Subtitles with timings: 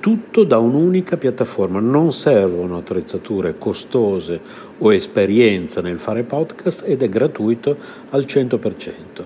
[0.00, 4.40] tutto da un'unica piattaforma, non servono attrezzature costose
[4.78, 7.76] o esperienza nel fare podcast ed è gratuito
[8.10, 9.24] al 100%.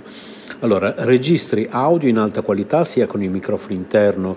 [0.60, 4.36] Allora, registri audio in alta qualità sia con il microfono interno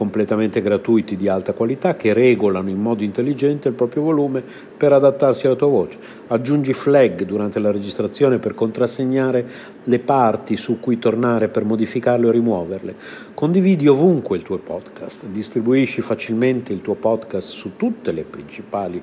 [0.00, 4.42] completamente gratuiti di alta qualità che regolano in modo intelligente il proprio volume
[4.74, 5.98] per adattarsi alla tua voce.
[6.28, 9.46] Aggiungi flag durante la registrazione per contrassegnare
[9.84, 12.94] le parti su cui tornare per modificarle o rimuoverle.
[13.34, 19.02] Condividi ovunque il tuo podcast, distribuisci facilmente il tuo podcast su tutte le principali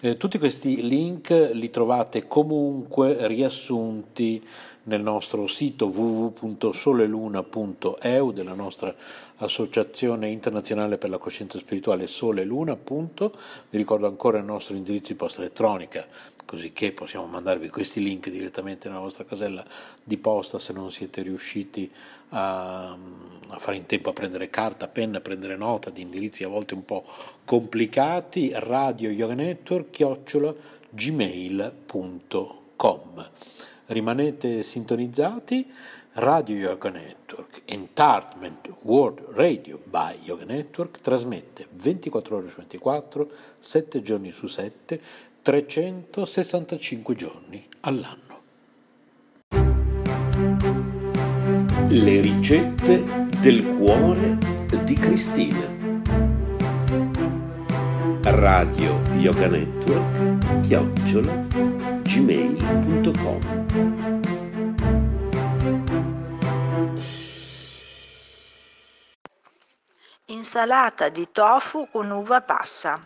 [0.00, 4.42] eh, tutti questi link li trovate comunque riassunti
[4.84, 8.94] nel nostro sito www.soleluna.eu della nostra
[9.38, 12.72] associazione internazionale per la coscienza spirituale Sole Luna.
[12.72, 13.36] Appunto.
[13.70, 16.06] Vi ricordo ancora il nostro indirizzo di posta elettronica,
[16.44, 19.64] così che possiamo mandarvi questi link direttamente nella vostra casella
[20.02, 21.90] di posta se non siete riusciti
[22.30, 26.48] a, a fare in tempo a prendere carta, penna, a prendere nota di indirizzi a
[26.48, 27.04] volte un po'
[27.44, 28.50] complicati.
[28.54, 30.54] Radio Yoga Network, chiocciola,
[30.90, 31.70] gmail.com.
[33.86, 35.70] Rimanete sintonizzati.
[36.18, 43.30] Radio Yoga Network, Entertainment World Radio by Yoga Network, trasmette 24 ore su 24,
[43.60, 44.98] 7 giorni su 7,
[45.42, 48.40] 365 giorni all'anno.
[51.88, 54.38] Le ricette del cuore
[54.84, 55.74] di Cristina.
[58.22, 61.46] Radio Yoga Network, chiocciola,
[62.04, 63.44] gmail.com.
[70.28, 73.00] Insalata di tofu con uva passa,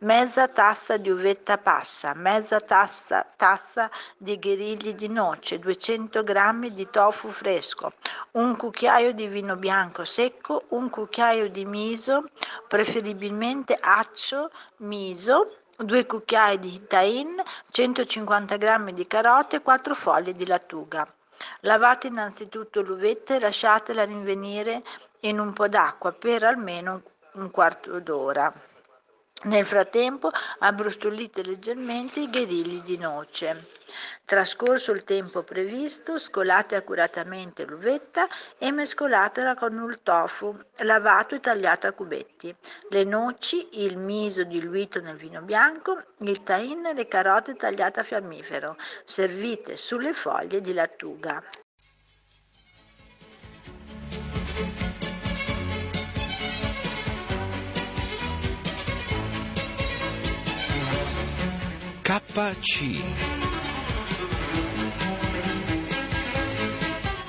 [0.00, 6.90] mezza tazza di uvetta passa, mezza tazza, tazza di gherigli di noce, 200 g di
[6.90, 7.94] tofu fresco,
[8.32, 12.28] un cucchiaio di vino bianco secco, un cucchiaio di miso,
[12.68, 21.10] preferibilmente accio miso, 2 cucchiai di tain, 150 g di carote, 4 foglie di lattuga.
[21.60, 24.82] Lavate innanzitutto l'uvetta e lasciatela rinvenire
[25.20, 27.02] in un po' d'acqua per almeno
[27.32, 28.52] un quarto d'ora.
[29.42, 33.68] Nel frattempo abbrustolite leggermente i gherigli di noce.
[34.26, 38.28] Trascorso il tempo previsto, scolate accuratamente l'uvetta
[38.58, 42.54] e mescolatela con il tofu lavato e tagliato a cubetti,
[42.90, 48.04] le noci, il miso diluito nel vino bianco, il tain e le carote tagliate a
[48.04, 48.76] fiammifero,
[49.06, 51.42] servite sulle foglie di lattuga.
[62.10, 63.02] KC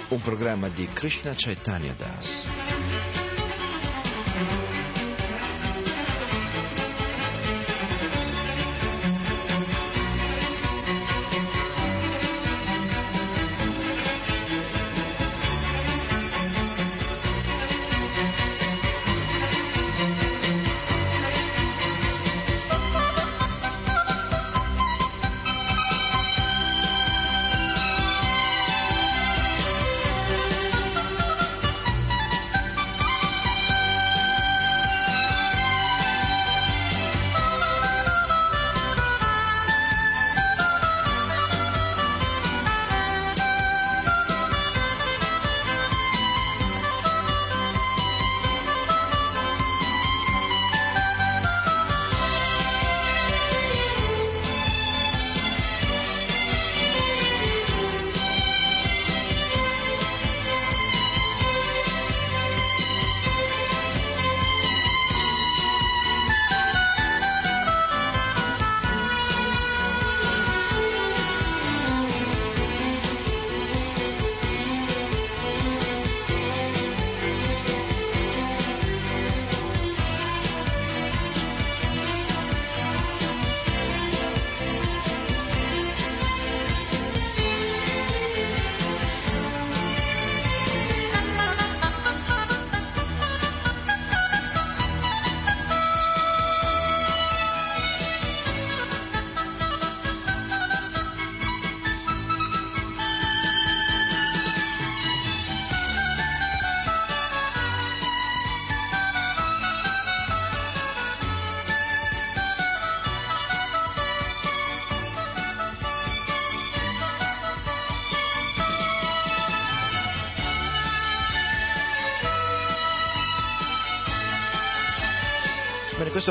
[0.09, 2.47] un programma di Krishna Chaitanya Das.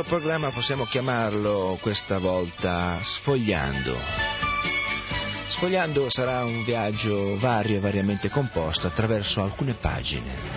[0.00, 3.94] Questo programma possiamo chiamarlo questa volta Sfogliando.
[5.48, 10.49] Sfogliando sarà un viaggio vario e variamente composto attraverso alcune pagine.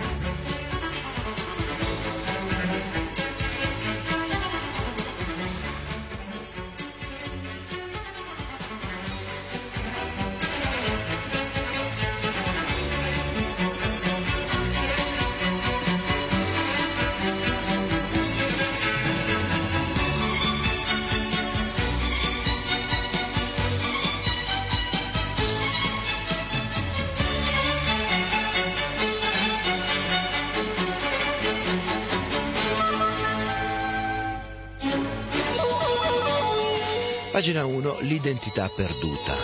[38.54, 39.34] L'identità perduta.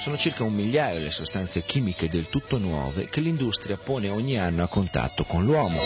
[0.00, 4.62] Sono circa un migliaio le sostanze chimiche del tutto nuove che l'industria pone ogni anno
[4.62, 5.78] a contatto con l'uomo.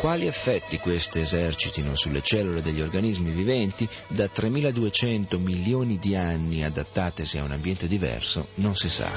[0.00, 7.38] Quali effetti queste esercitino sulle cellule degli organismi viventi da 3200 milioni di anni adattatesi
[7.38, 9.12] a un ambiente diverso non si sa.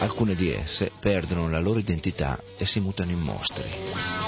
[0.00, 4.27] Alcune di esse perdono la loro identità e si mutano in mostri.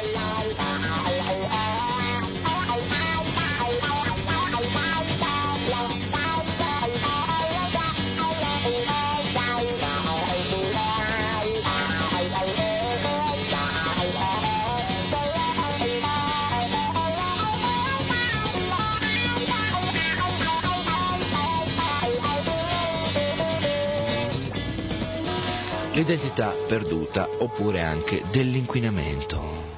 [26.00, 29.68] L'identità perduta oppure anche dell'inquinamento.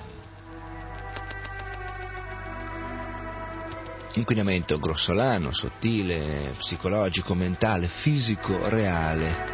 [4.15, 9.51] Inquinamento grossolano, sottile, psicologico, mentale, fisico, reale.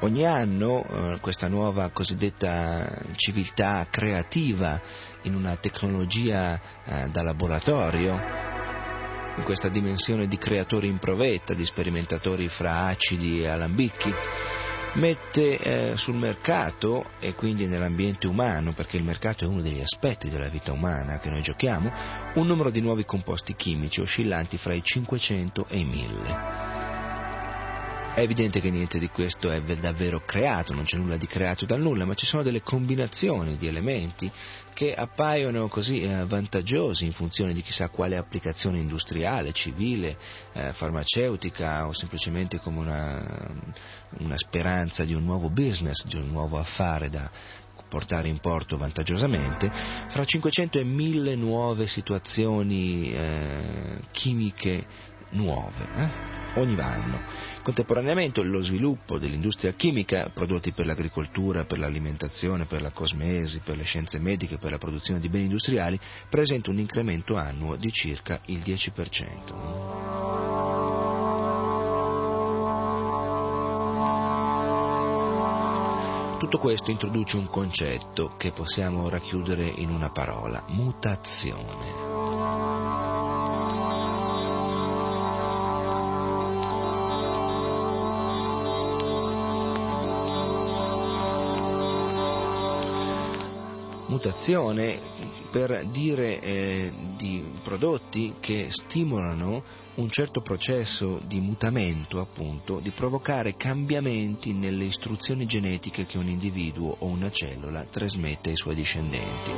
[0.00, 4.80] Ogni anno eh, questa nuova cosiddetta civiltà creativa
[5.22, 8.47] in una tecnologia eh, da laboratorio
[9.38, 14.12] in questa dimensione di creatori in provetta, di sperimentatori fra acidi e alambicchi,
[14.94, 20.28] mette eh, sul mercato e quindi nell'ambiente umano, perché il mercato è uno degli aspetti
[20.28, 21.90] della vita umana che noi giochiamo,
[22.34, 26.77] un numero di nuovi composti chimici oscillanti fra i 500 e i 1000.
[28.18, 31.80] È evidente che niente di questo è davvero creato, non c'è nulla di creato dal
[31.80, 34.28] nulla, ma ci sono delle combinazioni di elementi
[34.74, 40.18] che appaiono così eh, vantaggiosi in funzione di chissà quale applicazione industriale, civile,
[40.52, 43.54] eh, farmaceutica o semplicemente come una,
[44.18, 47.30] una speranza di un nuovo business, di un nuovo affare da
[47.88, 49.70] portare in porto vantaggiosamente,
[50.08, 54.84] fra 500 e 1000 nuove situazioni eh, chimiche
[55.30, 55.88] nuove.
[55.94, 56.37] Eh?
[56.54, 57.22] Ogni anno.
[57.62, 63.84] Contemporaneamente lo sviluppo dell'industria chimica, prodotti per l'agricoltura, per l'alimentazione, per la cosmesi, per le
[63.84, 68.60] scienze mediche, per la produzione di beni industriali, presenta un incremento annuo di circa il
[68.60, 70.28] 10%.
[76.38, 82.37] Tutto questo introduce un concetto che possiamo racchiudere in una parola, mutazione.
[94.08, 94.98] Mutazione
[95.50, 99.62] per dire eh, di prodotti che stimolano
[99.98, 106.94] un certo processo di mutamento, appunto, di provocare cambiamenti nelle istruzioni genetiche che un individuo
[107.00, 109.50] o una cellula trasmette ai suoi discendenti.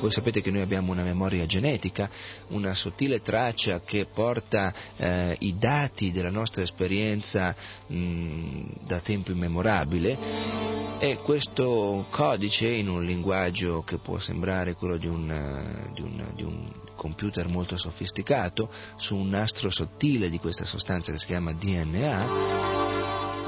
[0.00, 2.08] Voi sapete che noi abbiamo una memoria genetica,
[2.48, 7.54] una sottile traccia che porta eh, i dati della nostra esperienza
[7.86, 15.06] mh, da tempo immemorabile e questo codice in un linguaggio che può sembrare quello di
[15.06, 21.12] un, di un, di un computer molto sofisticato su un nastro sottile di questa sostanza
[21.12, 22.88] che si chiama DNA,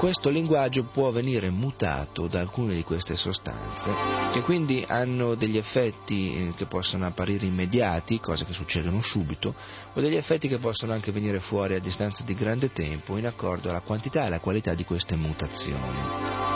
[0.01, 3.93] questo linguaggio può venire mutato da alcune di queste sostanze,
[4.31, 9.53] che quindi hanno degli effetti eh, che possono apparire immediati, cose che succedono subito,
[9.93, 13.69] o degli effetti che possono anche venire fuori a distanza di grande tempo in accordo
[13.69, 16.50] alla quantità e alla qualità di queste mutazioni.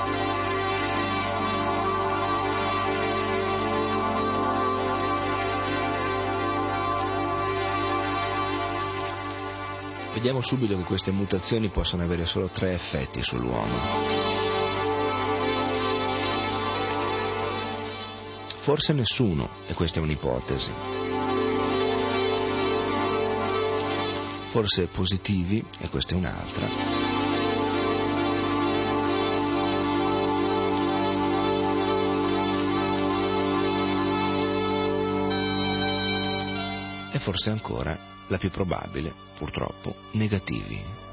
[10.15, 13.75] Vediamo subito che queste mutazioni possono avere solo tre effetti sull'uomo.
[18.59, 20.71] Forse nessuno, e questa è un'ipotesi.
[24.51, 26.65] Forse positivi, e questa è un'altra.
[37.11, 41.04] E forse ancora la più probabile, purtroppo, negativi.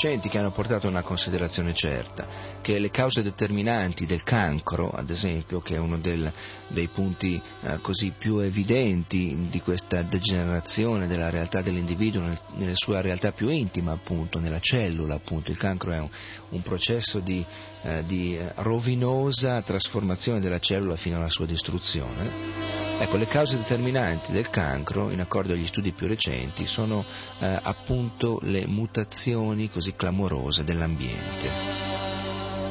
[0.00, 2.26] Recenti che hanno portato a una considerazione certa,
[2.62, 6.32] che le cause determinanti del cancro, ad esempio, che è uno del,
[6.68, 13.02] dei punti eh, così più evidenti di questa degenerazione della realtà dell'individuo nel, nella sua
[13.02, 15.50] realtà più intima, appunto, nella cellula, appunto.
[15.50, 16.08] Il cancro è un,
[16.50, 17.44] un processo di,
[17.82, 22.88] eh, di rovinosa trasformazione della cellula fino alla sua distruzione.
[23.00, 27.02] Ecco, le cause determinanti del cancro, in accordo agli studi più recenti, sono
[27.38, 31.78] eh, appunto le mutazioni così clamorose dell'ambiente.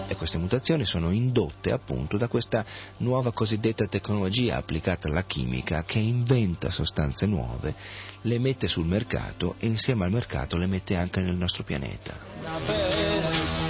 [0.07, 2.65] E queste mutazioni sono indotte appunto da questa
[2.97, 7.75] nuova cosiddetta tecnologia applicata alla chimica che inventa sostanze nuove,
[8.21, 13.68] le mette sul mercato e insieme al mercato le mette anche nel nostro pianeta.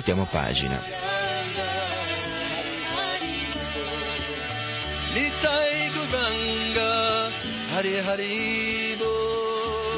[0.00, 0.80] Voltiamo pagina.
[5.12, 7.28] Nitai Guranga
[7.68, 9.12] Hari Hari Bo.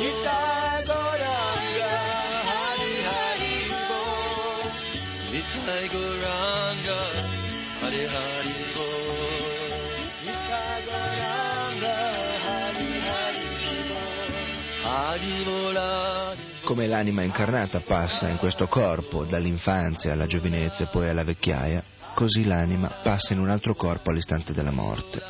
[0.03, 1.95] Nitai Guranga
[2.51, 4.03] Hari Hari Bo.
[5.31, 7.01] Nitai Guranga
[7.79, 8.89] Hari Hari Bo.
[10.27, 11.97] Nitai Guranga
[12.43, 13.51] Hari Hari
[13.87, 14.03] Bo.
[14.83, 16.22] Hari Bola
[16.73, 22.47] come l'anima incarnata passa in questo corpo dall'infanzia alla giovinezza e poi alla vecchiaia, così
[22.47, 25.21] l'anima passa in un altro corpo all'istante della morte.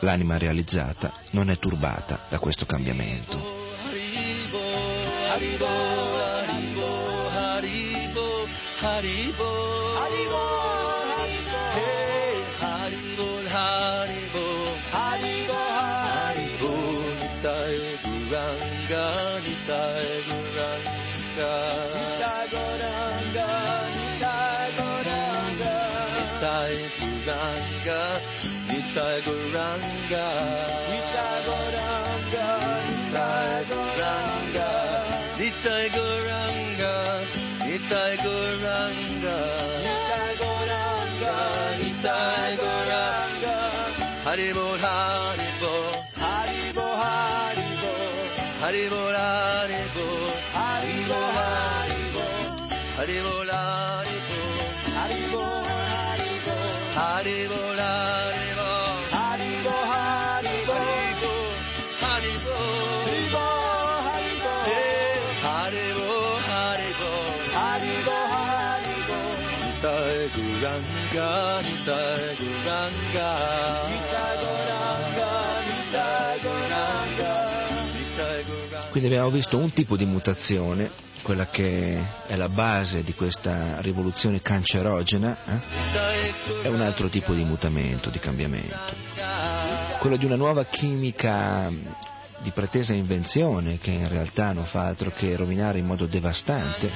[0.00, 3.36] L'anima realizzata non è turbata da questo cambiamento.
[3.86, 4.58] Haribo,
[5.28, 5.66] Haribo,
[6.18, 8.48] Haribo, Haribo,
[8.80, 9.77] Haribo,
[27.88, 28.20] Ranga,
[28.68, 30.24] Nitagoranga,
[30.90, 32.46] Nitagoranga,
[33.08, 34.68] Nitagoranga,
[35.38, 36.92] Nitagoranga,
[37.64, 39.36] Nitagoranga,
[39.84, 41.34] Nitagoranga,
[41.80, 43.56] Nitagoranga,
[44.26, 45.74] Haribo Haribo,
[46.20, 47.94] Haribo Haribo,
[48.60, 50.06] Haribo Haribo,
[50.52, 52.26] Haribo Haribo,
[52.98, 54.40] Haribo Haribo,
[54.98, 55.44] Haribo
[55.88, 56.56] Haribo,
[56.98, 57.67] Haribo
[71.92, 73.68] Haribo Haribo
[75.92, 76.68] Haribo
[78.90, 80.90] Quindi abbiamo visto un tipo di mutazione,
[81.22, 86.66] quella che è la base di questa rivoluzione cancerogena, eh?
[86.66, 88.74] e un altro tipo di mutamento, di cambiamento.
[89.98, 91.70] Quello di una nuova chimica
[92.40, 96.90] di pretesa invenzione che in realtà non fa altro che rovinare in modo devastante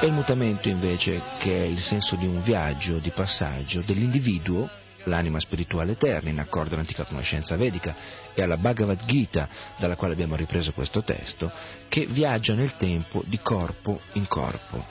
[0.00, 4.68] e il mutamento invece che è il senso di un viaggio, di passaggio dell'individuo,
[5.04, 7.94] l'anima spirituale eterna in accordo all'antica conoscenza vedica
[8.34, 11.50] e alla Bhagavad Gita dalla quale abbiamo ripreso questo testo,
[11.88, 14.84] che viaggia nel tempo di corpo in corpo.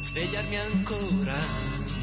[0.00, 2.01] Svegliarmi ancora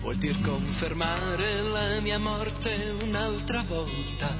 [0.00, 4.34] vuol dir confermare la mia morte un'altra volta.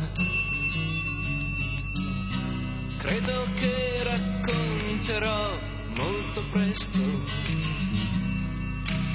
[2.99, 5.59] Credo che racconterò
[5.94, 6.99] molto presto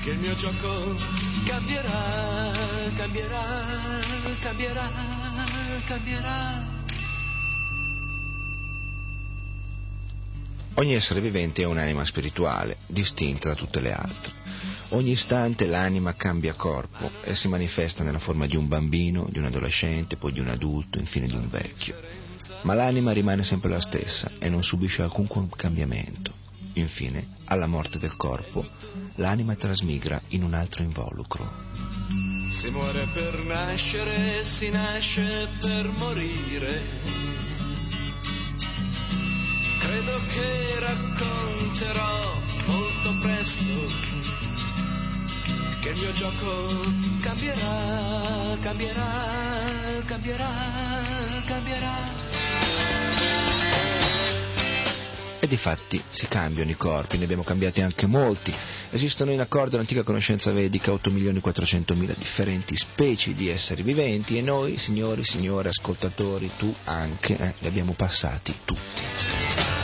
[0.03, 0.95] che il mio gioco
[1.47, 2.51] cambierà,
[2.95, 3.43] cambierà,
[4.39, 4.91] cambierà,
[5.85, 6.73] cambierà.
[10.75, 14.44] Ogni essere vivente è un'anima spirituale, distinta da tutte le altre.
[14.89, 19.45] Ogni istante l'anima cambia corpo e si manifesta nella forma di un bambino, di un
[19.45, 21.95] adolescente, poi di un adulto, infine di un vecchio.
[22.61, 26.31] Ma l'anima rimane sempre la stessa e non subisce alcun cambiamento.
[26.73, 28.65] Infine, alla morte del corpo,
[29.15, 31.49] l'anima trasmigra in un altro involucro.
[32.49, 37.45] Si muore per nascere, si nasce per morire
[39.95, 44.34] credo che racconterò molto presto
[45.85, 46.81] che il mio gioco
[47.21, 50.51] cambierà, cambierà, cambierà,
[51.45, 51.93] cambierà.
[55.39, 58.51] E di fatti si cambiano i corpi, ne abbiamo cambiati anche molti.
[58.89, 65.23] Esistono in accordo all'antica conoscenza vedica 8.400.000 differenti specie di esseri viventi e noi, signori,
[65.23, 69.74] signore, ascoltatori, tu anche, eh, li abbiamo passati tutti.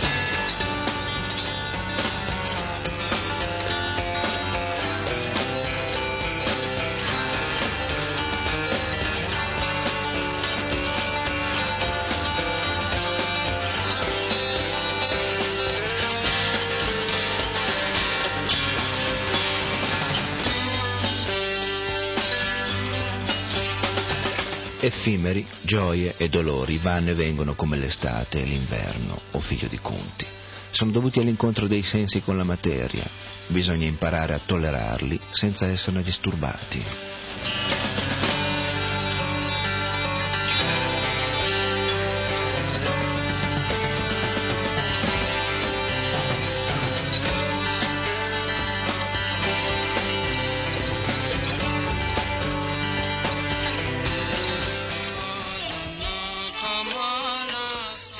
[25.01, 30.27] Effimeri, gioie e dolori vanno e vengono come l'estate e l'inverno, o figlio di Conti.
[30.69, 33.09] Sono dovuti all'incontro dei sensi con la materia.
[33.47, 37.90] Bisogna imparare a tollerarli senza esserne disturbati.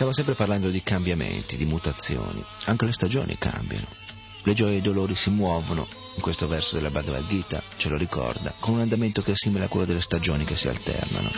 [0.02, 2.44] Stiamo sempre parlando di cambiamenti, di mutazioni.
[2.66, 3.86] Anche le stagioni cambiano.
[4.42, 7.98] Le gioie e i dolori si muovono, in questo verso della Bhagavad Gita ce lo
[7.98, 11.30] ricorda, con un andamento che è simile a quello delle stagioni che si alternano.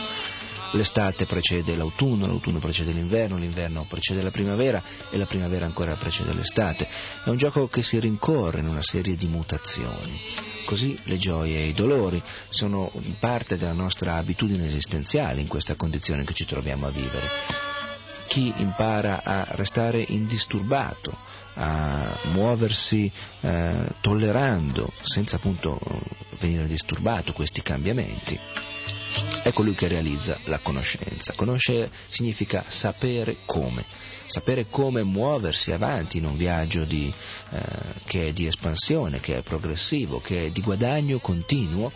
[0.71, 6.33] L'estate precede l'autunno, l'autunno precede l'inverno, l'inverno precede la primavera e la primavera ancora precede
[6.33, 6.87] l'estate.
[7.25, 10.21] È un gioco che si rincorre in una serie di mutazioni.
[10.63, 16.23] Così le gioie e i dolori sono parte della nostra abitudine esistenziale in questa condizione
[16.23, 17.72] che ci troviamo a vivere
[18.27, 21.15] chi impara a restare indisturbato,
[21.55, 25.79] a muoversi eh, tollerando senza appunto
[26.39, 28.39] venire disturbato questi cambiamenti.
[29.43, 31.33] È colui che realizza la conoscenza.
[31.33, 33.85] Conoscere significa sapere come,
[34.25, 37.13] sapere come muoversi avanti in un viaggio di,
[37.51, 37.61] eh,
[38.05, 41.91] che è di espansione, che è progressivo, che è di guadagno continuo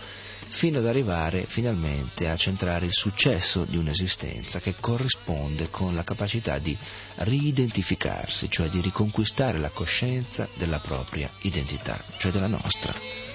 [0.50, 6.58] fino ad arrivare finalmente a centrare il successo di un'esistenza che corrisponde con la capacità
[6.58, 6.78] di
[7.16, 12.94] ridentificarsi, cioè di riconquistare la coscienza della propria identità, cioè della nostra.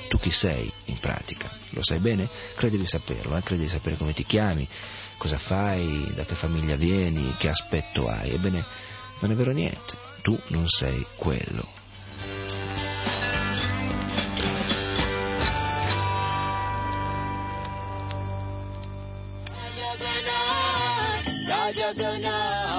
[0.08, 1.50] Tu chi sei in pratica?
[1.70, 2.28] Lo sai bene?
[2.54, 3.42] Credi di saperlo, eh?
[3.42, 4.68] credi di sapere come ti chiami,
[5.16, 8.30] cosa fai, da che famiglia vieni, che aspetto hai.
[8.30, 8.64] Ebbene,
[9.20, 11.66] non è vero niente, tu non sei quello.
[21.94, 22.71] Jagana.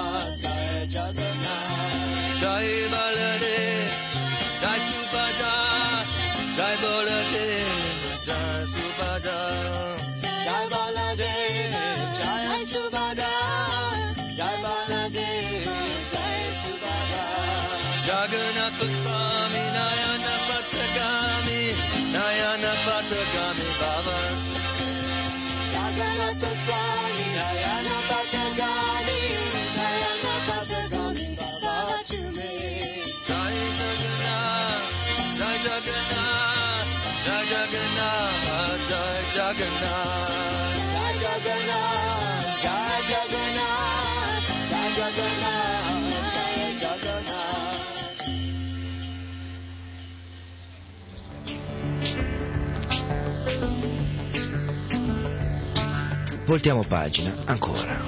[56.46, 58.02] Voltiamo pagina ancora.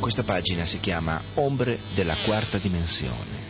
[0.00, 3.43] Questa pagina si chiama Ombre della quarta dimensione.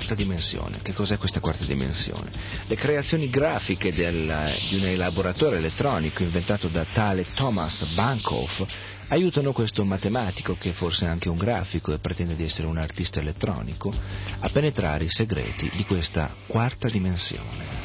[0.00, 0.78] Quarta dimensione.
[0.80, 2.30] Che cos'è questa quarta dimensione?
[2.66, 8.62] Le creazioni grafiche del, di un elaboratore elettronico inventato da tale Thomas Bankoff
[9.08, 13.20] aiutano questo matematico, che forse è anche un grafico e pretende di essere un artista
[13.20, 13.92] elettronico,
[14.38, 17.79] a penetrare i segreti di questa quarta dimensione.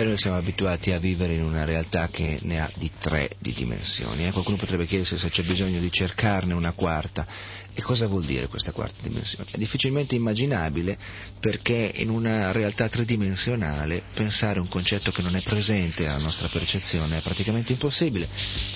[0.00, 3.52] Beh, noi siamo abituati a vivere in una realtà che ne ha di tre di
[3.52, 4.26] dimensioni.
[4.26, 4.32] Eh?
[4.32, 7.26] Qualcuno potrebbe chiedersi se c'è bisogno di cercarne una quarta.
[7.74, 9.50] E cosa vuol dire questa quarta dimensione?
[9.50, 10.96] È difficilmente immaginabile
[11.38, 17.18] perché in una realtà tridimensionale pensare un concetto che non è presente alla nostra percezione
[17.18, 18.26] è praticamente impossibile.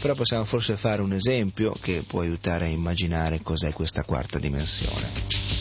[0.03, 5.54] Però possiamo forse fare un esempio che può aiutare a immaginare cos'è questa quarta dimensione.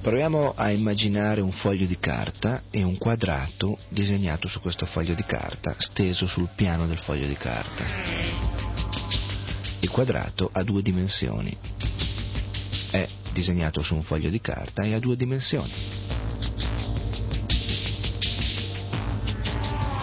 [0.00, 5.24] Proviamo a immaginare un foglio di carta e un quadrato disegnato su questo foglio di
[5.24, 7.84] carta, steso sul piano del foglio di carta.
[9.80, 11.54] Il quadrato ha due dimensioni.
[12.90, 15.72] È disegnato su un foglio di carta e ha due dimensioni.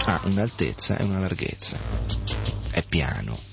[0.06, 1.80] Ha un'altezza e una larghezza.
[2.70, 3.47] È piano.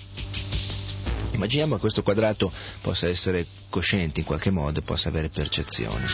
[1.35, 6.07] Immaginiamo che questo quadrato possa essere cosciente in qualche modo e possa avere percezione.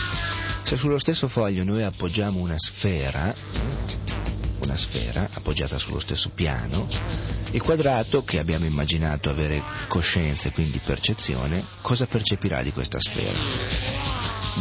[0.62, 3.34] Se sullo stesso foglio noi appoggiamo una sfera,
[4.60, 6.88] una sfera appoggiata sullo stesso piano,
[7.50, 13.38] il quadrato che abbiamo immaginato avere coscienza e quindi percezione, cosa percepirà di questa sfera?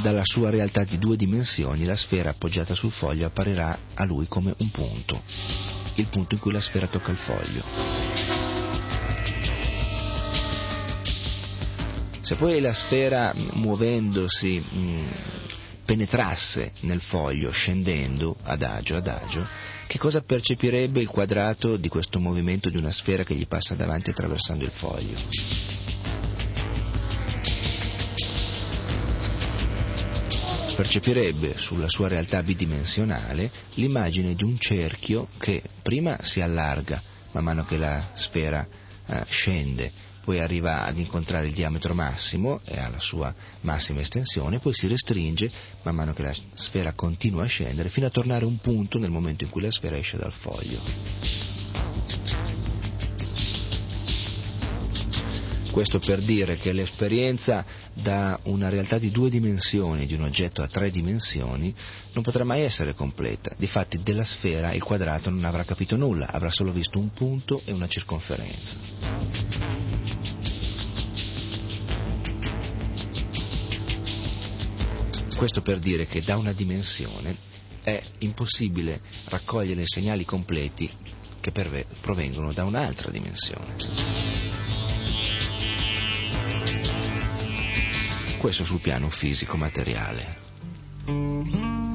[0.02, 4.54] Dalla sua realtà di due dimensioni la sfera appoggiata sul foglio apparirà a lui come
[4.58, 5.22] un punto,
[5.96, 8.49] il punto in cui la sfera tocca il foglio.
[12.30, 15.08] Se poi la sfera muovendosi mh,
[15.84, 19.44] penetrasse nel foglio, scendendo adagio adagio,
[19.88, 24.12] che cosa percepirebbe il quadrato di questo movimento di una sfera che gli passa davanti
[24.12, 25.18] attraversando il foglio?
[30.76, 37.66] Percepirebbe sulla sua realtà bidimensionale l'immagine di un cerchio che prima si allarga man mano
[37.66, 38.68] che la sfera
[39.08, 44.76] eh, scende poi arriva ad incontrare il diametro massimo e alla sua massima estensione, poi
[44.76, 45.50] si restringe
[45.82, 49.10] man mano che la sfera continua a scendere fino a tornare a un punto nel
[49.10, 50.80] momento in cui la sfera esce dal foglio.
[55.72, 57.66] Questo per dire che l'esperienza
[57.96, 61.74] da una realtà di due dimensioni, di un oggetto a tre dimensioni,
[62.14, 63.56] non potrà mai essere completa.
[63.58, 67.72] Difatti della sfera il quadrato non avrà capito nulla, avrà solo visto un punto e
[67.72, 69.89] una circonferenza.
[75.40, 77.34] Questo per dire che da una dimensione
[77.82, 79.00] è impossibile
[79.30, 80.92] raccogliere segnali completi
[81.40, 81.54] che
[82.02, 83.74] provengono da un'altra dimensione.
[88.38, 91.88] Questo sul piano fisico-materiale.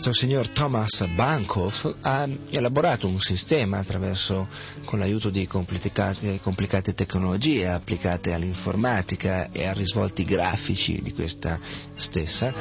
[0.00, 4.46] Questo signor Thomas Bankoff ha elaborato un sistema attraverso,
[4.84, 11.58] con l'aiuto di complicate, complicate tecnologie applicate all'informatica e a risvolti grafici di questa
[11.96, 12.54] stessa,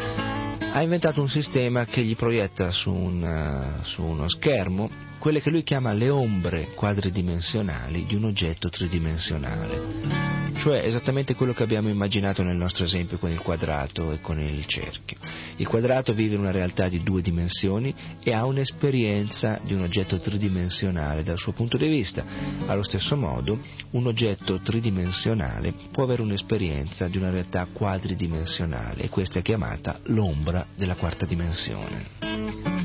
[0.71, 5.62] ha inventato un sistema che gli proietta su, un, su uno schermo quelle che lui
[5.62, 12.56] chiama le ombre quadridimensionali di un oggetto tridimensionale cioè esattamente quello che abbiamo immaginato nel
[12.56, 15.17] nostro esempio con il quadrato e con il cerchio.
[15.58, 17.93] Il quadrato vive una realtà di due dimensioni
[18.24, 22.26] e ha un'esperienza di un oggetto tridimensionale dal suo punto di vista.
[22.65, 23.60] Allo stesso modo,
[23.91, 30.65] un oggetto tridimensionale può avere un'esperienza di una realtà quadridimensionale e questa è chiamata l'ombra
[30.76, 32.76] della quarta dimensione.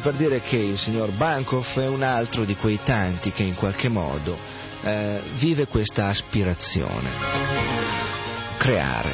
[0.00, 3.54] Questo per dire che il signor Bankoff è un altro di quei tanti che in
[3.54, 4.34] qualche modo
[4.82, 7.10] eh, vive questa aspirazione,
[8.56, 9.12] creare.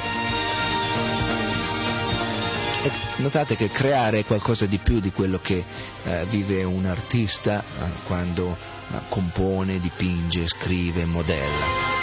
[2.84, 5.64] E notate che creare è qualcosa di più di quello che
[6.04, 11.95] eh, vive un artista eh, quando eh, compone, dipinge, scrive, modella.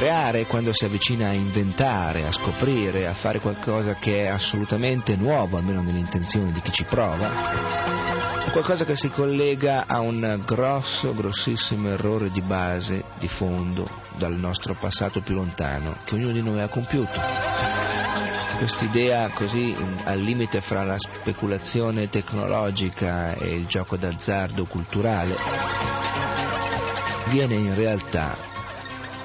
[0.00, 5.58] Creare quando si avvicina a inventare, a scoprire, a fare qualcosa che è assolutamente nuovo,
[5.58, 11.90] almeno nell'intenzione di chi ci prova, è qualcosa che si collega a un grosso, grossissimo
[11.90, 13.86] errore di base, di fondo,
[14.16, 17.20] dal nostro passato più lontano, che ognuno di noi ha compiuto.
[18.56, 25.36] Quest'idea così al limite fra la speculazione tecnologica e il gioco d'azzardo culturale
[27.26, 28.49] viene in realtà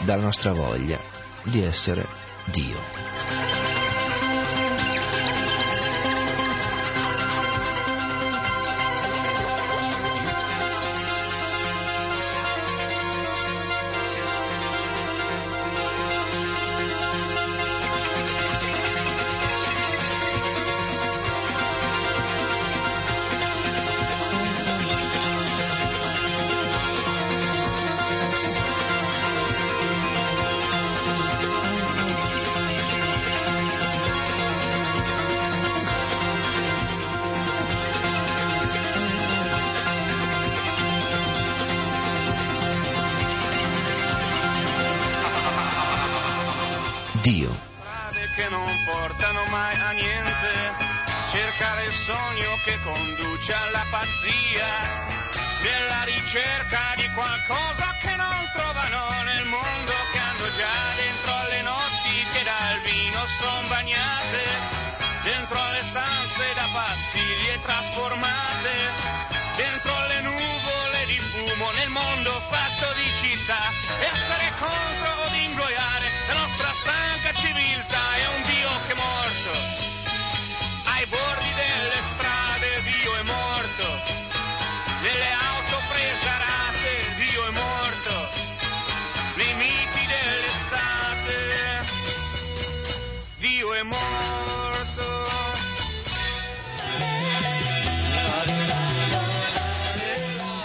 [0.04, 1.00] dalla nostra voglia
[1.44, 2.06] di essere
[2.46, 3.65] Dio.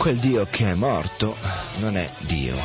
[0.01, 1.37] Quel Dio che è morto
[1.77, 2.57] non è Dio.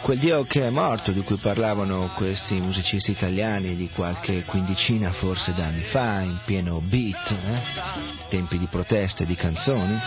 [0.00, 5.52] Quel Dio che è morto, di cui parlavano questi musicisti italiani di qualche quindicina forse
[5.52, 8.28] d'anni fa, in pieno beat, eh?
[8.30, 9.98] tempi di proteste, di canzoni.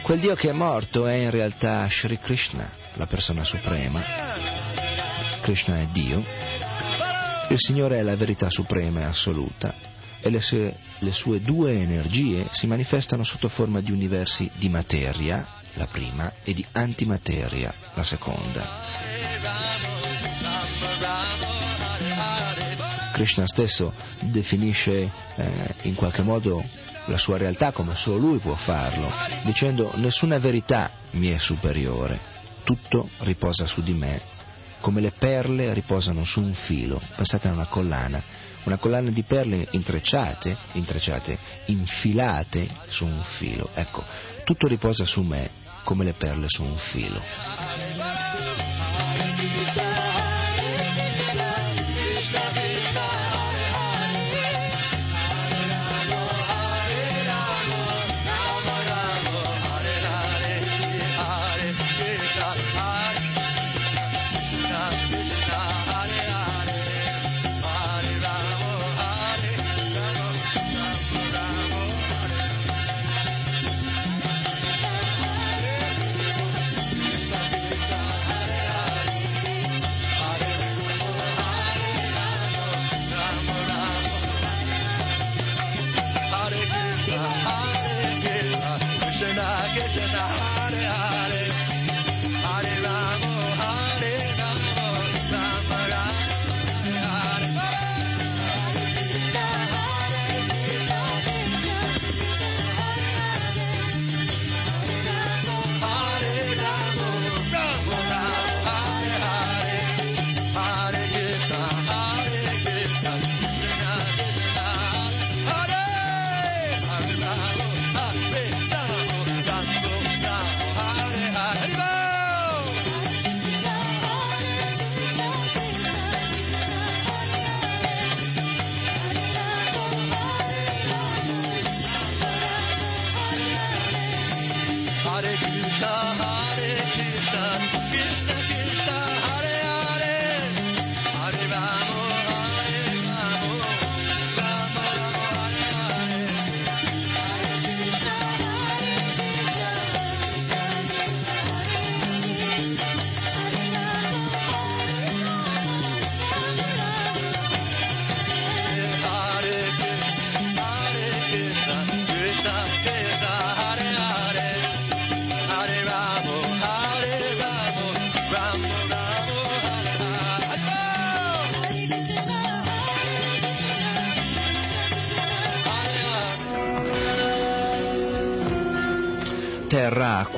[0.00, 4.02] Quel Dio che è morto è in realtà Sri Krishna, la persona suprema.
[5.42, 6.24] Krishna è Dio.
[7.50, 9.87] Il Signore è la verità suprema e assoluta
[10.20, 15.46] e le sue, le sue due energie si manifestano sotto forma di universi di materia,
[15.74, 18.66] la prima, e di antimateria, la seconda.
[23.12, 26.64] Krishna stesso definisce eh, in qualche modo
[27.06, 29.10] la sua realtà come solo lui può farlo,
[29.44, 32.20] dicendo nessuna verità mi è superiore,
[32.64, 34.20] tutto riposa su di me,
[34.80, 38.22] come le perle riposano su un filo, pensate a una collana,
[38.64, 44.04] una collana di perle intrecciate, intrecciate, infilate su un filo, ecco,
[44.44, 45.50] tutto riposa su me
[45.84, 47.87] come le perle su un filo.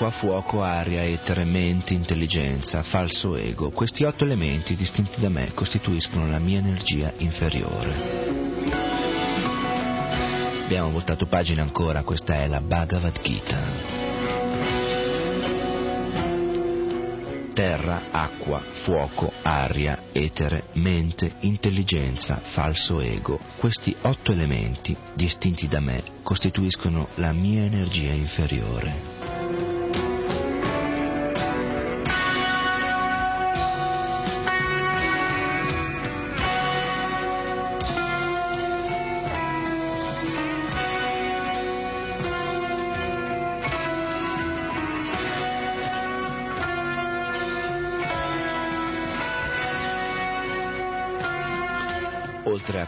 [0.00, 3.70] Acqua, fuoco, aria, etere, mente, intelligenza, falso ego.
[3.70, 7.92] Questi otto elementi distinti da me costituiscono la mia energia inferiore.
[10.64, 13.98] Abbiamo voltato pagina ancora, questa è la Bhagavad Gita.
[17.52, 23.38] terra, acqua, fuoco, aria, etere, mente, intelligenza, falso ego.
[23.58, 29.19] Questi otto elementi, distinti da me, costituiscono la mia energia inferiore.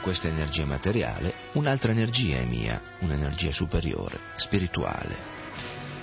[0.02, 5.16] Questa energia materiale, un'altra energia è mia, un'energia superiore, spirituale.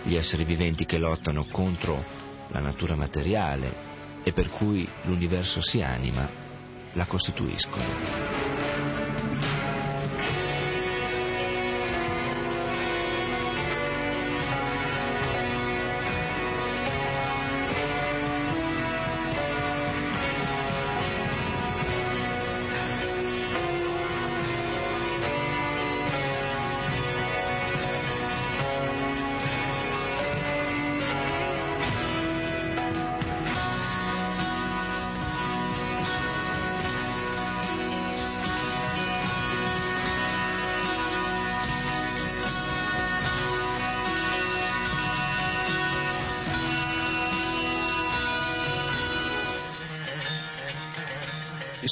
[0.03, 2.03] Gli esseri viventi che lottano contro
[2.47, 3.87] la natura materiale
[4.23, 6.27] e per cui l'universo si anima,
[6.93, 8.48] la costituiscono.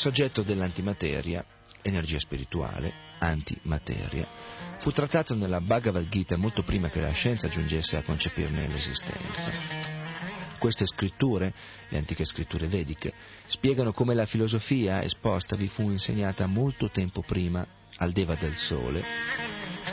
[0.07, 1.43] Soggetto dell'antimateria,
[1.81, 4.25] energia spirituale, antimateria,
[4.77, 9.51] fu trattato nella Bhagavad Gita molto prima che la scienza giungesse a concepirne l'esistenza.
[10.59, 11.53] Queste scritture,
[11.89, 13.11] le antiche scritture vediche,
[13.47, 19.03] spiegano come la filosofia esposta vi fu insegnata molto tempo prima al Deva del Sole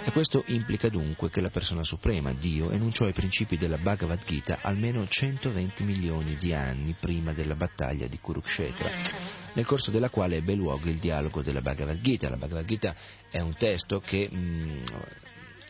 [0.04, 4.58] e questo implica dunque che la persona suprema, Dio, enunciò i principi della Bhagavad Gita
[4.60, 10.54] almeno 120 milioni di anni prima della battaglia di Kurukshetra, nel corso della quale ebbe
[10.54, 12.28] luogo il dialogo della Bhagavad Gita.
[12.28, 12.94] La Bhagavad Gita
[13.30, 14.84] è un testo che mh, mm,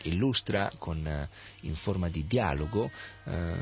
[0.07, 1.29] illustra con, eh,
[1.61, 2.89] in forma di dialogo,
[3.25, 3.55] eh,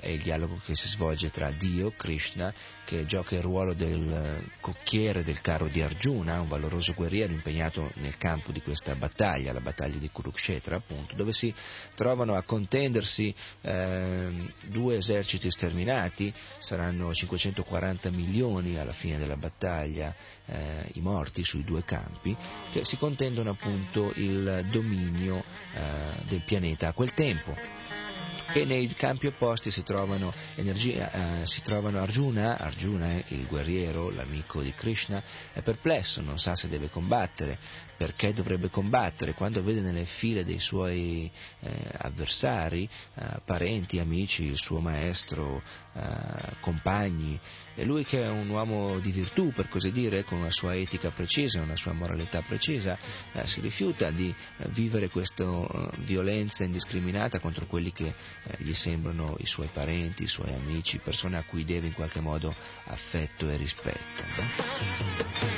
[0.00, 2.52] è il dialogo che si svolge tra Dio, Krishna,
[2.84, 8.16] che gioca il ruolo del cocchiere del carro di Arjuna, un valoroso guerriero impegnato nel
[8.16, 11.54] campo di questa battaglia, la battaglia di Kurukshetra appunto, dove si
[11.94, 14.30] trovano a contendersi eh,
[14.66, 20.14] due eserciti sterminati, saranno 540 milioni alla fine della battaglia
[20.46, 22.36] eh, i morti sui due campi,
[22.72, 25.42] che si contendono appunto il dominio
[25.74, 25.89] eh,
[26.26, 27.56] del pianeta a quel tempo.
[28.52, 34.60] E nei campi opposti si trovano, energia, eh, si trovano Arjuna, Arjuna il guerriero, l'amico
[34.60, 35.22] di Krishna,
[35.52, 37.58] è perplesso, non sa se deve combattere,
[38.00, 41.30] perché dovrebbe combattere, quando vede nelle file dei suoi
[41.60, 45.60] eh, avversari, eh, parenti, amici, il suo maestro,
[45.92, 47.38] eh, compagni,
[47.74, 51.10] e lui che è un uomo di virtù, per così dire, con una sua etica
[51.10, 52.96] precisa, una sua moralità precisa,
[53.32, 55.44] eh, si rifiuta di eh, vivere questa
[55.98, 61.36] violenza indiscriminata contro quelli che eh, gli sembrano i suoi parenti, i suoi amici, persone
[61.36, 64.22] a cui deve in qualche modo affetto e rispetto.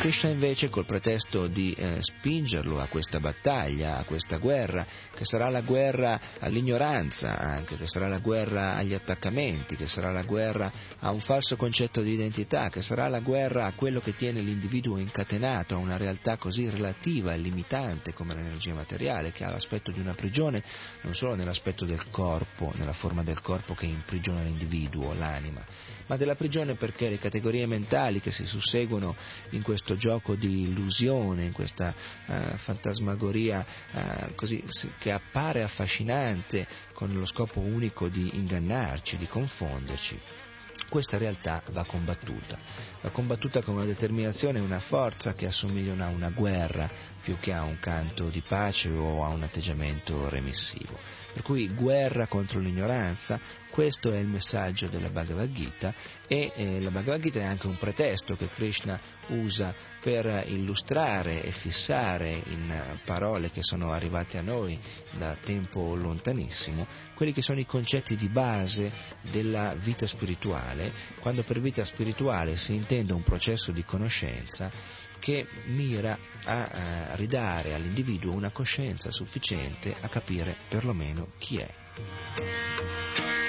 [0.01, 1.99] Krishna invece col pretesto di eh,
[2.33, 8.09] spingerlo a questa battaglia, a questa guerra, che sarà la guerra all'ignoranza anche, che sarà
[8.09, 12.81] la guerra agli attaccamenti, che sarà la guerra a un falso concetto di identità, che
[12.81, 17.37] sarà la guerra a quello che tiene l'individuo incatenato a una realtà così relativa e
[17.37, 20.63] limitante come l'energia materiale, che ha l'aspetto di una prigione
[21.03, 25.63] non solo nell'aspetto del corpo, nella forma del corpo che imprigiona l'individuo, l'anima,
[26.07, 29.15] ma della prigione perché le categorie mentali che si susseguono
[29.51, 31.95] in questo gioco di illusione, in questa
[32.27, 34.65] uh, fantasmagoria uh, così,
[34.99, 40.21] che appare affascinante con lo scopo unico di ingannarci, di confonderci,
[40.93, 42.59] questa realtà va combattuta,
[43.01, 46.87] va combattuta con una determinazione e una forza che assomigliano a una guerra
[47.23, 50.99] più che a un canto di pace o a un atteggiamento remissivo.
[51.33, 53.41] Per cui guerra contro l'ignoranza,
[53.73, 55.95] questo è il messaggio della Bhagavad Gita
[56.29, 61.53] e eh, la Bhagavad Gita è anche un pretesto che Krishna usa per illustrare e
[61.53, 64.79] fissare in parole che sono arrivate a noi
[65.13, 68.93] da tempo lontanissimo quelli che sono i concetti di base
[69.31, 74.71] della vita spirituale, quando per vita spirituale si intende un processo di conoscenza
[75.19, 83.42] che mira a, a eh, ridare all'individuo una coscienza sufficiente a capire perlomeno chi è.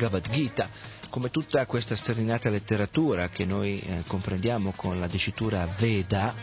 [0.00, 0.70] Bhagavad Gita,
[1.10, 6.34] come tutta questa sterminata letteratura che noi eh, comprendiamo con la dicitura Veda,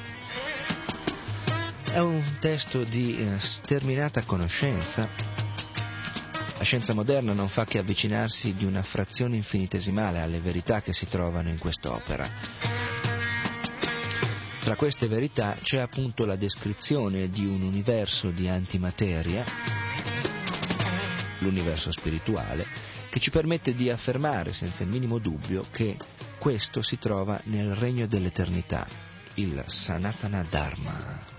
[1.86, 5.10] è un testo di eh, sterminata conoscenza.
[6.56, 11.08] La scienza moderna non fa che avvicinarsi di una frazione infinitesimale alle verità che si
[11.08, 12.30] trovano in quest'opera.
[14.60, 19.44] Tra queste verità c'è appunto la descrizione di un universo di antimateria,
[21.40, 25.98] l'universo spirituale, che ci permette di affermare senza il minimo dubbio che
[26.38, 28.88] questo si trova nel regno dell'eternità,
[29.36, 31.37] il Sanatana Dharma.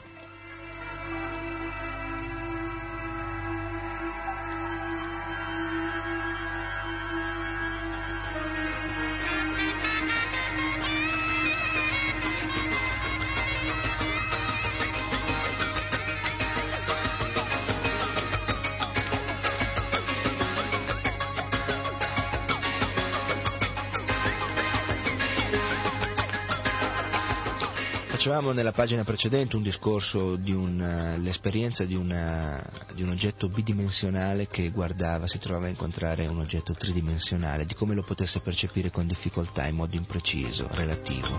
[28.58, 35.66] Nella pagina precedente un discorso dell'esperienza di, di, un oggetto bidimensionale che guardava, si trovava
[35.66, 40.66] a incontrare un oggetto tridimensionale, di come lo potesse percepire con difficoltà in modo impreciso,
[40.72, 41.36] relativo.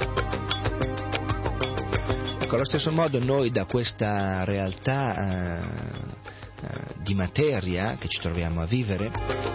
[2.39, 6.18] Ecco, allo stesso modo noi da questa realtà eh, eh,
[7.01, 9.09] di materia che ci troviamo a vivere,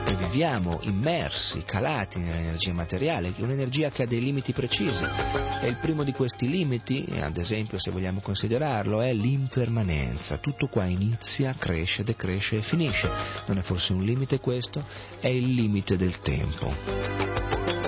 [0.05, 6.03] noi viviamo immersi, calati nell'energia materiale, un'energia che ha dei limiti precisi e il primo
[6.03, 10.39] di questi limiti, ad esempio se vogliamo considerarlo, è l'impermanenza.
[10.39, 13.11] Tutto qua inizia, cresce, decresce e finisce.
[13.47, 14.85] Non è forse un limite questo?
[15.21, 17.84] È il limite del tempo.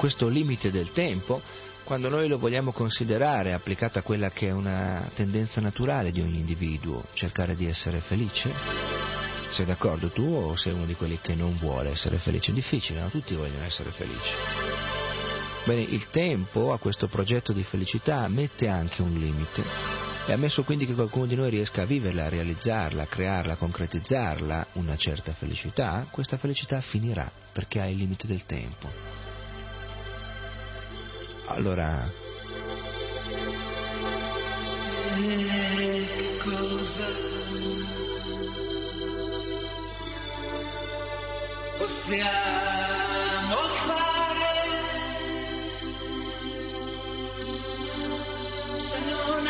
[0.00, 1.42] Questo limite del tempo,
[1.84, 6.38] quando noi lo vogliamo considerare applicato a quella che è una tendenza naturale di ogni
[6.38, 8.50] individuo, cercare di essere felice?
[9.50, 12.50] Sei d'accordo tu o sei uno di quelli che non vuole essere felice?
[12.50, 13.10] È difficile, no?
[13.10, 14.32] Tutti vogliono essere felici.
[15.66, 19.62] Bene, il tempo a questo progetto di felicità mette anche un limite.
[20.26, 23.56] E ammesso quindi che qualcuno di noi riesca a viverla, a realizzarla, a crearla, a
[23.56, 29.19] concretizzarla, una certa felicità, questa felicità finirà perché ha il limite del tempo.
[31.50, 32.18] Allora...
[35.20, 37.06] Che cosa
[41.78, 44.50] possiamo fare
[48.78, 49.46] se non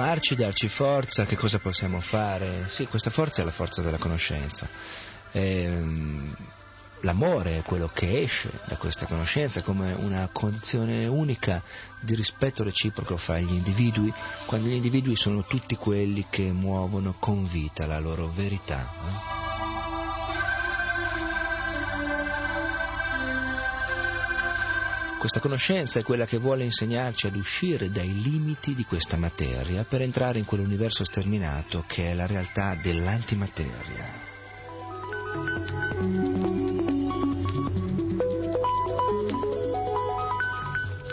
[0.00, 2.66] amarci, darci forza, che cosa possiamo fare?
[2.68, 4.66] Sì, questa forza è la forza della conoscenza.
[5.32, 6.34] Ehm,
[7.02, 11.62] l'amore è quello che esce da questa conoscenza come una condizione unica
[12.00, 14.12] di rispetto reciproco fra gli individui,
[14.46, 18.88] quando gli individui sono tutti quelli che muovono con vita la loro verità.
[19.06, 19.59] eh?
[25.20, 30.00] Questa conoscenza è quella che vuole insegnarci ad uscire dai limiti di questa materia per
[30.00, 34.38] entrare in quell'universo sterminato che è la realtà dell'antimateria.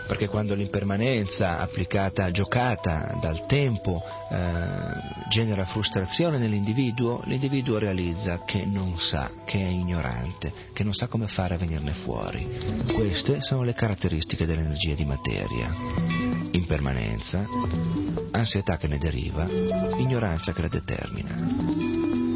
[0.07, 8.97] Perché quando l'impermanenza applicata, giocata dal tempo, eh, genera frustrazione nell'individuo, l'individuo realizza che non
[8.97, 12.47] sa, che è ignorante, che non sa come fare a venirne fuori.
[12.93, 15.73] Queste sono le caratteristiche dell'energia di materia.
[16.51, 17.45] Impermanenza,
[18.31, 19.45] ansietà che ne deriva,
[19.97, 22.26] ignoranza che la determina.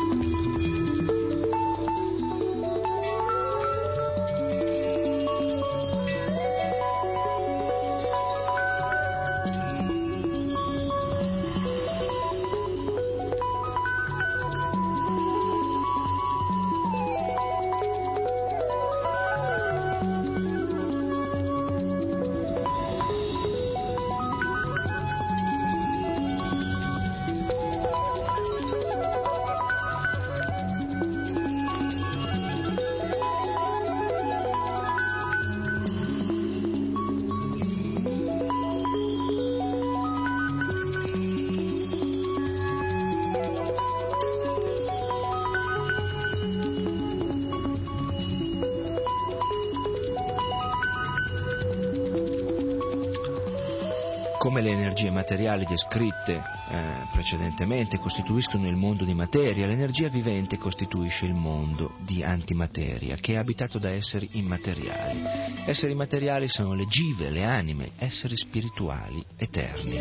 [55.31, 62.21] Materiali descritte eh, precedentemente costituiscono il mondo di materia, l'energia vivente costituisce il mondo di
[62.21, 65.50] antimateria, che è abitato da esseri immateriali.
[65.63, 69.95] Esseri immateriali sono le give, le anime, esseri spirituali, eterni.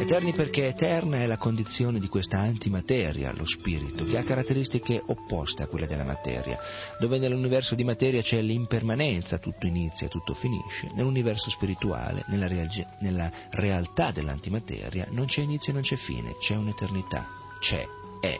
[0.00, 5.62] Eterni perché eterna è la condizione di questa antimateria, lo spirito, che ha caratteristiche opposte
[5.62, 6.58] a quelle della materia.
[6.98, 10.90] Dove nell'universo di materia c'è l'impermanenza, tutto inizia, tutto finisce.
[10.94, 16.56] Nell'universo spirituale, nella, real- nella realtà dell'antimateria, non c'è inizio e non c'è fine, c'è
[16.56, 17.24] un'eternità.
[17.60, 17.86] C'è,
[18.20, 18.36] è.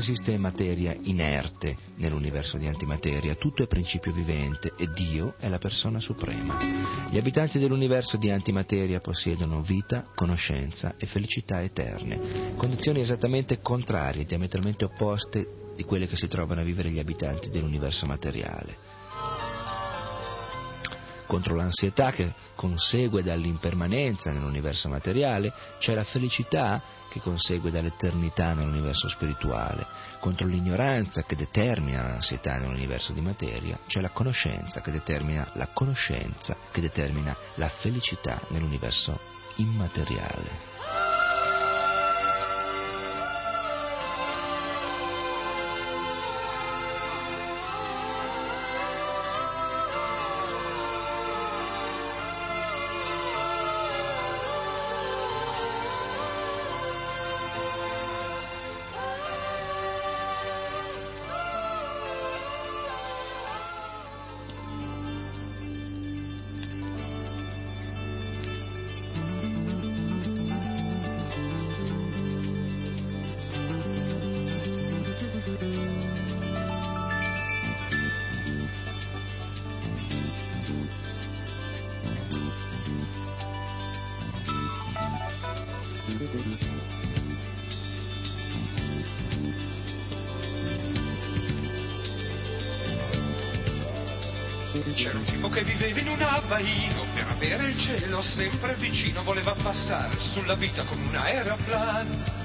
[0.00, 6.00] Esiste materia inerte nell'universo di antimateria, tutto è principio vivente e Dio è la persona
[6.00, 6.58] suprema.
[7.10, 14.84] Gli abitanti dell'universo di antimateria possiedono vita, conoscenza e felicità eterne, condizioni esattamente contrarie, diametralmente
[14.84, 18.89] opposte di quelle che si trovano a vivere gli abitanti dell'universo materiale.
[21.30, 29.86] Contro l'ansietà che consegue dall'impermanenza nell'universo materiale, c'è la felicità che consegue dall'eternità nell'universo spirituale.
[30.18, 36.56] Contro l'ignoranza che determina l'ansietà nell'universo di materia, c'è la conoscenza che determina la conoscenza
[36.72, 39.16] che determina la felicità nell'universo
[39.58, 41.09] immateriale.
[100.50, 102.38] Sulla vita come un aeroplano.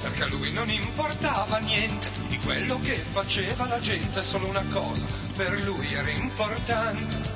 [0.00, 5.04] Perché a lui non importava niente di quello che faceva la gente, solo una cosa
[5.34, 7.32] per lui era importante.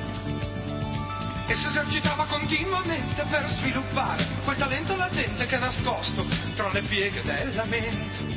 [1.46, 7.22] E si esercitava continuamente per sviluppare quel talento latente che è nascosto tra le pieghe
[7.22, 8.36] della mente.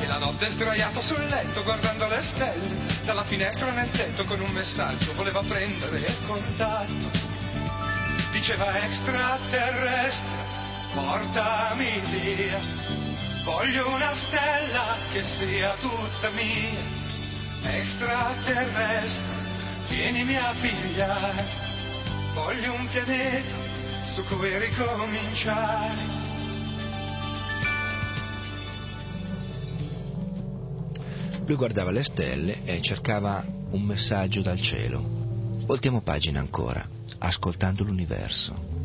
[0.00, 4.50] E la notte sdraiato sul letto guardando le stelle dalla finestra nel tetto con un
[4.50, 6.67] messaggio voleva prendere contatto.
[8.48, 10.26] Diceva extraterrestre,
[10.94, 12.58] portami via.
[13.44, 16.80] Voglio una stella che sia tutta mia,
[17.76, 19.22] extraterrestre,
[19.90, 21.44] vienimi a pigliare.
[22.32, 23.54] Voglio un pianeta
[24.06, 25.94] su cui ricominciare.
[31.44, 35.04] Lui guardava le stelle e cercava un messaggio dal cielo.
[35.66, 38.78] Voltiamo pagina ancora, ascoltando l'universo.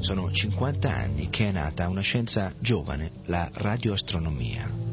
[0.00, 4.88] Sono 50 anni che è nata una scienza giovane, la radioastronomia.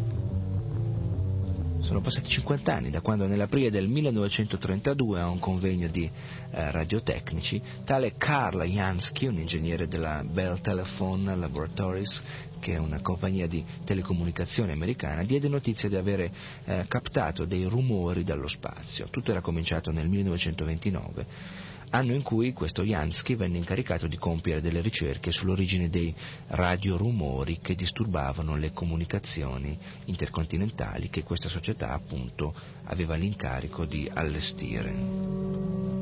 [1.88, 7.62] Sono passati 50 anni da quando nell'aprile del 1932 a un convegno di eh, radiotecnici
[7.86, 12.22] tale Karl Jansky, un ingegnere della Bell Telephone Laboratories,
[12.60, 16.30] che è una compagnia di telecomunicazione americana, diede notizia di avere
[16.66, 19.08] eh, captato dei rumori dallo spazio.
[19.10, 24.82] Tutto era cominciato nel 1929 anno in cui questo Jansky venne incaricato di compiere delle
[24.82, 26.14] ricerche sull'origine dei
[26.48, 32.54] radiorumori che disturbavano le comunicazioni intercontinentali che questa società appunto
[32.86, 35.96] aveva l'incarico di allestire.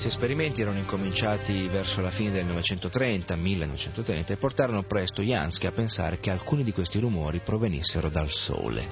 [0.00, 5.72] Questi esperimenti erano incominciati verso la fine del 1930, 1930 e portarono presto Jansky a
[5.72, 8.88] pensare che alcuni di questi rumori provenissero dal Sole.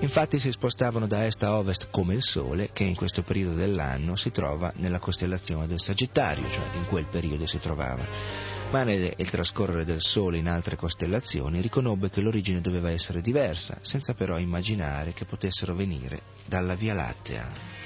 [0.00, 4.14] Infatti si spostavano da est a ovest come il Sole, che in questo periodo dell'anno
[4.16, 8.06] si trova nella costellazione del Sagittario, cioè in quel periodo si trovava.
[8.72, 14.12] Ma nel trascorrere del Sole in altre costellazioni riconobbe che l'origine doveva essere diversa, senza
[14.12, 17.79] però immaginare che potessero venire dalla Via Lattea.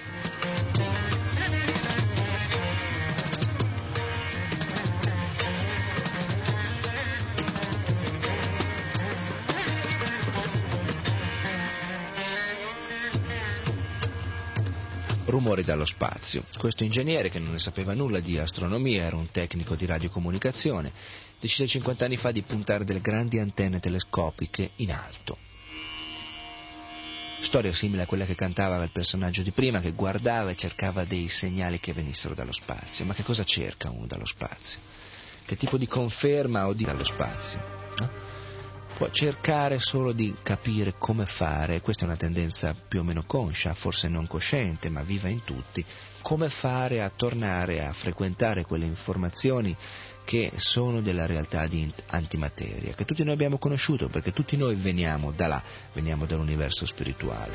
[15.34, 16.44] Rumori dallo spazio.
[16.58, 20.92] Questo ingegnere, che non ne sapeva nulla di astronomia, era un tecnico di radiocomunicazione,
[21.40, 25.36] decise 50 anni fa di puntare delle grandi antenne telescopiche in alto.
[27.40, 31.28] Storia simile a quella che cantava il personaggio di prima, che guardava e cercava dei
[31.28, 33.04] segnali che venissero dallo spazio.
[33.04, 34.78] Ma che cosa cerca uno dallo spazio?
[35.44, 37.58] Che tipo di conferma o di dallo spazio?
[37.98, 38.33] No?
[38.94, 43.74] Può cercare solo di capire come fare, questa è una tendenza più o meno conscia,
[43.74, 45.84] forse non cosciente, ma viva in tutti,
[46.22, 49.76] come fare a tornare a frequentare quelle informazioni
[50.24, 55.32] che sono della realtà di antimateria, che tutti noi abbiamo conosciuto, perché tutti noi veniamo
[55.32, 55.62] da là,
[55.92, 57.52] veniamo dall'universo spirituale.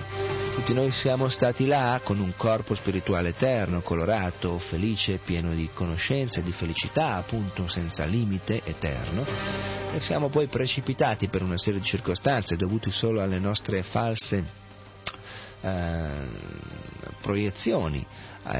[0.55, 6.43] Tutti noi siamo stati là con un corpo spirituale eterno, colorato, felice, pieno di conoscenze,
[6.43, 9.25] di felicità, appunto senza limite, eterno,
[9.91, 14.67] e siamo poi precipitati per una serie di circostanze dovute solo alle nostre false
[15.61, 16.27] eh,
[17.21, 18.05] proiezioni,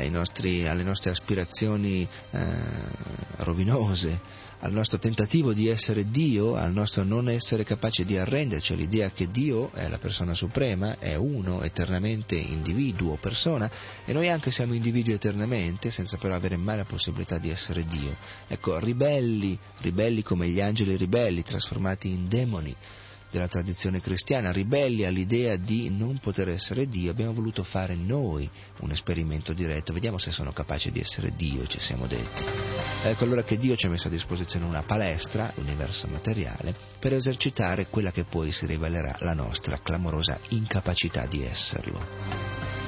[0.09, 2.55] nostri, alle nostre aspirazioni eh,
[3.37, 9.11] rovinose, al nostro tentativo di essere Dio, al nostro non essere capaci di arrenderci all'idea
[9.11, 13.71] che Dio è la persona suprema, è uno, eternamente individuo, persona,
[14.05, 18.15] e noi anche siamo individui eternamente, senza però avere mai la possibilità di essere Dio.
[18.47, 22.75] Ecco, ribelli, ribelli come gli angeli ribelli, trasformati in demoni,
[23.31, 28.49] della tradizione cristiana, ribelli all'idea di non poter essere Dio, abbiamo voluto fare noi
[28.79, 32.43] un esperimento diretto, vediamo se sono capaci di essere Dio, ci siamo detti.
[33.03, 37.87] Ecco allora che Dio ci ha messo a disposizione una palestra, l'universo materiale, per esercitare
[37.87, 42.78] quella che poi si rivelerà la nostra clamorosa incapacità di esserlo.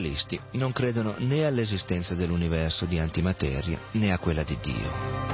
[0.00, 5.28] materialisti non credono né all'esistenza dell'universo di antimateria né a quella di Dio.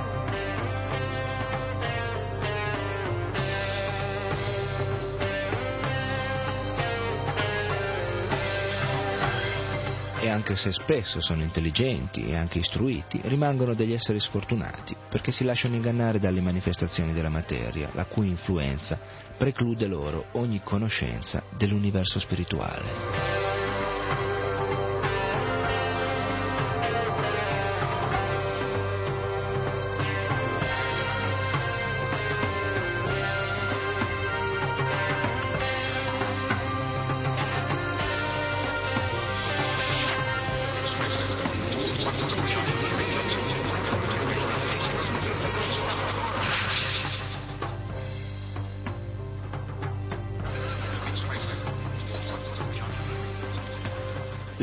[10.18, 15.44] e anche se spesso sono intelligenti e anche istruiti, rimangono degli esseri sfortunati perché si
[15.44, 18.98] lasciano ingannare dalle manifestazioni della materia, la cui influenza
[19.36, 23.35] preclude loro ogni conoscenza dell'universo spirituale.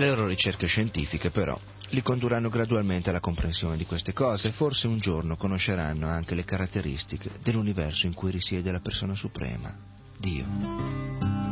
[0.04, 1.58] Le loro ricerche scientifiche, però,
[1.92, 6.44] li condurranno gradualmente alla comprensione di queste cose e forse un giorno conosceranno anche le
[6.44, 9.74] caratteristiche dell'universo in cui risiede la persona suprema,
[10.18, 11.43] Dio.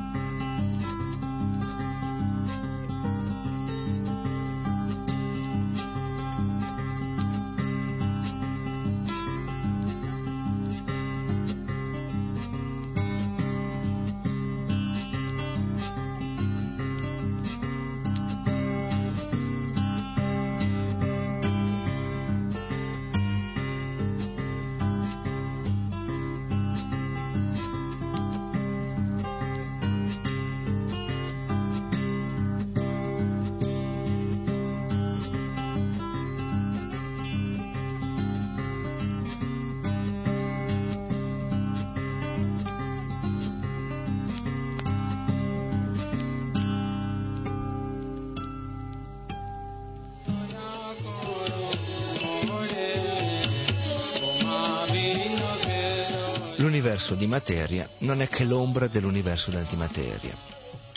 [57.41, 60.35] Materia non è che l'ombra dell'universo d'antimateria.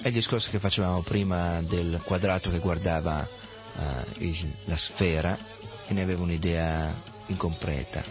[0.01, 3.27] È il discorso che facevamo prima del quadrato che guardava
[3.77, 5.37] eh, il- la sfera
[5.87, 6.95] e ne aveva un'idea
[7.27, 8.05] incompleta.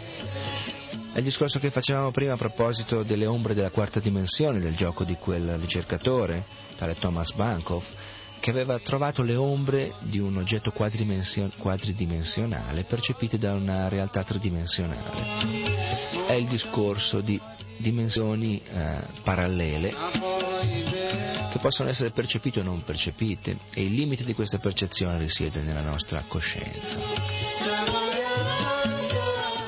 [1.12, 5.04] È il discorso che facevamo prima a proposito delle ombre della quarta dimensione del gioco
[5.04, 6.44] di quel ricercatore,
[6.76, 7.86] tale Thomas Bankoff,
[8.40, 16.26] che aveva trovato le ombre di un oggetto quadridimensionale percepite da una realtà tridimensionale.
[16.26, 17.40] È il discorso di
[17.78, 19.92] dimensioni eh, parallele
[21.50, 25.82] che possono essere percepite o non percepite e il limite di questa percezione risiede nella
[25.82, 26.98] nostra coscienza.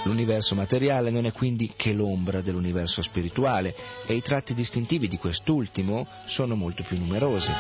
[0.03, 3.75] L'universo materiale non è quindi che l'ombra dell'universo spirituale
[4.07, 7.53] e i tratti distintivi di quest'ultimo sono molto più numerosi.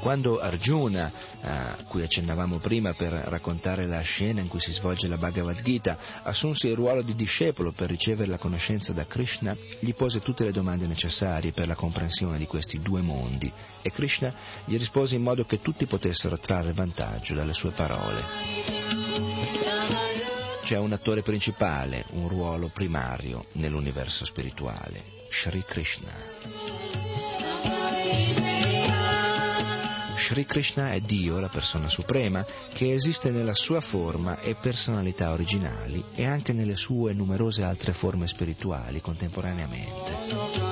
[0.00, 5.18] Quando Arjuna, a cui accennavamo prima per raccontare la scena in cui si svolge la
[5.18, 10.22] Bhagavad Gita, assunse il ruolo di discepolo per ricevere la conoscenza da Krishna, gli pose
[10.22, 14.32] tutte le domande necessarie per la comprensione di questi due mondi e Krishna
[14.64, 18.22] gli rispose in modo che tutti potessero trarre vantaggio dalle sue parole.
[20.62, 27.09] C'è un attore principale, un ruolo primario nell'universo spirituale, Sri Krishna.
[30.30, 36.04] Sri Krishna è Dio, la persona suprema, che esiste nella sua forma e personalità originali
[36.14, 40.69] e anche nelle sue numerose altre forme spirituali contemporaneamente.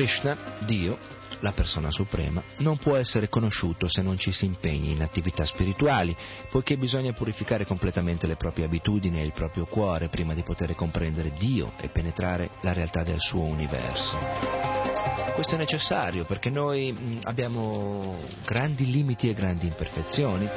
[0.00, 0.96] Krishna, Dio,
[1.40, 6.16] la persona suprema, non può essere conosciuto se non ci si impegni in attività spirituali,
[6.48, 11.34] poiché bisogna purificare completamente le proprie abitudini e il proprio cuore prima di poter comprendere
[11.36, 14.89] Dio e penetrare la realtà del suo universo.
[15.34, 20.48] Questo è necessario perché noi mh, abbiamo grandi limiti e grandi imperfezioni,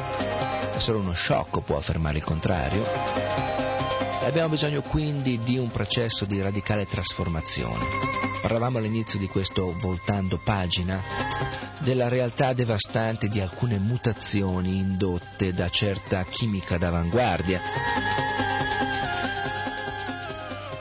[0.77, 2.83] solo uno sciocco può affermare il contrario.
[4.25, 7.85] Abbiamo bisogno quindi di un processo di radicale trasformazione.
[8.41, 11.01] Parlavamo all'inizio di questo voltando pagina
[11.79, 18.42] della realtà devastante di alcune mutazioni indotte da certa chimica d'avanguardia.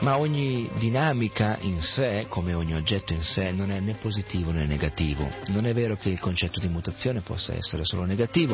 [0.03, 4.65] Ma ogni dinamica in sé, come ogni oggetto in sé, non è né positivo né
[4.65, 5.25] negativo.
[5.47, 8.53] Non è vero che il concetto di mutazione possa essere solo negativo.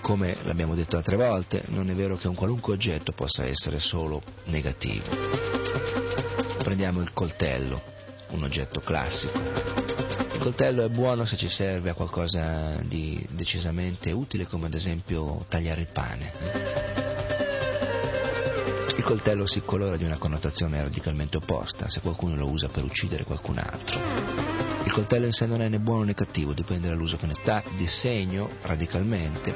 [0.00, 4.20] Come l'abbiamo detto altre volte, non è vero che un qualunque oggetto possa essere solo
[4.46, 5.04] negativo.
[6.58, 7.80] Prendiamo il coltello,
[8.30, 9.38] un oggetto classico.
[9.38, 15.44] Il coltello è buono se ci serve a qualcosa di decisamente utile, come ad esempio
[15.48, 17.07] tagliare il pane.
[19.08, 23.56] Coltello si colora di una connotazione radicalmente opposta se qualcuno lo usa per uccidere qualcun
[23.56, 23.98] altro.
[24.84, 27.62] Il coltello in sé non è né buono né cattivo, dipende dall'uso che ne dà
[27.74, 29.54] di segno radicalmente,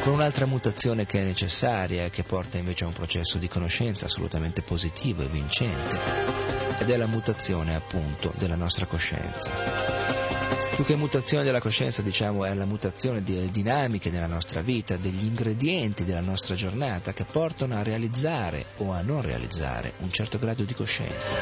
[0.00, 4.06] con un'altra mutazione che è necessaria e che porta invece a un processo di conoscenza
[4.06, 5.98] assolutamente positivo e vincente,
[6.78, 10.29] ed è la mutazione appunto della nostra coscienza.
[10.74, 15.24] Più che mutazione della coscienza, diciamo, è la mutazione delle dinamiche della nostra vita, degli
[15.24, 20.62] ingredienti della nostra giornata che portano a realizzare o a non realizzare un certo grado
[20.64, 21.38] di coscienza.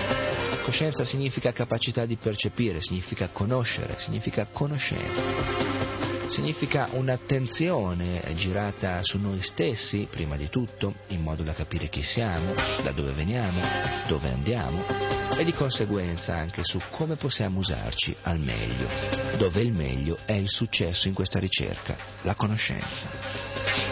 [0.65, 10.07] Coscienza significa capacità di percepire, significa conoscere, significa conoscenza significa un'attenzione girata su noi stessi,
[10.11, 13.61] prima di tutto, in modo da capire chi siamo, da dove veniamo,
[14.07, 14.85] dove andiamo
[15.37, 18.89] e di conseguenza anche su come possiamo usarci al meglio,
[19.39, 23.88] dove il meglio è il successo in questa ricerca, la conoscenza.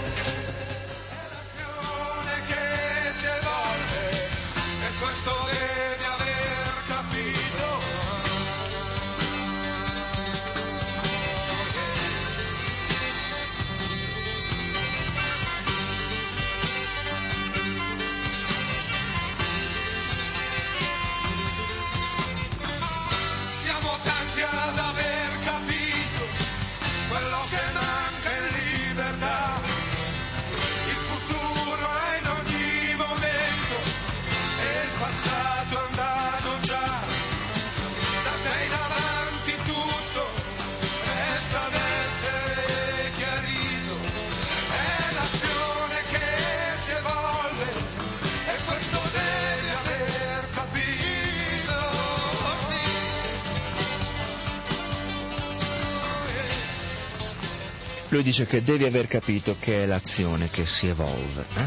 [58.26, 61.46] Dice che devi aver capito che è l'azione che si evolve.
[61.54, 61.66] eh?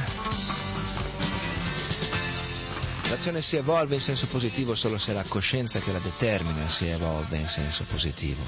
[3.07, 7.37] L'azione si evolve in senso positivo solo se la coscienza che la determina si evolve
[7.37, 8.41] in senso positivo.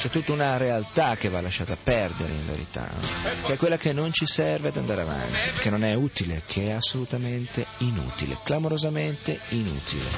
[0.00, 3.42] C'è tutta una realtà che va lasciata perdere in verità, eh?
[3.42, 6.68] che è quella che non ci serve ad andare avanti, che non è utile, che
[6.68, 10.08] è assolutamente inutile, clamorosamente inutile.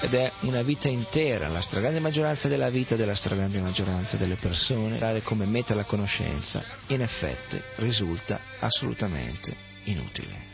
[0.00, 4.96] Ed è una vita intera, la stragrande maggioranza della vita della stragrande maggioranza delle persone,
[4.96, 9.54] dare come meta la conoscenza, in effetti risulta assolutamente
[9.84, 10.49] inutile.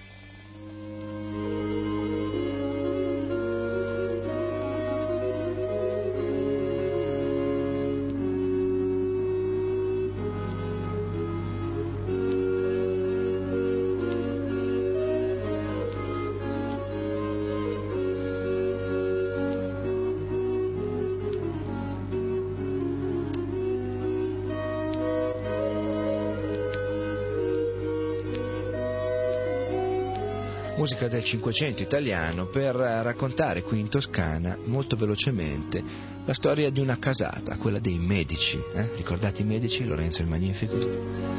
[30.76, 35.82] Musica del Cinquecento italiano per raccontare qui in Toscana molto velocemente
[36.26, 38.60] la storia di una casata, quella dei Medici.
[38.74, 38.90] eh?
[38.96, 39.84] Ricordate i Medici?
[39.84, 40.76] Lorenzo il Magnifico?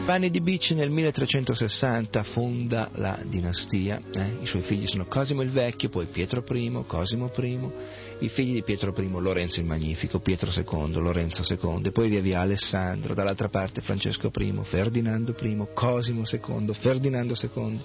[0.05, 4.37] Vanni di Bici nel 1360 fonda la dinastia, eh?
[4.41, 7.59] i suoi figli sono Cosimo il Vecchio, poi Pietro I, Cosimo I,
[8.19, 12.21] i figli di Pietro I, Lorenzo il Magnifico, Pietro II, Lorenzo II, e poi via
[12.21, 17.81] via Alessandro, dall'altra parte Francesco I, Ferdinando I, Cosimo II, Ferdinando II,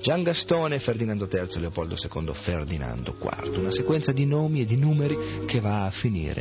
[0.00, 3.58] Gian Gastone, Ferdinando III, Leopoldo II, Ferdinando IV.
[3.58, 5.16] Una sequenza di nomi e di numeri
[5.46, 6.35] che va a finire.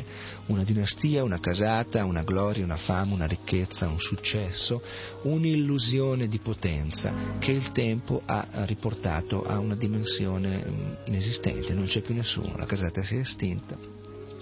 [0.47, 4.81] Una dinastia, una casata, una gloria, una fama, una ricchezza, un successo,
[5.23, 12.01] un'illusione di potenza che il tempo ha riportato a una dimensione mm, inesistente, non c'è
[12.01, 13.77] più nessuno, la casata si è estinta.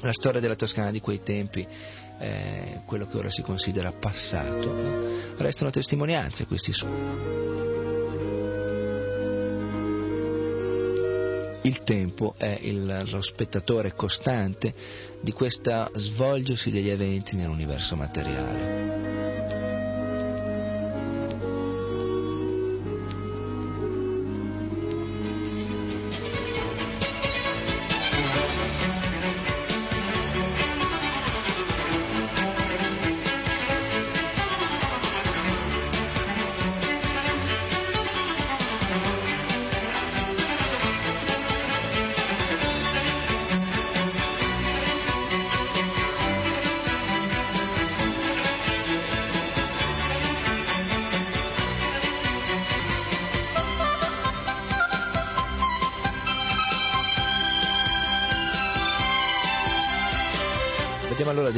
[0.01, 1.65] La storia della Toscana di quei tempi
[2.17, 5.35] è quello che ora si considera passato.
[5.37, 6.85] Restano testimonianze questi su.
[11.63, 14.73] Il tempo è il- lo spettatore costante
[15.21, 19.72] di questo svolgersi degli eventi nell'universo materiale.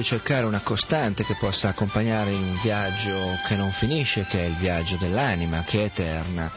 [0.05, 4.39] Allora di cercare una costante che possa accompagnare in un viaggio che non finisce, che
[4.39, 6.51] è il viaggio dell'anima, che è eterna,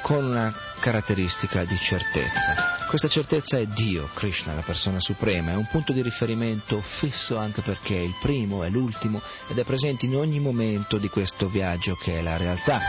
[0.00, 2.86] con una caratteristica di certezza.
[2.88, 7.62] Questa certezza è Dio, Krishna, la persona suprema, è un punto di riferimento fisso anche
[7.62, 11.96] perché è il primo, è l'ultimo ed è presente in ogni momento di questo viaggio
[11.96, 12.80] che è la realtà.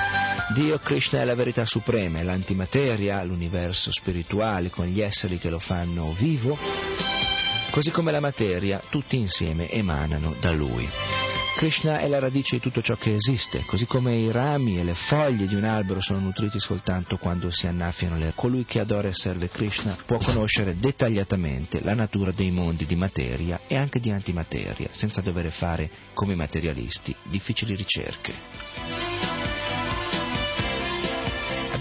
[0.53, 5.59] Dio, Krishna è la verità suprema, è l'antimateria, l'universo spirituale con gli esseri che lo
[5.59, 7.14] fanno vivo
[7.75, 10.87] Così come la materia, tutti insieme emanano da lui.
[11.57, 14.93] Krishna è la radice di tutto ciò che esiste, così come i rami e le
[14.93, 18.31] foglie di un albero sono nutriti soltanto quando si annaffiano le...
[18.33, 23.59] Colui che adora e serve Krishna può conoscere dettagliatamente la natura dei mondi di materia
[23.67, 29.14] e anche di antimateria, senza dover fare, come i materialisti, difficili ricerche.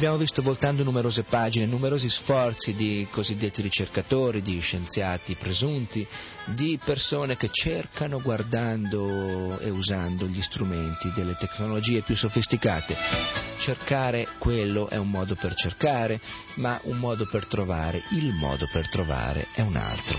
[0.05, 6.07] Abbiamo visto voltando numerose pagine, numerosi sforzi di cosiddetti ricercatori, di scienziati presunti,
[6.48, 12.94] di persone che cercano guardando e usando gli strumenti delle tecnologie più sofisticate.
[13.57, 16.20] Cercare quello è un modo per cercare,
[16.57, 20.18] ma un modo per trovare, il modo per trovare è un altro.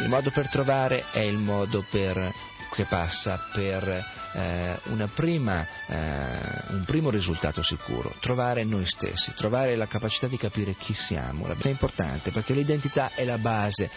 [0.00, 2.32] Il modo per trovare è il modo per
[2.70, 4.78] che passa per eh,
[5.14, 10.94] prima, eh, un primo risultato sicuro, trovare noi stessi, trovare la capacità di capire chi
[10.94, 11.46] siamo.
[11.46, 13.90] È importante perché l'identità è la base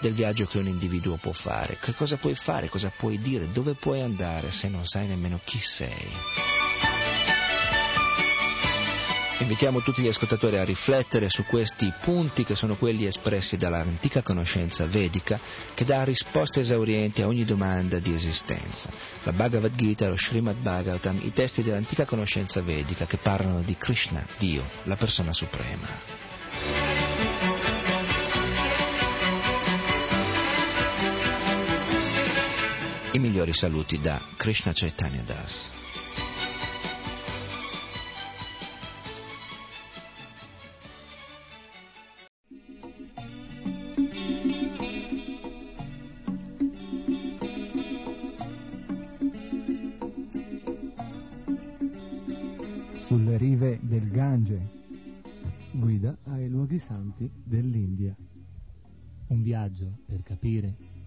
[0.00, 1.78] del viaggio che un individuo può fare.
[1.80, 5.60] Che cosa puoi fare, cosa puoi dire, dove puoi andare se non sai nemmeno chi
[5.60, 6.97] sei.
[9.40, 14.84] Invitiamo tutti gli ascoltatori a riflettere su questi punti che sono quelli espressi dall'antica conoscenza
[14.86, 15.38] vedica
[15.74, 18.90] che dà risposte esaurienti a ogni domanda di esistenza.
[19.22, 24.26] La Bhagavad Gita, lo Srimad Bhagavatam, i testi dell'antica conoscenza vedica che parlano di Krishna,
[24.38, 25.86] Dio, la persona suprema.
[33.12, 35.70] I migliori saluti da Krishna Chaitanya Das.
[56.88, 58.16] Santi dell'India.
[59.26, 60.97] Un viaggio per capire.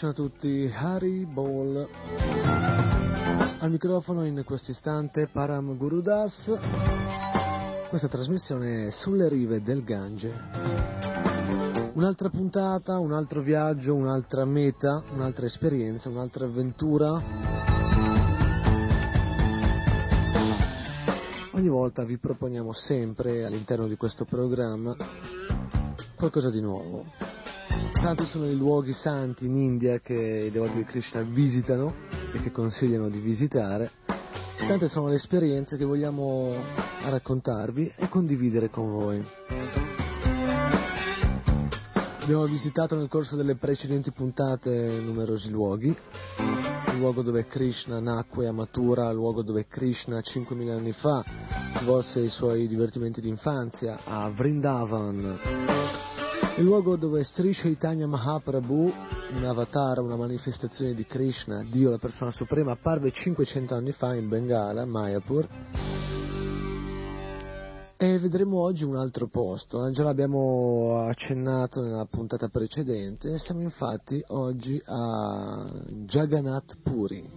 [0.00, 1.86] Krishna a tutti, Hari Bol.
[3.58, 6.56] Al microfono in questo istante Param Gurudas.
[7.90, 10.32] Questa trasmissione è sulle rive del Gange.
[11.92, 17.22] Un'altra puntata, un altro viaggio, un'altra meta, un'altra esperienza, un'altra avventura.
[21.52, 24.96] Ogni volta vi proponiamo sempre all'interno di questo programma
[26.16, 27.29] qualcosa di nuovo
[28.00, 31.94] Tanti sono i luoghi santi in India che i devoti di Krishna visitano
[32.32, 33.90] e che consigliano di visitare.
[34.66, 36.54] Tante sono le esperienze che vogliamo
[37.08, 39.24] raccontarvi e condividere con voi.
[42.22, 48.52] Abbiamo visitato nel corso delle precedenti puntate numerosi luoghi, il luogo dove Krishna nacque a
[48.52, 51.22] Mathura, il luogo dove Krishna 5.000 anni fa
[51.80, 55.38] svolse i suoi divertimenti di infanzia a Vrindavan,
[56.60, 58.92] il luogo dove Sri Chaitanya Mahaprabhu,
[59.34, 64.28] un avatar, una manifestazione di Krishna, Dio la persona suprema, apparve 500 anni fa in
[64.28, 65.48] Bengala, Mayapur.
[67.96, 74.80] E vedremo oggi un altro posto, già l'abbiamo accennato nella puntata precedente, siamo infatti oggi
[74.84, 77.28] a Jagannath Puri.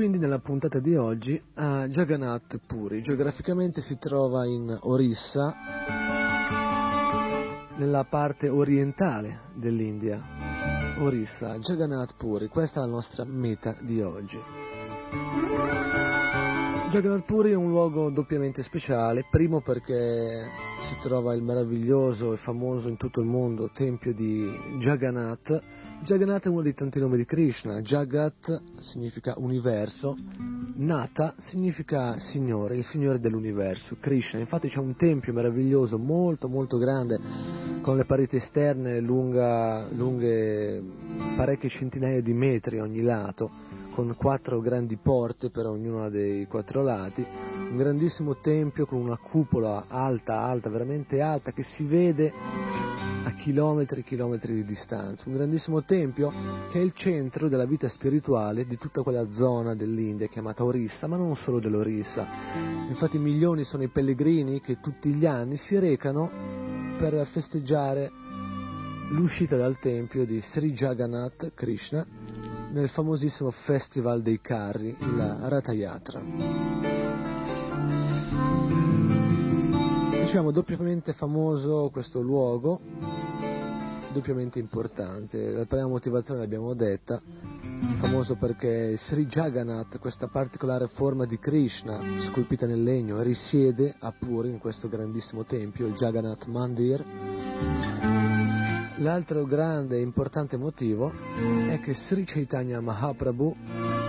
[0.00, 3.02] Quindi nella puntata di oggi a Jagannath Puri.
[3.02, 5.54] Geograficamente si trova in Orissa,
[7.76, 10.18] nella parte orientale dell'India.
[11.00, 14.40] Orissa, Jagannath Puri, questa è la nostra meta di oggi.
[16.90, 20.48] Jagannath Puri è un luogo doppiamente speciale, primo perché
[20.80, 25.62] si trova il meraviglioso e famoso in tutto il mondo tempio di Jagannath,
[26.02, 27.82] Jagannath è uno dei tanti nomi di Krishna.
[27.82, 30.16] Jagat significa universo,
[30.76, 34.40] Nata significa Signore, il Signore dell'universo, Krishna.
[34.40, 37.20] Infatti c'è un tempio meraviglioso, molto molto grande,
[37.82, 40.82] con le pareti esterne lunga, lunghe
[41.36, 43.50] parecchie centinaia di metri ogni lato,
[43.92, 47.22] con quattro grandi porte per ognuna dei quattro lati.
[47.22, 52.32] Un grandissimo tempio con una cupola alta, alta, veramente alta, che si vede
[53.40, 56.30] chilometri e chilometri di distanza, un grandissimo tempio
[56.70, 61.16] che è il centro della vita spirituale di tutta quella zona dell'India chiamata Orissa, ma
[61.16, 62.26] non solo dell'Orissa.
[62.88, 66.30] Infatti milioni sono i pellegrini che tutti gli anni si recano
[66.98, 68.10] per festeggiare
[69.12, 72.06] l'uscita dal tempio di Sri Jagannath Krishna
[72.72, 75.72] nel famosissimo festival dei carri, il Ratha
[80.30, 82.80] Diciamo doppiamente famoso questo luogo,
[84.12, 85.50] doppiamente importante.
[85.50, 87.20] La prima motivazione l'abbiamo detta,
[87.96, 94.50] famoso perché Sri Jagannath, questa particolare forma di Krishna scolpita nel legno, risiede a Puri
[94.50, 97.04] in questo grandissimo tempio, il Jagannath Mandir.
[98.98, 101.10] L'altro grande e importante motivo
[101.68, 103.99] è che Sri Chaitanya Mahaprabhu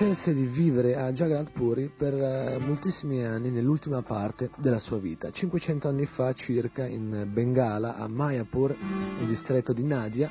[0.00, 5.30] scelse di vivere a Jagannath Puri per uh, moltissimi anni nell'ultima parte della sua vita.
[5.30, 10.30] 500 anni fa circa in Bengala, a Mayapur, nel distretto di Nadia,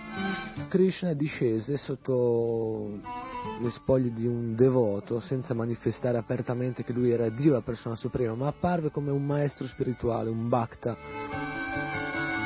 [0.69, 2.99] Krishna discese sotto
[3.61, 8.33] le spoglie di un devoto senza manifestare apertamente che lui era Dio la persona suprema,
[8.33, 10.97] ma apparve come un maestro spirituale, un bhakta,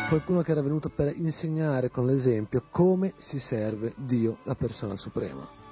[0.10, 5.63] qualcuno che era venuto per insegnare con l'esempio come si serve Dio la persona suprema.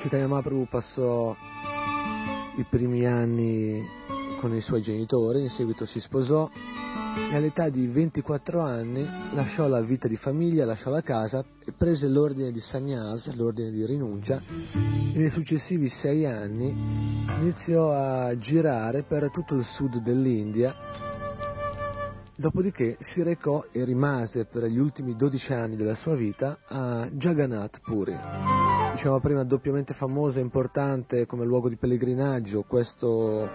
[0.00, 1.36] Chaitanya Mahaprabhu passò
[2.56, 3.86] i primi anni
[4.38, 6.48] con i suoi genitori, in seguito si sposò
[7.30, 12.08] e all'età di 24 anni lasciò la vita di famiglia, lasciò la casa e prese
[12.08, 14.40] l'ordine di sannyas, l'ordine di rinuncia
[14.72, 16.74] e nei successivi sei anni
[17.38, 20.74] iniziò a girare per tutto il sud dell'India
[22.40, 27.80] Dopodiché si recò e rimase per gli ultimi 12 anni della sua vita a Jagannath
[27.82, 28.79] Puri.
[28.92, 33.48] Diciamo prima doppiamente famoso e importante come luogo di pellegrinaggio, questo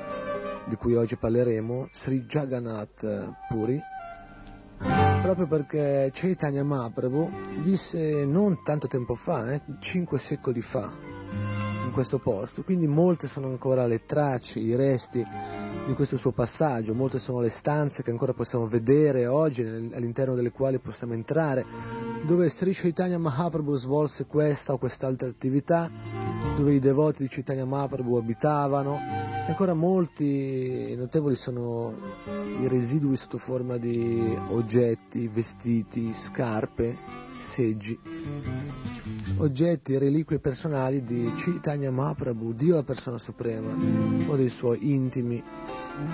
[0.65, 3.79] di cui oggi parleremo, Sri Jagannath Puri,
[5.21, 7.29] proprio perché Chaitanya Mahaprabhu
[7.63, 10.91] visse non tanto tempo fa, eh, cinque secoli fa,
[11.85, 15.23] in questo posto, quindi molte sono ancora le tracce, i resti
[15.85, 20.51] di questo suo passaggio, molte sono le stanze che ancora possiamo vedere oggi, all'interno delle
[20.51, 21.63] quali possiamo entrare,
[22.25, 25.89] dove Sri Chaitanya Mahaprabhu svolse questa o quest'altra attività,
[26.57, 31.93] dove i devoti di Chaitanya Mahaprabhu abitavano, e ancora molti notevoli sono
[32.61, 36.97] i residui sotto forma di oggetti, vestiti, scarpe,
[37.53, 37.99] seggi,
[39.37, 43.73] oggetti e reliquie personali di Chaitanya Mahaprabhu, Dio la persona suprema,
[44.27, 45.43] o dei suoi intimi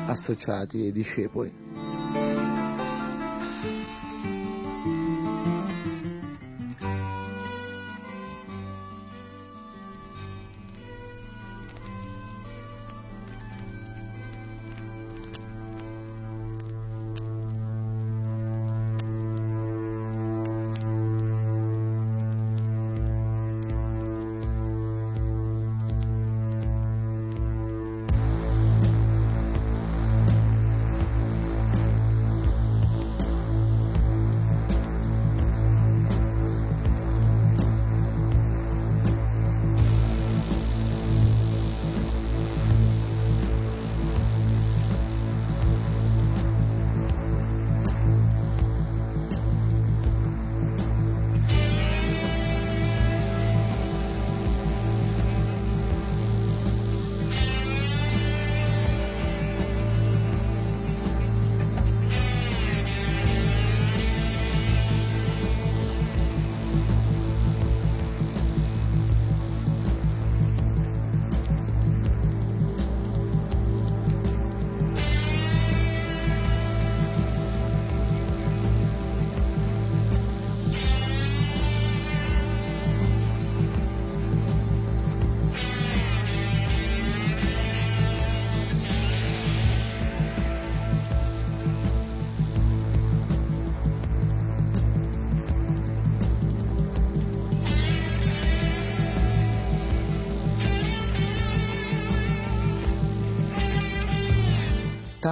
[0.07, 2.20] associati e discepoli.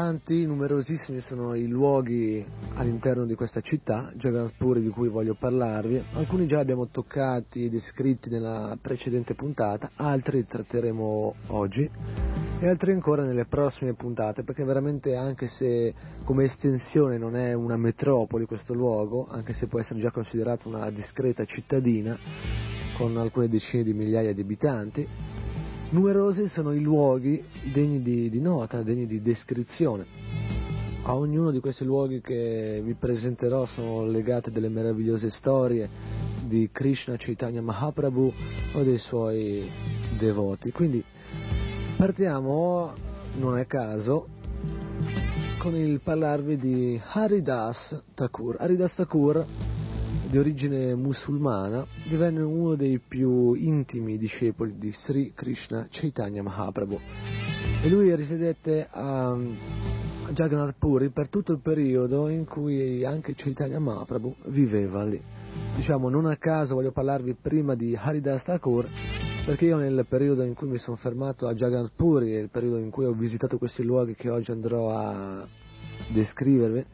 [0.09, 6.03] Tanti, numerosissimi sono i luoghi all'interno di questa città, Jagannath di cui voglio parlarvi.
[6.13, 11.87] Alcuni già abbiamo toccati e descritti nella precedente puntata, altri tratteremo oggi
[12.59, 17.77] e altri ancora nelle prossime puntate, perché veramente anche se come estensione non è una
[17.77, 22.17] metropoli questo luogo, anche se può essere già considerato una discreta cittadina
[22.97, 25.07] con alcune decine di migliaia di abitanti,
[25.91, 27.43] Numerosi sono i luoghi
[27.73, 30.05] degni di, di, nota, degni di descrizione.
[31.01, 35.89] A ognuno di questi luoghi che vi presenterò sono legate delle meravigliose storie
[36.45, 38.31] di Krishna Chaitanya Mahaprabhu
[38.73, 39.67] o dei suoi
[40.19, 40.71] devoti.
[40.71, 41.03] Quindi
[41.97, 42.93] partiamo,
[43.37, 44.27] non è caso,
[45.57, 48.57] con il parlarvi di Haridas Thakur.
[48.59, 49.43] Haridas Thakur
[50.29, 56.99] di origine musulmana, divenne uno dei più intimi discepoli di Sri Krishna Chaitanya Mahaprabhu
[57.81, 59.35] e lui risiedette a
[60.31, 65.19] Jagannath Puri per tutto il periodo in cui anche Chaitanya Mahaprabhu viveva lì.
[65.75, 68.87] Diciamo, non a caso voglio parlarvi prima di Haridas Thakur
[69.47, 72.91] perché io nel periodo in cui mi sono fermato a Jagannath Puri, il periodo in
[72.91, 75.47] cui ho visitato questi luoghi che oggi andrò a
[76.09, 76.85] descrivervi,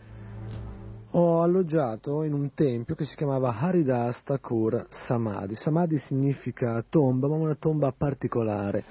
[1.18, 5.56] ho alloggiato in un tempio che si chiamava Haridas Thakur Samadhi.
[5.56, 8.84] Samadhi significa tomba, ma una tomba particolare.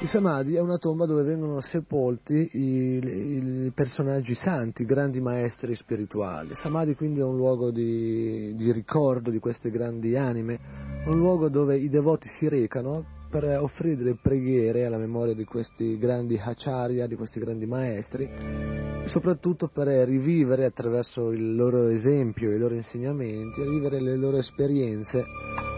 [0.00, 5.76] Il Samadhi è una tomba dove vengono sepolti i, i personaggi santi, i grandi maestri
[5.76, 6.56] spirituali.
[6.56, 10.58] Samadhi quindi è un luogo di, di ricordo di queste grandi anime,
[11.06, 15.96] un luogo dove i devoti si recano per offrire delle preghiere alla memoria di questi
[15.96, 22.58] grandi acharya, di questi grandi maestri, e soprattutto per rivivere attraverso il loro esempio, i
[22.58, 25.24] loro insegnamenti, rivivere le loro esperienze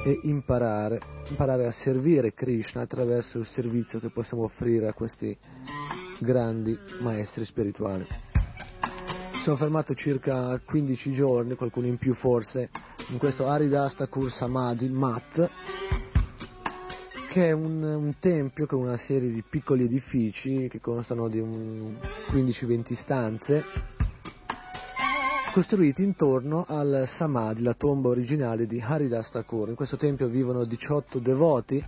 [0.05, 5.39] e imparare, imparare a servire Krishna attraverso il servizio che possiamo offrire a questi
[6.19, 8.05] grandi maestri spirituali.
[9.45, 12.69] Sono fermato circa 15 giorni, qualcuno in più forse,
[13.11, 15.51] in questo Aridasta Kur Samadhi Mat,
[17.35, 22.93] che è un, un, tempio con una serie di piccoli edifici che constano di 15-20
[22.95, 23.65] stanze
[25.53, 29.69] costruiti intorno al Samadhi, la tomba originale di Haridas Thakur.
[29.69, 31.85] In questo tempio vivono 18 devoti,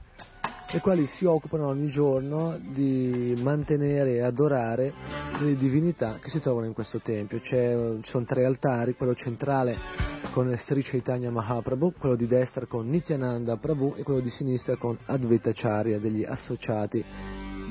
[0.72, 4.92] i quali si occupano ogni giorno di mantenere e adorare
[5.38, 7.38] le divinità che si trovano in questo tempio.
[7.38, 12.86] C'è, ci sono tre altari, quello centrale con Sri Chaitanya Mahaprabhu, quello di destra con
[12.90, 17.02] Nityananda Prabhu e quello di sinistra con Advaita Charya degli associati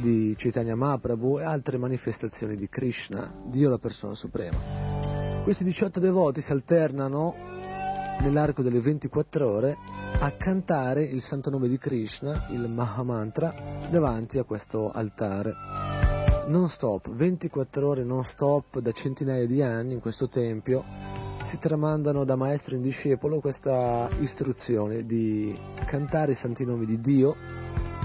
[0.02, 4.58] di Chaitanya Mahaprabhu e altre manifestazioni di Krishna, Dio la persona suprema.
[5.44, 7.36] Questi 18 devoti si alternano
[8.22, 9.78] nell'arco delle 24 ore
[10.18, 13.54] a cantare il santo nome di Krishna, il Mahamantra,
[13.92, 15.54] davanti a questo altare.
[16.48, 21.15] Non stop, 24 ore non stop da centinaia di anni in questo tempio
[21.46, 25.56] si tramandano da maestro in discepolo questa istruzione di
[25.86, 27.36] cantare i santi nomi di Dio,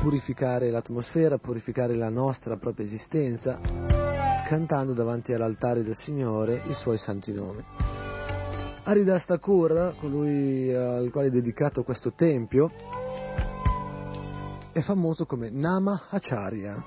[0.01, 3.59] purificare l'atmosfera, purificare la nostra propria esistenza,
[4.47, 7.65] cantando davanti all'altare del Signore i suoi santi nomi.
[8.85, 12.71] Haridas Thakur, colui al quale è dedicato questo tempio,
[14.73, 16.83] è famoso come Nama Acharya.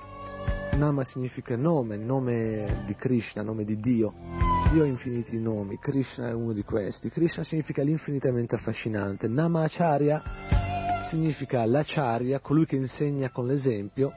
[0.74, 4.53] Nama significa nome, nome di Krishna, nome di Dio.
[4.74, 7.10] Dio ha infiniti nomi, Krishna è uno di questi.
[7.10, 9.28] Krishna significa l'infinitamente affascinante.
[9.28, 10.24] Namacharya
[11.10, 14.16] significa l'acharya, colui che insegna con l'esempio,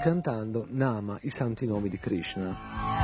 [0.00, 2.97] cantando Nama, i santi nomi di Krishna.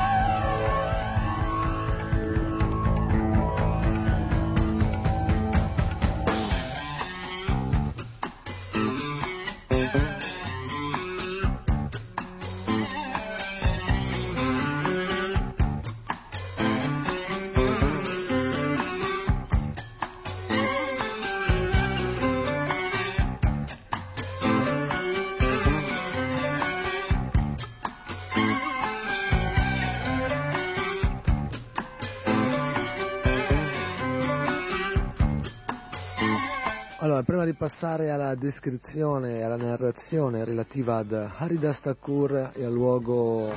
[37.75, 43.51] Passare alla descrizione e alla narrazione relativa ad Haridas Thakur e al luogo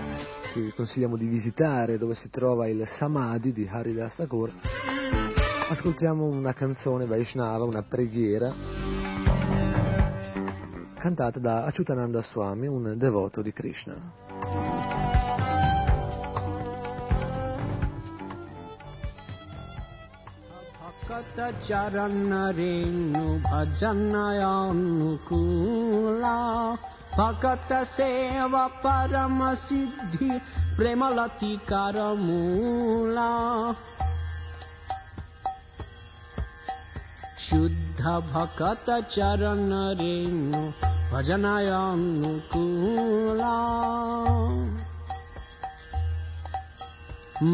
[0.53, 4.51] che vi consigliamo di visitare, dove si trova il Samadhi di Haridas Thakur,
[5.69, 8.51] ascoltiamo una canzone Vaishnava, una preghiera,
[10.97, 14.26] cantata da Achyutananda Swami, un devoto di Krishna.
[21.17, 26.37] चरण ऋणु भजनयन् कूला
[27.17, 30.29] भकत सेव परमसिद्धि
[30.77, 33.31] प्रेमलतिकर मूला
[37.49, 38.03] शुद्ध
[38.33, 39.71] भकत चरण
[40.01, 40.65] ऋणु
[41.13, 42.03] भजनयं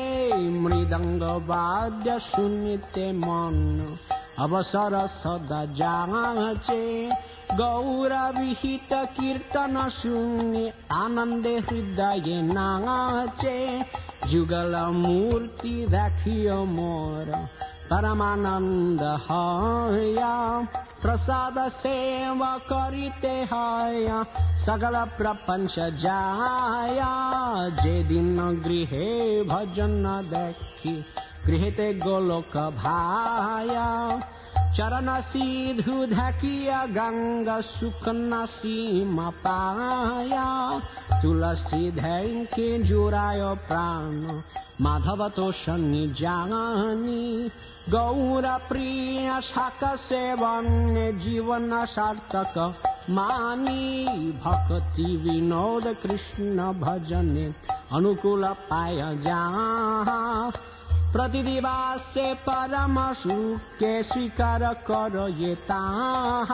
[0.00, 3.96] प्रणय भक्त संगे मृदंग वाद्य सुनिते मन
[4.38, 7.08] अवसर सदा जाचे
[7.56, 13.80] गौरा विहित कीर्तन शून्य आनंदे हृदय नाचे
[14.30, 17.48] जुगल मूर्ति राखियो मोर
[17.89, 20.33] परमानंद हया
[21.01, 24.23] प्रसाद सेवा करिते हया
[24.65, 27.11] सकल प्रपंच जाया
[27.77, 29.07] जे दिन गृहे
[29.43, 30.03] भजन
[30.33, 30.95] देखी
[31.45, 33.87] गृहते गोलोक भाया
[34.75, 40.47] चरण सिधु ढकिया गंगा सुख नसीम पाया
[41.21, 44.41] तुलसी धैके जुराय प्राण
[44.81, 47.49] माधव तो शनि जानी
[47.89, 52.57] गौर प्रिय शाक सेवन जीवन सार्थक
[53.09, 57.51] मानी भक्ति विनोद कृष्ण भजने
[57.97, 59.43] अनुकूल पाय जा
[61.11, 63.35] प्रतिदिवासे परमसू
[63.79, 66.51] के स्वीकर करोताः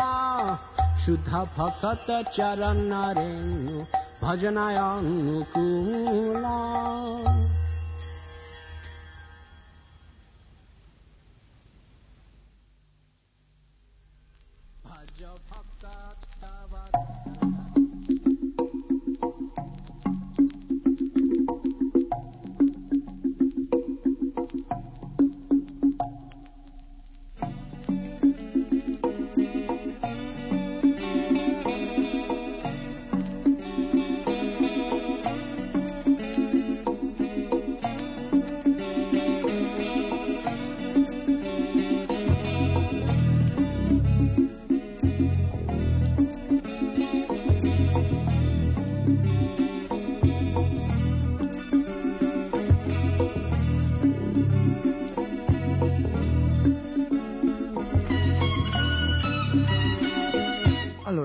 [1.05, 2.05] शुद्ध भकत
[2.35, 3.83] चरण रेणु
[4.23, 6.57] भजनाय अनुकूला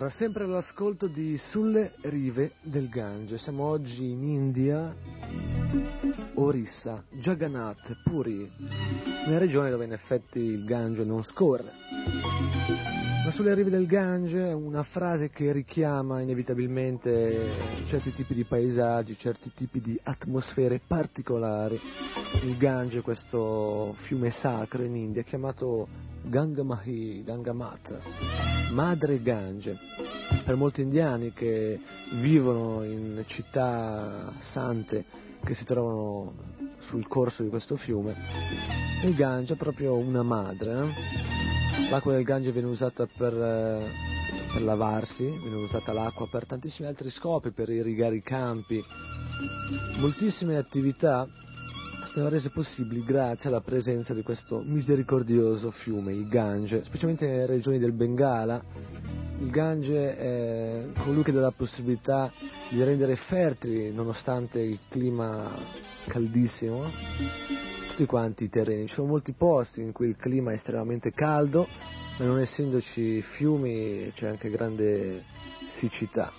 [0.08, 3.36] Allora, sempre all'ascolto di Sulle rive del Gange.
[3.36, 4.94] Siamo oggi in India,
[6.34, 8.50] Orissa, Jagannath, Puri,
[9.26, 12.97] nella regione dove in effetti il Gange non scorre.
[13.28, 17.50] Ma sulle rive del Gange è una frase che richiama inevitabilmente
[17.84, 21.78] certi tipi di paesaggi, certi tipi di atmosfere particolari.
[22.44, 25.86] Il Gange, questo fiume sacro in India, chiamato
[26.22, 28.00] Gangamahi, Gangamata,
[28.70, 29.76] madre Gange.
[30.42, 31.78] Per molti indiani che
[32.12, 35.04] vivono in città sante
[35.44, 36.32] che si trovano
[36.78, 38.16] sul corso di questo fiume,
[39.04, 40.72] il Gange è proprio una madre.
[40.72, 41.57] eh?
[41.90, 43.90] L'acqua del Gange viene usata per, eh,
[44.52, 48.84] per lavarsi, viene usata l'acqua per tantissimi altri scopi, per irrigare i campi.
[49.98, 51.26] Moltissime attività
[52.12, 57.78] sono rese possibili grazie alla presenza di questo misericordioso fiume, il Gange, specialmente nelle regioni
[57.78, 58.62] del Bengala.
[59.40, 62.30] Il Gange è colui che dà la possibilità
[62.68, 65.50] di rendere fertili, nonostante il clima
[66.06, 66.90] caldissimo,
[67.98, 68.86] tutti quanti i terreni.
[68.86, 71.66] Ci sono molti posti in cui il clima è estremamente caldo,
[72.18, 75.24] ma non essendoci fiumi c'è anche grande
[75.78, 76.32] siccità,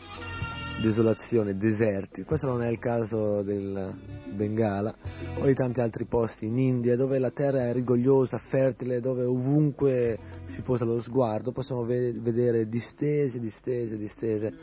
[0.81, 2.23] desolazione, deserti.
[2.23, 3.94] Questo non è il caso del
[4.31, 4.95] Bengala
[5.38, 10.18] o di tanti altri posti in India dove la terra è rigogliosa, fertile, dove ovunque
[10.45, 14.53] si posa lo sguardo possiamo ve- vedere distese, distese, distese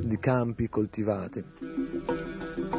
[0.00, 2.75] di campi coltivati.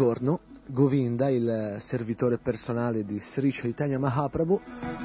[0.00, 4.58] Giorno Govinda il servitore personale di Sri Chaitanya Mahaprabhu,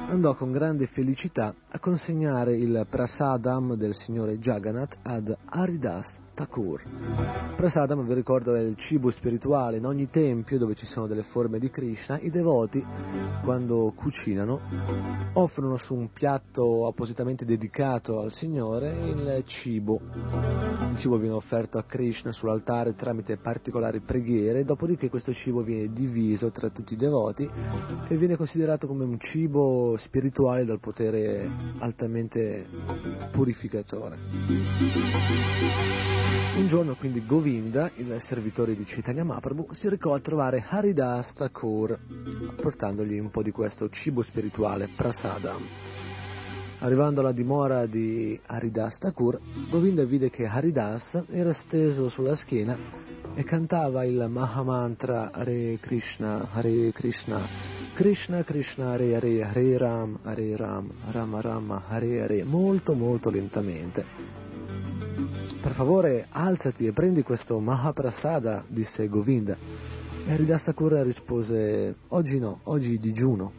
[0.08, 6.82] andò con grande felicità a consegnare il prasadam del signore Jagannath ad Haridas Thakur.
[7.56, 9.78] Prasadam, vi ricordo, è il cibo spirituale.
[9.78, 12.84] In ogni tempio dove ci sono delle forme di Krishna, i devoti,
[13.42, 14.60] quando cucinano,
[15.32, 19.98] offrono su un piatto appositamente dedicato al Signore il cibo.
[20.90, 26.50] Il cibo viene offerto a Krishna sull'altare tramite particolari preghiere, dopodiché questo cibo viene diviso
[26.50, 27.48] tra tutti i devoti
[28.08, 32.66] e viene considerato come un cibo spirituale dal potere altamente
[33.32, 34.18] purificatore.
[36.56, 41.98] Un giorno quindi Govinda, il servitore di Chaitanya Mahaprabhu, si recò a trovare Haridas Thakur,
[42.58, 45.62] portandogli un po' di questo cibo spirituale, prasadam.
[46.78, 49.38] Arrivando alla dimora di Haridas Thakur,
[49.68, 52.74] Govinda vide che Haridas era steso sulla schiena
[53.34, 57.46] e cantava il Mahamantra Hare Krishna, Hare Krishna,
[57.92, 64.45] Krishna Krishna Hare Hare, Hare Ram, Hare Ram, Rama Rama, Hare Hare, molto molto lentamente.
[65.66, 69.56] Per favore alzati e prendi questo Mahaprasada, disse Govinda.
[70.24, 73.52] E Haridas Thakur rispose, oggi no, oggi digiuno.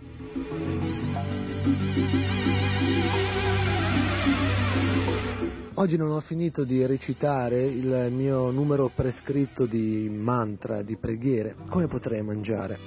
[5.80, 11.56] Oggi non ho finito di recitare il mio numero prescritto di mantra, di preghiere.
[11.70, 12.80] Come potrei mangiare?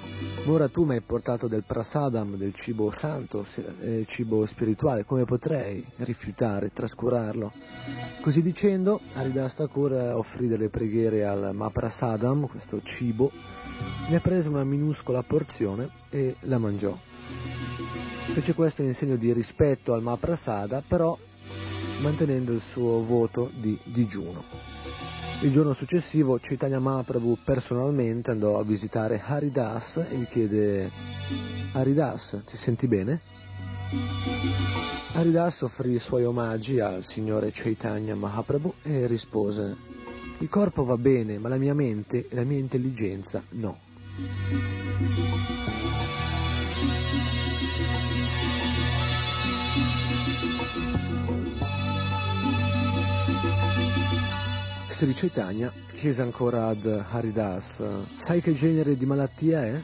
[0.46, 3.46] Ora tu mi hai portato del prasadam, del cibo santo,
[3.80, 5.04] eh, cibo spirituale.
[5.04, 7.52] Come potrei rifiutare, trascurarlo?
[8.22, 13.30] Così dicendo, Haridas Thakur offrì delle preghiere al Maprasadam, questo cibo,
[14.08, 16.98] ne prese una minuscola porzione e la mangiò.
[18.32, 21.16] Fece questo in segno di rispetto al Maprasada, però
[22.00, 24.44] mantenendo il suo voto di digiuno.
[25.42, 30.90] Il giorno successivo Chaitanya Mahaprabhu personalmente andò a visitare Haridas e gli chiede
[31.72, 33.20] Haridas, ti senti bene?
[35.12, 39.76] Haridas offrì i suoi omaggi al signore Chaitanya Mahaprabhu e rispose
[40.38, 43.78] Il corpo va bene, ma la mia mente e la mia intelligenza no.
[55.00, 57.82] Sri Chaitanya chiese ancora ad Haridas,
[58.18, 59.80] sai che genere di malattia è?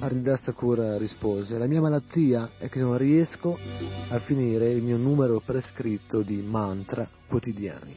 [0.00, 3.56] Haridas Thakur rispose, la mia malattia è che non riesco
[4.08, 7.94] a finire il mio numero prescritto di mantra quotidiani.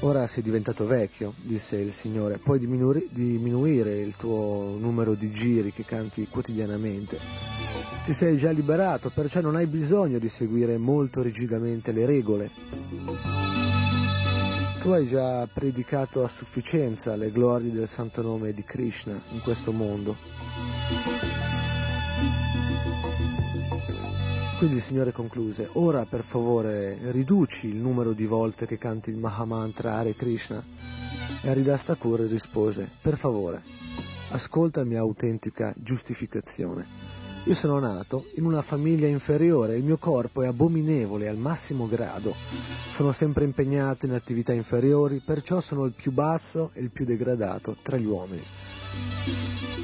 [0.00, 5.70] Ora sei diventato vecchio, disse il Signore, puoi diminuire, diminuire il tuo numero di giri
[5.70, 7.20] che canti quotidianamente.
[8.04, 13.55] Ti sei già liberato, perciò non hai bisogno di seguire molto rigidamente le regole.
[14.86, 19.72] Tu hai già predicato a sufficienza le glorie del santo nome di Krishna in questo
[19.72, 20.16] mondo.
[24.58, 29.16] Quindi il Signore concluse, ora per favore riduci il numero di volte che canti il
[29.16, 30.62] Mahamantra Hare Krishna.
[31.42, 33.64] E Haridas Thakur rispose, per favore,
[34.30, 37.25] ascolta la mia autentica giustificazione.
[37.46, 42.34] Io sono nato in una famiglia inferiore, il mio corpo è abominevole al massimo grado.
[42.96, 47.76] Sono sempre impegnato in attività inferiori, perciò sono il più basso e il più degradato
[47.82, 48.42] tra gli uomini.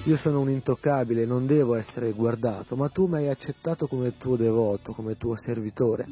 [0.06, 4.34] Io sono un intoccabile, non devo essere guardato, ma tu mi hai accettato come tuo
[4.34, 6.04] devoto, come tuo servitore.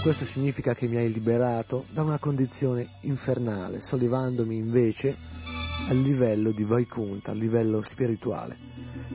[0.00, 5.16] Questo significa che mi hai liberato da una condizione infernale, sollevandomi invece
[5.88, 8.56] al livello di Vaikunta, al livello spirituale.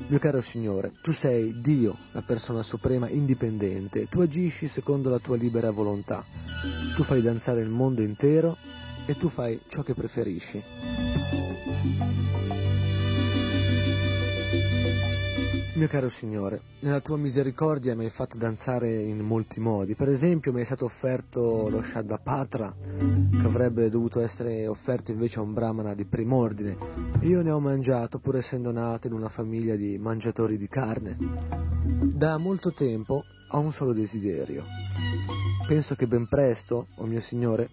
[0.07, 5.35] Mio caro Signore, tu sei Dio, la persona suprema indipendente, tu agisci secondo la tua
[5.35, 6.25] libera volontà,
[6.95, 8.57] tu fai danzare il mondo intero
[9.05, 11.08] e tu fai ciò che preferisci.
[15.79, 19.95] Mio caro Signore, nella tua misericordia mi hai fatto danzare in molti modi.
[19.95, 22.75] Per esempio mi è stato offerto lo Shaddapatra,
[23.31, 26.75] che avrebbe dovuto essere offerto invece a un brahmana di prim'ordine.
[27.21, 31.15] Io ne ho mangiato, pur essendo nato in una famiglia di mangiatori di carne.
[32.13, 34.65] Da molto tempo ho un solo desiderio.
[35.65, 37.69] Penso che ben presto, o oh mio Signore,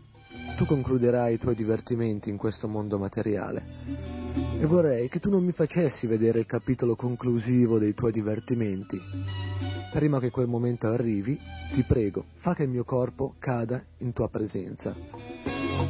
[0.56, 4.25] tu concluderai i tuoi divertimenti in questo mondo materiale
[4.58, 8.98] e vorrei che tu non mi facessi vedere il capitolo conclusivo dei tuoi divertimenti.
[9.92, 11.38] Prima che quel momento arrivi,
[11.72, 14.94] ti prego, fa che il mio corpo cada in tua presenza.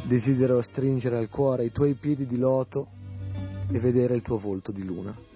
[0.05, 2.87] Desidero stringere al cuore i tuoi piedi di loto
[3.71, 5.26] e vedere il tuo volto di luna.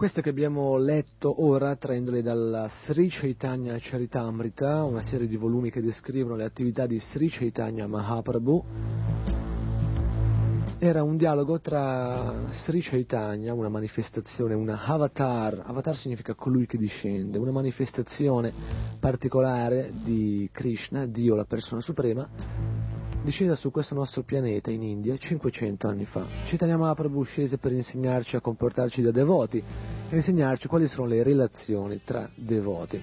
[0.00, 5.82] Queste che abbiamo letto ora, traendole dalla Sri Chaitanya Charitamrita, una serie di volumi che
[5.82, 8.64] descrivono le attività di Sri Chaitanya Mahaprabhu,
[10.78, 17.36] era un dialogo tra Sri Chaitanya, una manifestazione, una avatar, avatar significa colui che discende,
[17.36, 18.50] una manifestazione
[18.98, 22.26] particolare di Krishna, Dio la persona suprema,
[23.30, 26.26] discesa su questo nostro pianeta in India 500 anni fa.
[26.46, 29.62] Chaitanya Mahaprabhu scese per insegnarci a comportarci da devoti
[30.08, 33.00] e insegnarci quali sono le relazioni tra devoti.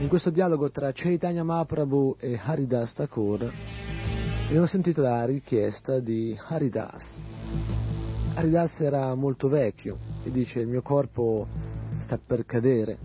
[0.00, 3.52] In questo dialogo tra Chaitanya Mahaprabhu e Haridas Thakur
[4.46, 7.14] abbiamo sentito la richiesta di Haridas.
[8.34, 11.46] Haridas era molto vecchio e dice il mio corpo
[11.98, 12.98] sta per cadere,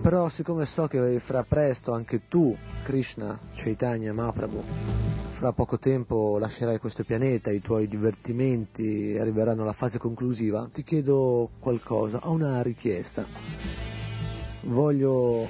[0.00, 2.56] però siccome so che fra presto anche tu,
[2.90, 4.64] Krishna, Chaitanya Mahaprabhu,
[5.34, 11.50] fra poco tempo lascerai questo pianeta, i tuoi divertimenti arriveranno alla fase conclusiva, ti chiedo
[11.60, 13.24] qualcosa, ho una richiesta.
[14.62, 15.46] Voglio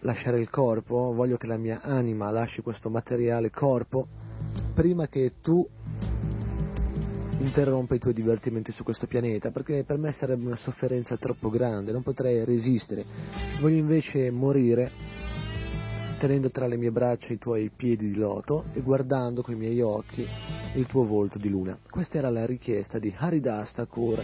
[0.00, 4.06] lasciare il corpo, voglio che la mia anima lasci questo materiale corpo
[4.74, 5.66] prima che tu
[7.38, 11.92] interrompa i tuoi divertimenti su questo pianeta, perché per me sarebbe una sofferenza troppo grande,
[11.92, 13.06] non potrei resistere.
[13.58, 15.12] Voglio invece morire
[16.22, 19.80] tenendo tra le mie braccia i tuoi piedi di loto e guardando con i miei
[19.80, 20.24] occhi
[20.74, 21.76] il tuo volto di luna.
[21.90, 24.22] Questa era la richiesta di Haridas Thakur,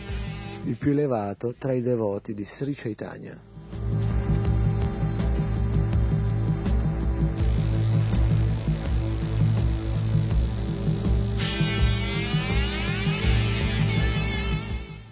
[0.66, 3.36] il più elevato tra i devoti di Sri Chaitanya.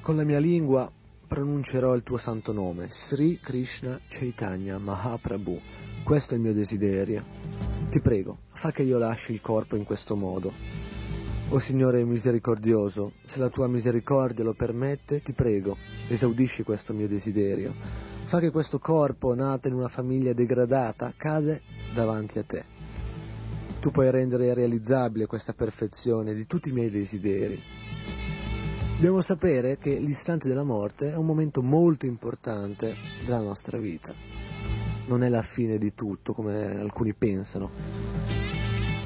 [0.03, 0.89] Con la mia lingua
[1.27, 5.61] pronuncerò il tuo santo nome, Sri Krishna Chaitanya Mahaprabhu.
[6.07, 7.25] Questo è il mio desiderio.
[7.91, 10.53] Ti prego, fa che io lasci il corpo in questo modo.
[11.49, 15.77] O Signore misericordioso, se la tua misericordia lo permette, ti prego,
[16.07, 17.75] esaudisci questo mio desiderio.
[18.27, 21.63] Fa che questo corpo, nato in una famiglia degradata, cade
[21.93, 22.65] davanti a te.
[23.81, 27.61] Tu puoi rendere realizzabile questa perfezione di tutti i miei desideri.
[28.95, 34.46] Dobbiamo sapere che l'istante della morte è un momento molto importante della nostra vita.
[35.07, 37.71] Non è la fine di tutto, come alcuni pensano.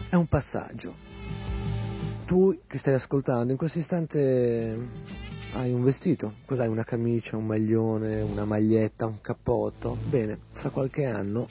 [0.09, 0.95] È un passaggio.
[2.27, 4.79] Tu che stai ascoltando, in questo istante
[5.55, 6.69] hai un vestito, cos'hai?
[6.69, 9.97] Una camicia, un maglione, una maglietta, un cappotto.
[10.09, 11.49] Bene, fra qualche anno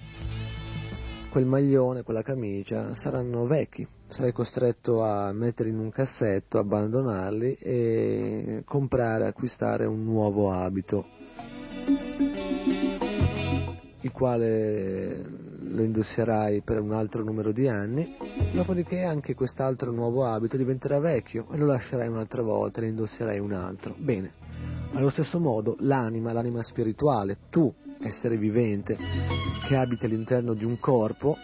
[1.29, 8.63] quel maglione, quella camicia saranno vecchi, sarai costretto a metterli in un cassetto, abbandonarli e
[8.65, 11.05] comprare, acquistare un nuovo abito,
[14.01, 15.21] il quale
[15.59, 18.15] lo indosserai per un altro numero di anni,
[18.53, 23.39] dopodiché anche quest'altro nuovo abito diventerà vecchio e lo lascerai un'altra volta e ne indosserai
[23.39, 23.93] un altro.
[23.97, 24.31] Bene,
[24.93, 28.97] allo stesso modo l'anima, l'anima spirituale, tu, essere vivente,
[29.67, 31.37] che abiti all'interno di un corpo,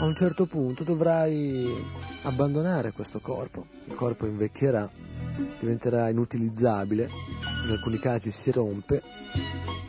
[0.00, 1.70] a un certo punto dovrai
[2.22, 3.66] abbandonare questo corpo.
[3.86, 4.90] Il corpo invecchierà,
[5.60, 7.08] diventerà inutilizzabile,
[7.64, 9.02] in alcuni casi si rompe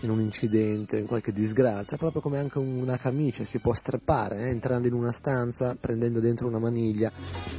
[0.01, 4.49] in un incidente, in qualche disgrazia, proprio come anche una camicia si può strappare, eh?
[4.49, 7.11] entrando in una stanza, prendendo dentro una maniglia,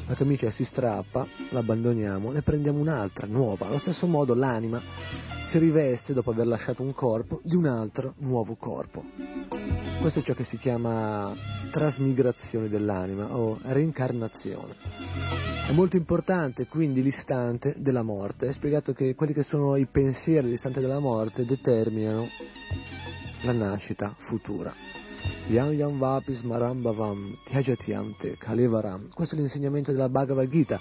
[0.07, 3.67] la camicia si strappa, l'abbandoniamo, ne prendiamo un'altra, nuova.
[3.67, 4.81] Allo stesso modo l'anima
[5.47, 9.05] si riveste, dopo aver lasciato un corpo, di un altro nuovo corpo.
[10.01, 11.35] Questo è ciò che si chiama
[11.71, 14.75] trasmigrazione dell'anima o reincarnazione.
[15.67, 18.49] È molto importante quindi l'istante della morte.
[18.49, 22.29] È spiegato che quelli che sono i pensieri dell'istante della morte determinano
[23.43, 24.73] la nascita futura.
[25.49, 29.09] Yam yam vapis marambavam tyajatiante kalevaram.
[29.13, 30.79] Questo è l'insegnamento della Bhagavad Gita.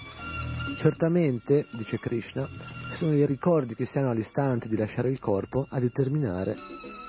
[0.78, 2.48] Certamente, dice Krishna,
[2.92, 6.56] sono i ricordi che si hanno all'istante di lasciare il corpo a determinare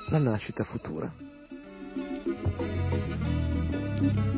[0.09, 1.11] la nascita futura.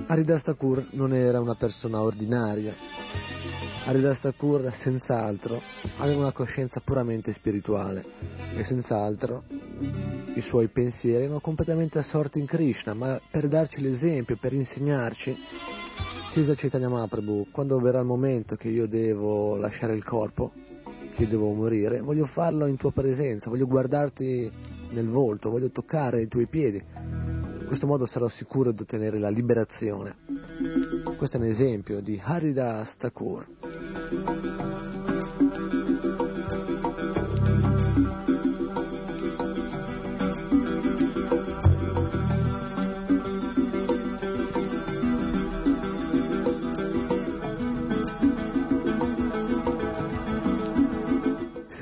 [0.08, 2.74] Haridas Thakur non era una persona ordinaria.
[3.88, 5.62] Haridas Thakur senz'altro
[6.00, 8.04] aveva una coscienza puramente spirituale
[8.54, 9.46] e senz'altro
[10.36, 15.34] i suoi pensieri erano completamente assorti in Krishna, ma per darci l'esempio, per insegnarci,
[16.32, 20.52] chiese a Chaitanya Mahaprabhu, quando verrà il momento che io devo lasciare il corpo,
[21.14, 24.52] che devo morire, voglio farlo in tua presenza, voglio guardarti
[24.90, 26.84] nel volto, voglio toccare i tuoi piedi,
[27.68, 30.16] in questo modo sarò sicuro di ottenere la liberazione.
[31.18, 34.67] Questo è un esempio di Haridas Thakur.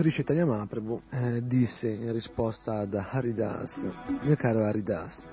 [0.06, 3.84] Sri Chaitanya Mahaprabhu eh, disse in risposta ad Haridas,
[4.22, 5.26] mio caro Haridas,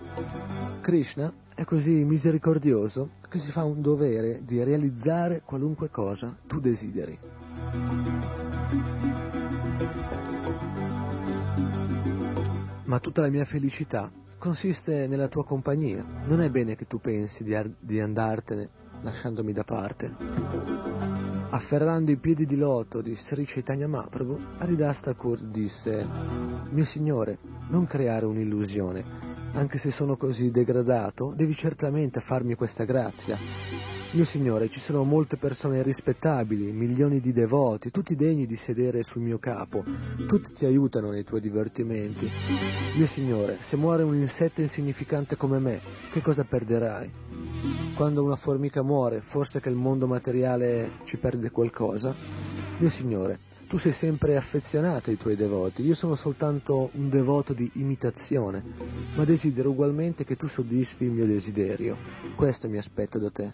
[0.81, 7.19] Krishna è così misericordioso che si fa un dovere di realizzare qualunque cosa tu desideri.
[12.85, 16.03] Ma tutta la mia felicità consiste nella tua compagnia.
[16.25, 18.71] Non è bene che tu pensi di, ar- di andartene
[19.03, 21.22] lasciandomi da parte.
[21.55, 25.03] Afferrando i piedi di loto di Sri Chaitanya Mahaprabhu, Haridas
[25.51, 26.03] disse
[26.71, 27.37] Mio signore,
[27.69, 29.05] non creare un'illusione.
[29.53, 33.37] Anche se sono così degradato, devi certamente farmi questa grazia.
[34.15, 39.23] Mio signore, ci sono molte persone rispettabili, milioni di devoti, tutti degni di sedere sul
[39.23, 39.83] mio capo,
[40.27, 42.29] tutti ti aiutano nei tuoi divertimenti.
[42.95, 45.81] Mio signore, se muore un insetto insignificante come me,
[46.13, 47.11] che cosa perderai?
[47.95, 52.15] Quando una formica muore, forse che il mondo materiale ci perde qualcosa?
[52.79, 53.39] Mio signore,
[53.73, 58.63] tu sei sempre affezionato ai tuoi devoti, io sono soltanto un devoto di imitazione,
[59.15, 61.97] ma desidero ugualmente che tu soddisfi il mio desiderio.
[62.37, 63.53] Questo mi aspetto da te.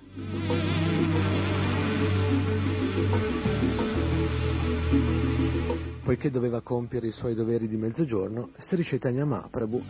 [6.03, 9.81] Poiché doveva compiere i suoi doveri di mezzogiorno, Sri Chaitanya Mahaprabhu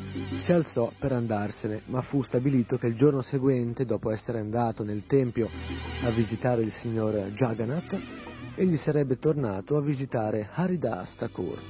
[0.42, 5.06] si alzò per andarsene, ma fu stabilito che il giorno seguente, dopo essere andato nel
[5.06, 5.48] tempio
[6.02, 8.26] a visitare il signor Jagannath,
[8.58, 11.60] egli sarebbe tornato a visitare Haridas Thakur.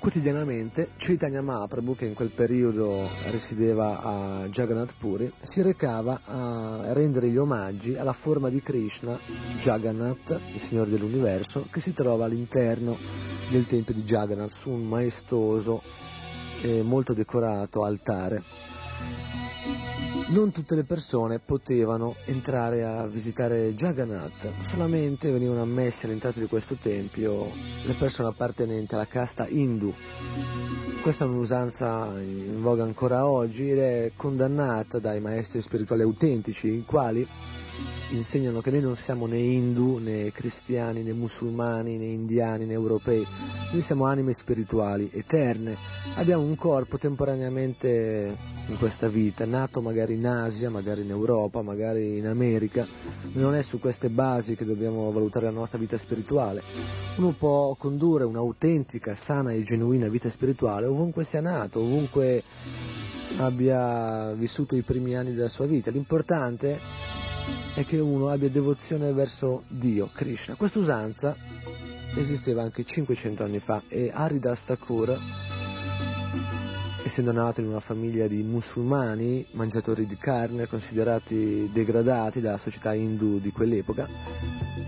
[0.00, 7.28] Quotidianamente Chaitanya Mahaprabhu, che in quel periodo risiedeva a Jagannath Puri, si recava a rendere
[7.28, 9.20] gli omaggi alla forma di Krishna,
[9.60, 12.96] Jagannath, il Signore dell'Universo, che si trova all'interno
[13.50, 15.80] del tempio di Jagannath su un maestoso
[16.62, 18.42] e molto decorato altare.
[20.28, 26.74] Non tutte le persone potevano entrare a visitare Jagannath, solamente venivano ammesse all'entrata di questo
[26.74, 27.46] tempio
[27.86, 29.94] le persone appartenenti alla casta hindu.
[31.00, 36.84] Questa è un'usanza in voga ancora oggi ed è condannata dai maestri spirituali autentici, i
[36.84, 37.26] quali
[38.10, 43.26] insegnano che noi non siamo né hindu, né cristiani, né musulmani, né indiani, né europei,
[43.72, 45.76] noi siamo anime spirituali, eterne,
[46.14, 48.36] abbiamo un corpo temporaneamente
[48.66, 52.86] in questa vita, nato magari in Asia, magari in Europa, magari in America,
[53.32, 56.62] non è su queste basi che dobbiamo valutare la nostra vita spirituale.
[57.16, 62.42] Uno può condurre un'autentica, sana e genuina vita spirituale ovunque sia nato, ovunque
[63.38, 65.90] abbia vissuto i primi anni della sua vita.
[65.90, 66.78] L'importante
[67.74, 70.56] è che uno abbia devozione verso Dio, Krishna.
[70.56, 71.36] Questa usanza
[72.16, 75.16] esisteva anche 500 anni fa e Haridas Thakur,
[77.04, 83.38] essendo nato in una famiglia di musulmani, mangiatori di carne, considerati degradati dalla società hindu
[83.38, 84.08] di quell'epoca,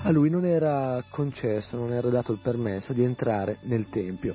[0.03, 4.35] a lui non era concesso, non era dato il permesso di entrare nel tempio.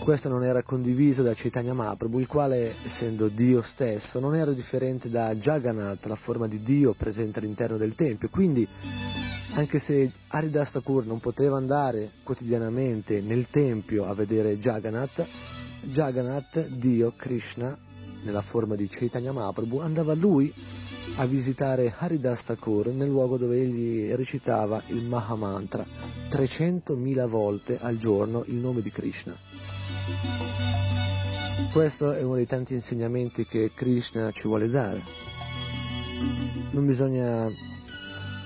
[0.00, 5.10] Questo non era condiviso da Chaitanya Mahaprabhu, il quale, essendo Dio stesso, non era differente
[5.10, 8.28] da Jagannath, la forma di Dio presente all'interno del tempio.
[8.28, 8.66] Quindi,
[9.54, 15.26] anche se Haridas Thakur non poteva andare quotidianamente nel tempio a vedere Jagannath,
[15.82, 17.76] Jagannath, Dio, Krishna,
[18.22, 20.52] nella forma di Chaitanya Mahaprabhu, andava lui
[21.16, 25.84] a visitare Haridas Thakur nel luogo dove egli recitava il Mahamantra
[26.30, 29.36] 300.000 volte al giorno il nome di Krishna.
[31.72, 35.02] Questo è uno dei tanti insegnamenti che Krishna ci vuole dare.
[36.70, 37.48] Non bisogna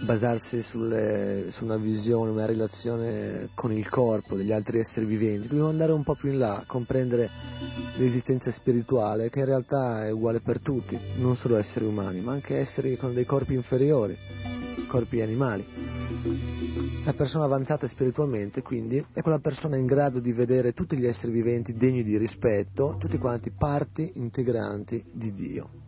[0.05, 5.69] basarsi sulle, su una visione, una relazione con il corpo degli altri esseri viventi, dobbiamo
[5.69, 7.31] andare un po' più in là, comprendere
[7.97, 12.57] l'esistenza spirituale che in realtà è uguale per tutti, non solo esseri umani, ma anche
[12.57, 14.17] esseri con dei corpi inferiori,
[14.89, 15.65] corpi animali.
[17.05, 21.33] La persona avanzata spiritualmente, quindi, è quella persona in grado di vedere tutti gli esseri
[21.33, 25.86] viventi degni di rispetto, tutti quanti parti integranti di Dio.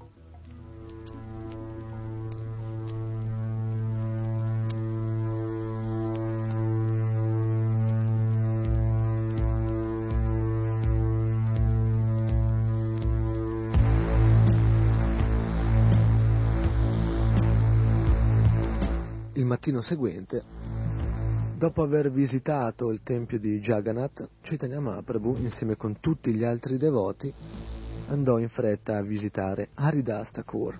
[19.79, 20.43] Mattino seguente,
[21.57, 27.33] dopo aver visitato il tempio di Jagannath, Chaitanya Mahaprabhu, insieme con tutti gli altri devoti,
[28.09, 30.79] andò in fretta a visitare Haridas Thakur.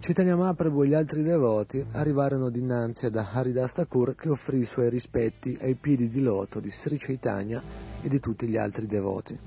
[0.00, 4.88] Chaitanya Mahaprabhu e gli altri devoti arrivarono dinanzi ad Haridas Thakur che offrì i suoi
[4.88, 7.62] rispetti ai piedi di loto di Sri Chaitanya
[8.00, 9.38] e di tutti gli altri devoti.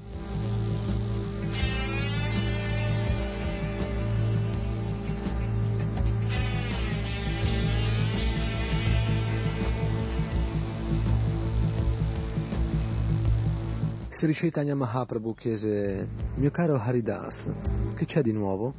[14.21, 17.49] Sri Chaitanya Mahaprabhu chiese, mio caro Haridas,
[17.95, 18.71] che c'è di nuovo?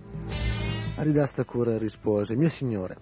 [0.95, 2.97] Haridas Thakur rispose, mio signore,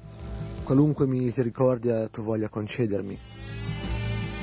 [0.65, 3.19] qualunque misericordia tu voglia concedermi.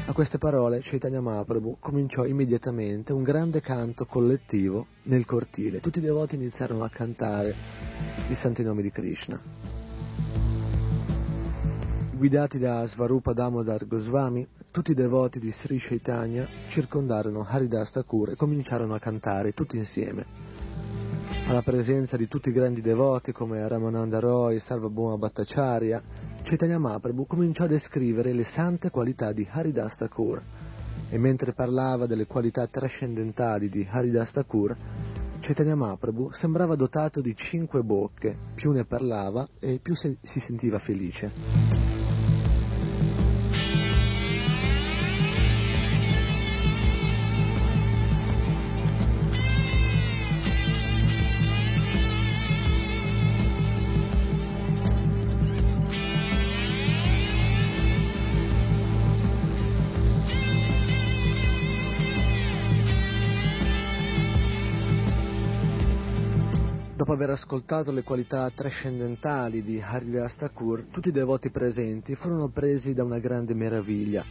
[0.06, 5.80] A queste parole Chaitanya Mahaprabhu cominciò immediatamente un grande canto collettivo nel cortile.
[5.80, 7.56] Tutti i devoti iniziarono a cantare
[8.30, 9.42] i santi nomi di Krishna.
[12.12, 18.36] Guidati da Svarupa Damodar Goswami, tutti i devoti di Sri Chaitanya circondarono Haridas Thakur e
[18.36, 20.26] cominciarono a cantare tutti insieme.
[21.48, 26.02] Alla presenza di tutti i grandi devoti come Ramananda Roy, Sarvabhauma Bhattacharya,
[26.44, 30.42] Chaitanya Mahaprabhu cominciò a descrivere le sante qualità di Haridas Thakur
[31.10, 34.76] e mentre parlava delle qualità trascendentali di Haridas Thakur,
[35.40, 40.80] Chaitanya Mahaprabhu sembrava dotato di cinque bocche, più ne parlava e più se- si sentiva
[40.80, 41.87] felice.
[67.18, 73.04] Aver ascoltato le qualità trascendentali di Haridas Thakur, tutti i devoti presenti furono presi da
[73.04, 74.24] una grande meraviglia.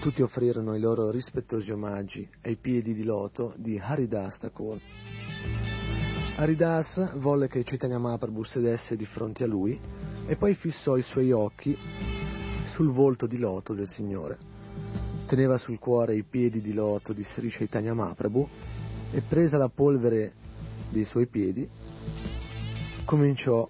[0.00, 4.78] Tutti offrirono i loro rispettosi omaggi ai piedi di loto di Haridas Thakur.
[6.36, 9.76] Haridas volle che Chaitanya Mahaprabhu sedesse di fronte a lui
[10.24, 11.76] e poi fissò i suoi occhi
[12.66, 14.38] sul volto di loto del Signore.
[15.26, 18.48] Teneva sul cuore i piedi di loto di Sri Chaitanya Mahaprabhu
[19.10, 20.34] e presa la polvere
[20.90, 21.68] dei suoi piedi
[23.12, 23.68] cominciò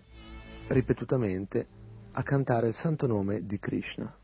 [0.69, 1.67] ripetutamente
[2.13, 4.22] a cantare il santo nome di Krishna.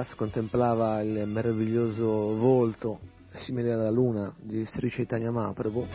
[0.00, 3.00] Haridas contemplava il meraviglioso volto
[3.32, 5.86] simile alla luna di Sri Chaitanya Mahaprabhu,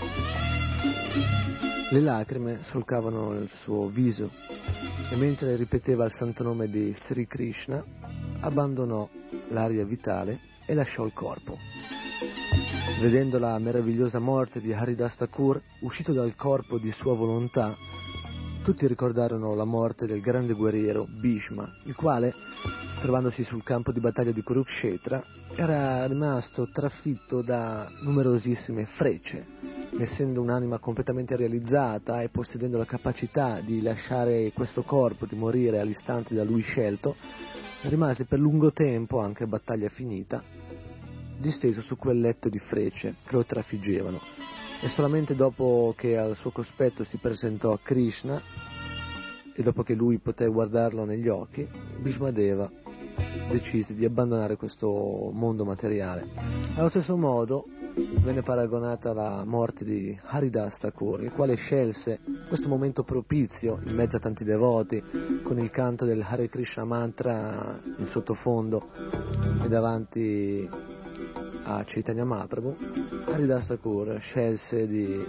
[1.90, 4.30] le lacrime solcavano il suo viso
[5.10, 7.84] e mentre ripeteva il santo nome di Sri Krishna
[8.42, 9.10] abbandonò
[9.50, 11.58] l'aria vitale e lasciò il corpo.
[13.02, 17.76] Vedendo la meravigliosa morte di Haridas Thakur, uscito dal corpo di sua volontà,
[18.66, 22.34] tutti ricordarono la morte del grande guerriero Bhishma, il quale,
[23.00, 25.24] trovandosi sul campo di battaglia di Kurukshetra,
[25.54, 29.46] era rimasto trafitto da numerosissime frecce.
[30.00, 36.34] Essendo un'anima completamente realizzata e possedendo la capacità di lasciare questo corpo, di morire all'istante
[36.34, 37.18] da lui scelto,
[37.84, 40.44] rimase per lungo tempo, anche battaglia finita,
[41.38, 46.52] disteso su quel letto di frecce che lo trafiggevano e solamente dopo che al suo
[46.52, 48.42] cospetto si presentò Krishna
[49.54, 51.68] e dopo che lui poté guardarlo negli occhi,
[52.00, 52.70] Bhishmadeva
[53.50, 56.28] decise di abbandonare questo mondo materiale.
[56.76, 57.66] Allo stesso modo
[57.96, 64.18] venne paragonata la morte di Haridas Thakur, il quale scelse questo momento propizio in mezzo
[64.18, 65.02] a tanti devoti
[65.44, 68.90] con il canto del Hare Krishna mantra in sottofondo
[69.64, 70.68] e davanti
[71.64, 72.76] a Chaitanya Mahaprabhu,
[73.28, 75.24] Haridas Thakur scelse di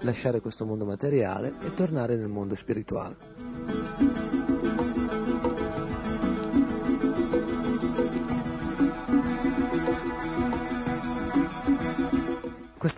[0.00, 4.37] lasciare questo mondo materiale e tornare nel mondo spirituale.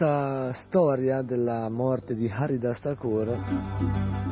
[0.01, 3.27] Questa storia della morte di Haridas Thakur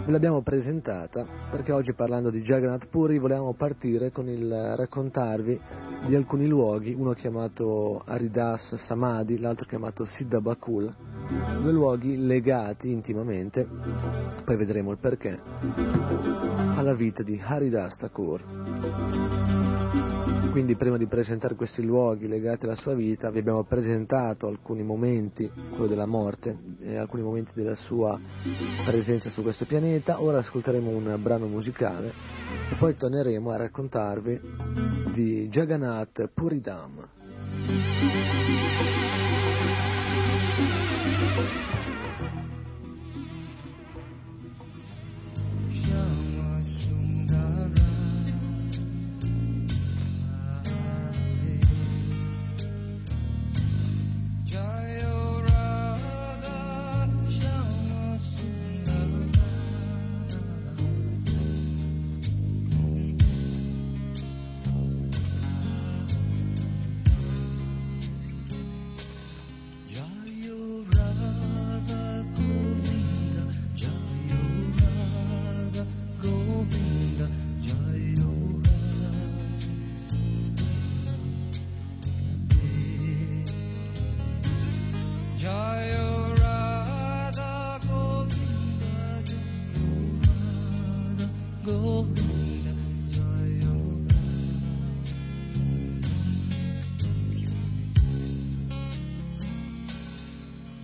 [0.06, 5.60] ve l'abbiamo presentata perché oggi parlando di Jagannath Puri volevamo partire con il raccontarvi
[6.06, 10.90] di alcuni luoghi, uno chiamato Haridas Samadhi, l'altro chiamato Siddha Bakul,
[11.60, 13.68] due luoghi legati intimamente,
[14.46, 15.38] poi vedremo il perché,
[16.76, 19.37] alla vita di Haridas Thakur.
[20.50, 25.50] Quindi prima di presentare questi luoghi legati alla sua vita vi abbiamo presentato alcuni momenti,
[25.70, 28.18] quello della morte e alcuni momenti della sua
[28.84, 30.22] presenza su questo pianeta.
[30.22, 32.12] Ora ascolteremo un brano musicale
[32.70, 34.40] e poi torneremo a raccontarvi
[35.12, 37.97] di Jagannath Puridam.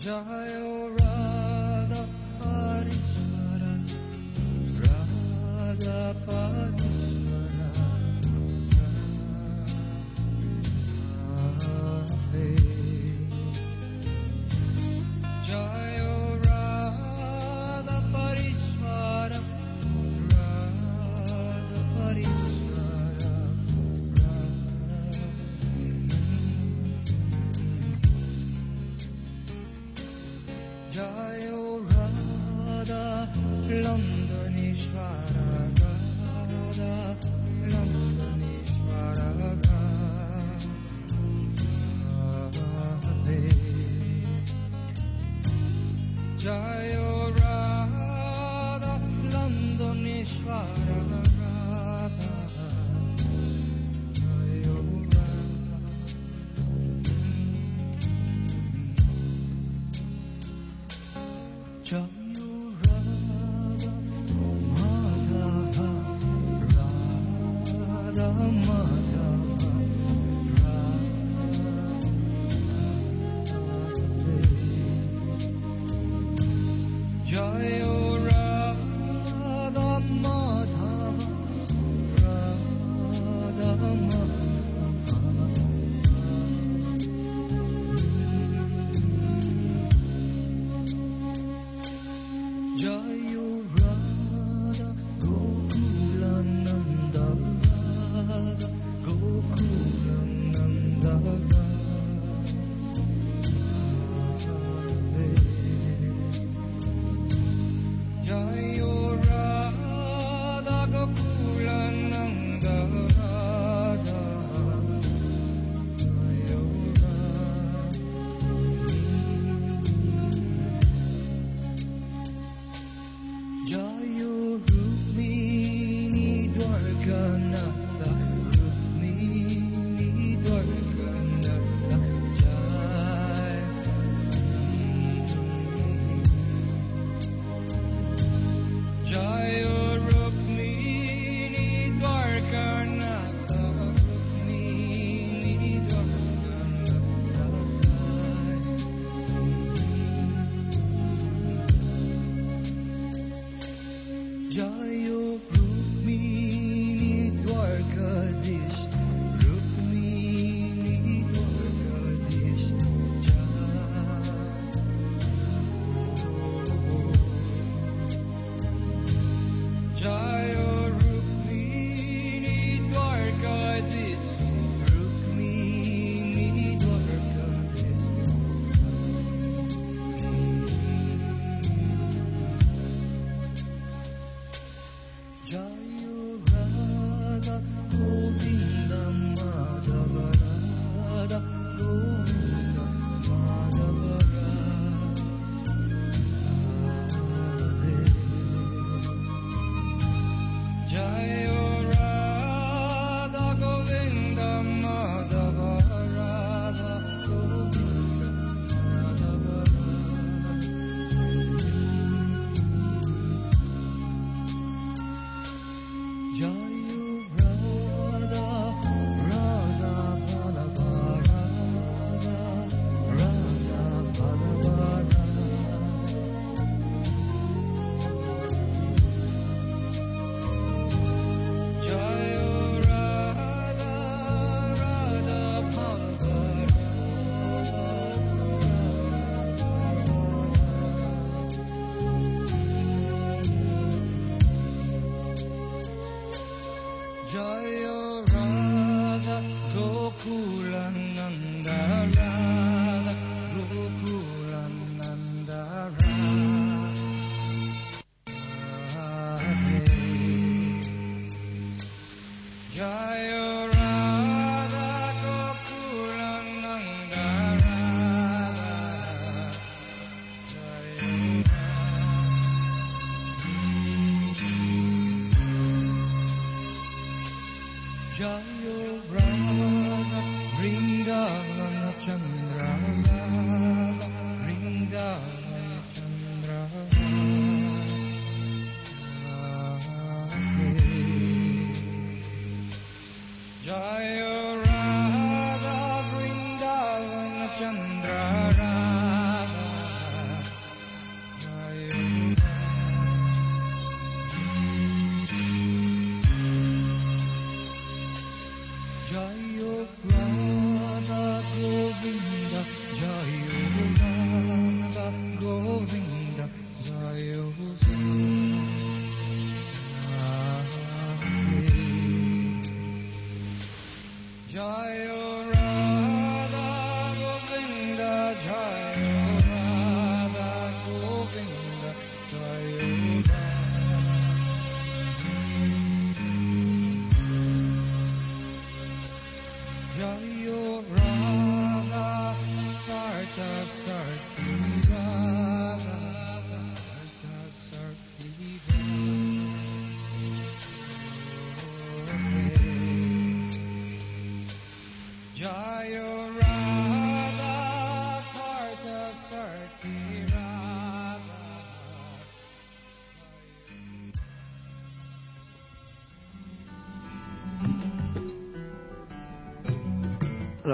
[0.05, 1.34] Jayo Radha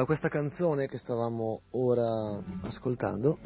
[0.00, 3.36] Allora, questa canzone che stavamo ora ascoltando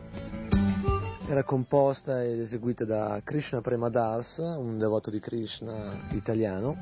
[1.27, 6.77] era composta ed eseguita da Krishna Premadas, un devoto di Krishna italiano,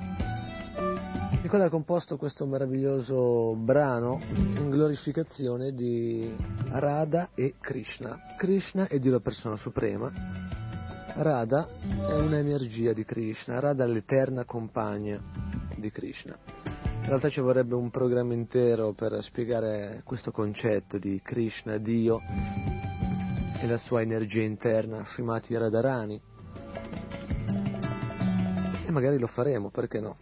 [1.43, 6.31] il quale ha composto questo meraviglioso brano in glorificazione di
[6.73, 8.19] Radha e Krishna.
[8.37, 10.13] Krishna è Dio la persona suprema,
[11.15, 11.67] Radha
[12.11, 15.19] è un'energia di Krishna, Radha è l'eterna compagna
[15.79, 16.52] di Krishna.
[17.13, 22.23] Realtà ci vorrebbe un programma intero per spiegare questo concetto di Krishna, Dio
[23.61, 26.19] e la sua energia interna, Srimati Radharani.
[28.87, 30.17] E magari lo faremo, perché no?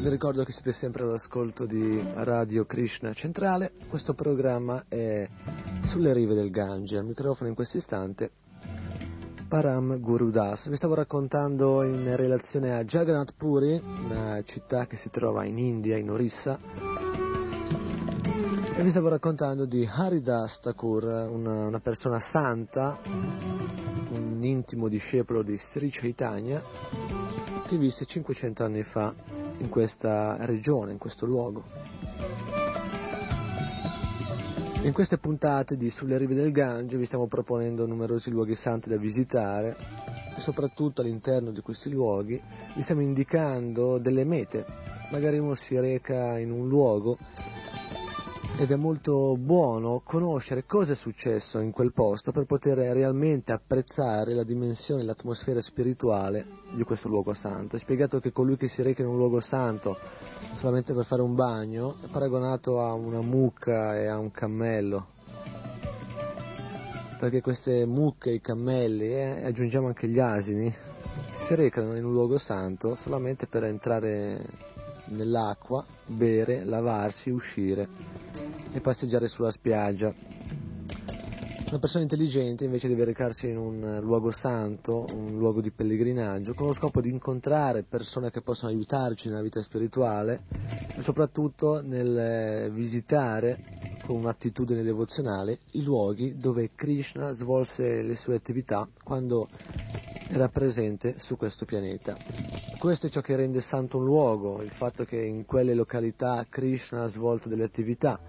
[0.00, 3.74] Vi ricordo che siete sempre all'ascolto di Radio Krishna Centrale.
[3.88, 5.24] Questo programma è
[5.84, 6.96] sulle rive del Gange.
[6.98, 8.32] Al microfono in questo istante
[9.52, 10.66] Param Gurudas.
[10.70, 15.98] Vi stavo raccontando in relazione a Jagannath Puri, una città che si trova in India,
[15.98, 16.58] in Orissa,
[18.74, 25.58] e vi stavo raccontando di Haridas Thakur, una, una persona santa, un intimo discepolo di
[25.58, 26.62] Sri Chaitanya,
[27.66, 29.12] che visse 500 anni fa
[29.58, 32.61] in questa regione, in questo luogo.
[34.84, 38.96] In queste puntate di Sulle rive del Gange vi stiamo proponendo numerosi luoghi santi da
[38.96, 39.76] visitare
[40.36, 42.40] e soprattutto all'interno di questi luoghi
[42.74, 44.66] vi stiamo indicando delle mete.
[45.12, 47.16] Magari uno si reca in un luogo
[48.58, 54.34] ed è molto buono conoscere cosa è successo in quel posto per poter realmente apprezzare
[54.34, 57.76] la dimensione e l'atmosfera spirituale di questo luogo santo.
[57.76, 59.98] È spiegato che colui che si reca in un luogo santo
[60.54, 65.06] solamente per fare un bagno è paragonato a una mucca e a un cammello.
[67.18, 70.72] Perché queste mucche, i cammelli e aggiungiamo anche gli asini
[71.46, 74.44] si recano in un luogo santo solamente per entrare
[75.06, 78.11] nell'acqua, bere, lavarsi, uscire
[78.72, 80.14] e passeggiare sulla spiaggia.
[81.72, 86.66] Una persona intelligente invece deve recarsi in un luogo santo, un luogo di pellegrinaggio, con
[86.66, 90.42] lo scopo di incontrare persone che possono aiutarci nella vita spirituale
[90.94, 93.58] e soprattutto nel visitare
[94.04, 99.48] con un'attitudine devozionale i luoghi dove Krishna svolse le sue attività quando
[100.28, 102.18] era presente su questo pianeta.
[102.78, 107.04] Questo è ciò che rende santo un luogo, il fatto che in quelle località Krishna
[107.04, 108.20] ha svolto delle attività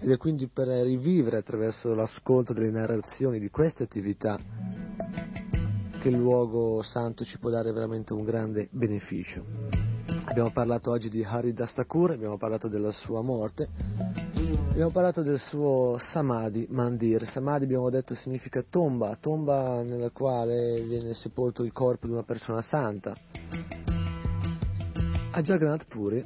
[0.00, 4.38] ed è quindi per rivivere attraverso l'ascolto delle narrazioni di queste attività
[6.00, 9.44] che il luogo santo ci può dare veramente un grande beneficio.
[10.26, 13.68] Abbiamo parlato oggi di Haridas Thakur, abbiamo parlato della sua morte,
[14.70, 17.26] abbiamo parlato del suo Samadhi Mandir.
[17.26, 22.62] Samadhi abbiamo detto significa tomba, tomba nella quale viene sepolto il corpo di una persona
[22.62, 23.16] santa.
[25.30, 26.24] A Jagannath Puri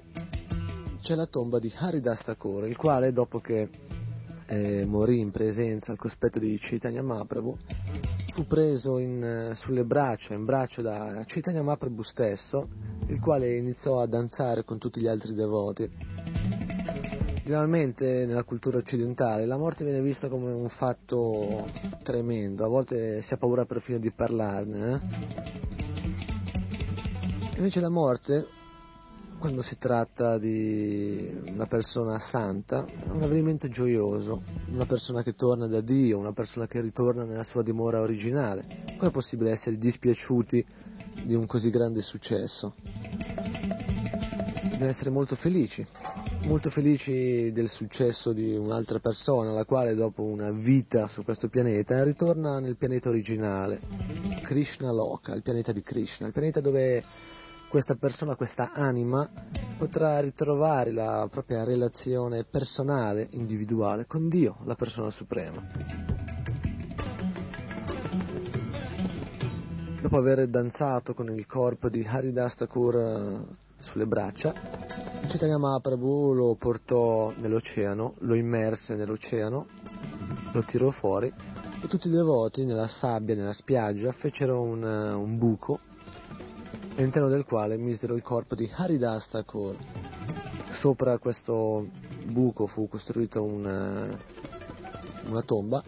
[1.03, 3.69] c'è la tomba di Haridas Thakur, il quale dopo che
[4.47, 7.57] eh, morì in presenza al cospetto di Chaitanya Mahaprabhu
[8.33, 12.69] fu preso in, sulle braccia, in braccio da Chaitanya Mahaprabhu stesso,
[13.09, 15.91] il quale iniziò a danzare con tutti gli altri devoti.
[17.43, 21.69] Generalmente nella cultura occidentale la morte viene vista come un fatto
[22.05, 24.93] tremendo, a volte si ha paura perfino di parlarne.
[24.93, 25.01] Eh?
[27.57, 28.61] Invece la morte
[29.43, 35.67] quando si tratta di una persona santa, è un avvenimento gioioso, una persona che torna
[35.67, 38.65] da Dio, una persona che ritorna nella sua dimora originale.
[38.97, 40.65] Come è possibile essere dispiaciuti
[41.25, 42.75] di un così grande successo?
[44.63, 45.85] Bisogna essere molto felici,
[46.45, 52.05] molto felici del successo di un'altra persona, la quale dopo una vita su questo pianeta
[52.05, 53.81] ritorna nel pianeta originale,
[54.45, 57.03] Krishna Loka, il pianeta di Krishna, il pianeta dove
[57.73, 59.27] questa persona, questa anima,
[59.79, 65.67] potrà ritrovare la propria relazione personale, individuale, con Dio, la persona suprema.
[70.03, 73.43] Dopo aver danzato con il corpo di Haridas Thakur
[73.79, 74.53] sulle braccia,
[75.29, 79.67] Chaitanya Mahaprabhu lo portò nell'oceano, lo immerse nell'oceano,
[80.53, 81.33] lo tirò fuori
[81.83, 85.81] e tutti i devoti nella sabbia, nella spiaggia, fecero un, un buco
[86.97, 89.77] all'interno del quale misero il corpo di Haridas Thakur.
[90.79, 91.87] Sopra questo
[92.27, 94.09] buco fu costruita una,
[95.27, 95.83] una tomba.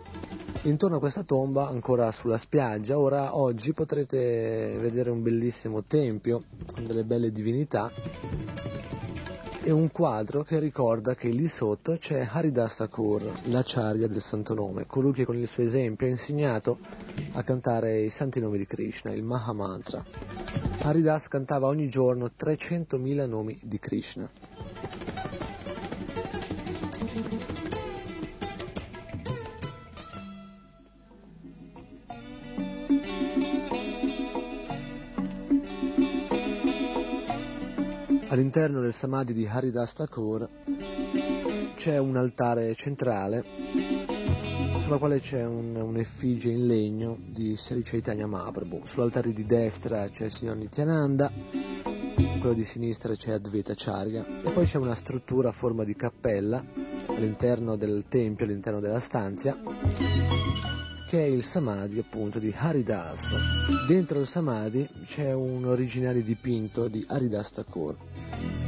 [0.62, 6.86] Intorno a questa tomba, ancora sulla spiaggia, ora oggi potrete vedere un bellissimo tempio con
[6.86, 7.90] delle belle divinità
[9.66, 14.86] e un quadro che ricorda che lì sotto c'è Haridas Thakur, l'acciaria del santo nome,
[14.86, 16.78] colui che con il suo esempio ha insegnato
[17.32, 20.73] a cantare i santi nomi di Krishna, il Mahamantra.
[20.86, 24.30] Haridas cantava ogni giorno 300.000 nomi di Krishna.
[38.28, 40.46] All'interno del samadhi di Haridas Thakur
[41.76, 43.93] c'è un altare centrale
[44.84, 48.82] sulla quale c'è un, un'effigie in legno di Sri Chaitanya Mahaprabhu.
[48.84, 51.32] Sull'altare di destra c'è il signor Nityananda,
[52.38, 56.62] quello di sinistra c'è Advaita Acharya e poi c'è una struttura a forma di cappella
[57.06, 59.56] all'interno del tempio, all'interno della stanza,
[61.08, 63.22] che è il Samadhi appunto di Haridas.
[63.88, 67.96] Dentro il Samadhi c'è un originale dipinto di Haridas Thakur.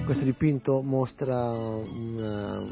[0.06, 2.64] Questo dipinto mostra una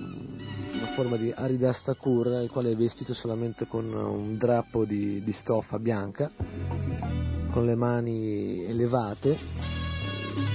[0.94, 5.80] forma di Haridas Thakur, il quale è vestito solamente con un drappo di, di stoffa
[5.80, 6.30] bianca,
[7.50, 9.36] con le mani elevate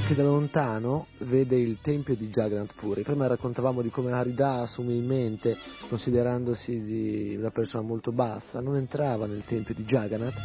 [0.07, 3.03] che da lontano vede il tempio di Jagannath Puri.
[3.03, 5.57] Prima raccontavamo di come Haridas umilmente,
[5.89, 10.37] considerandosi una persona molto bassa, non entrava nel tempio di Jagannath.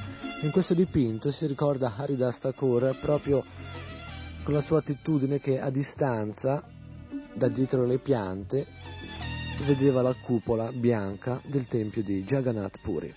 [0.42, 3.44] In questo dipinto si ricorda Haridas Thakur proprio
[4.42, 6.64] con la sua attitudine che a distanza,
[7.32, 8.82] da dietro le piante,
[9.62, 13.14] vedeva la cupola bianca del tempio di Jagannath Puri.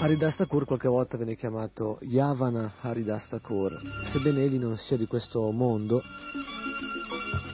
[0.00, 3.80] Haridas Thakur qualche volta viene chiamato Yavana Haridas Thakur,
[4.12, 6.02] sebbene egli non sia di questo mondo,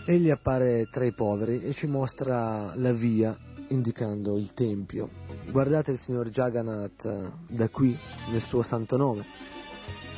[0.06, 3.36] egli appare tra i poveri e ci mostra la via
[3.68, 5.10] indicando il tempio.
[5.50, 7.96] Guardate il signor Jagannath da qui,
[8.30, 9.26] nel suo santo nome.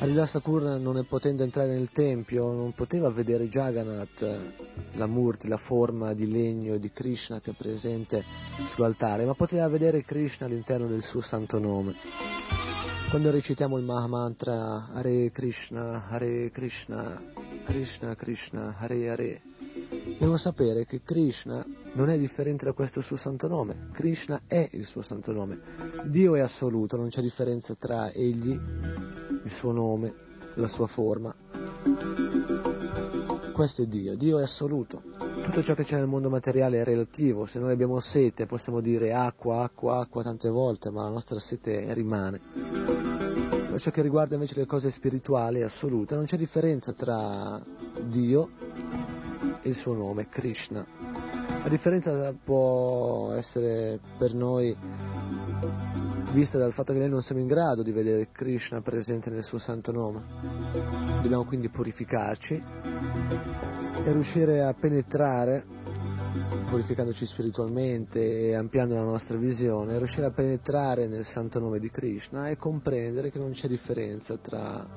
[0.01, 4.25] Haridas Thakur non potendo entrare nel tempio, non poteva vedere Jagannath,
[4.93, 8.23] la Murti, la forma di legno di Krishna che è presente
[8.65, 11.93] sull'altare, ma poteva vedere Krishna all'interno del suo santo nome.
[13.11, 17.21] Quando recitiamo il Mahamantra Hare Krishna, Hare Krishna,
[17.63, 19.41] Krishna Krishna, Hare Hare,
[20.17, 21.63] Devo sapere che Krishna
[21.93, 23.89] non è differente da questo suo santo nome.
[23.91, 25.59] Krishna è il suo santo nome.
[26.05, 30.13] Dio è assoluto, non c'è differenza tra egli, il suo nome,
[30.55, 31.35] la sua forma.
[33.53, 35.03] Questo è Dio, Dio è assoluto.
[35.43, 37.45] Tutto ciò che c'è nel mondo materiale è relativo.
[37.45, 41.93] Se noi abbiamo sete possiamo dire acqua, acqua, acqua tante volte, ma la nostra sete
[41.93, 42.39] rimane.
[43.69, 47.63] Per ciò che riguarda invece le cose spirituali è assoluta, non c'è differenza tra
[48.07, 48.49] Dio
[49.63, 50.85] il suo nome, Krishna.
[51.63, 54.75] La differenza può essere per noi
[56.31, 59.57] vista dal fatto che noi non siamo in grado di vedere Krishna presente nel suo
[59.57, 60.23] santo nome.
[61.21, 62.53] Dobbiamo quindi purificarci
[64.03, 65.63] e riuscire a penetrare,
[66.69, 72.49] purificandoci spiritualmente e ampliando la nostra visione, riuscire a penetrare nel santo nome di Krishna
[72.49, 74.87] e comprendere che non c'è differenza tra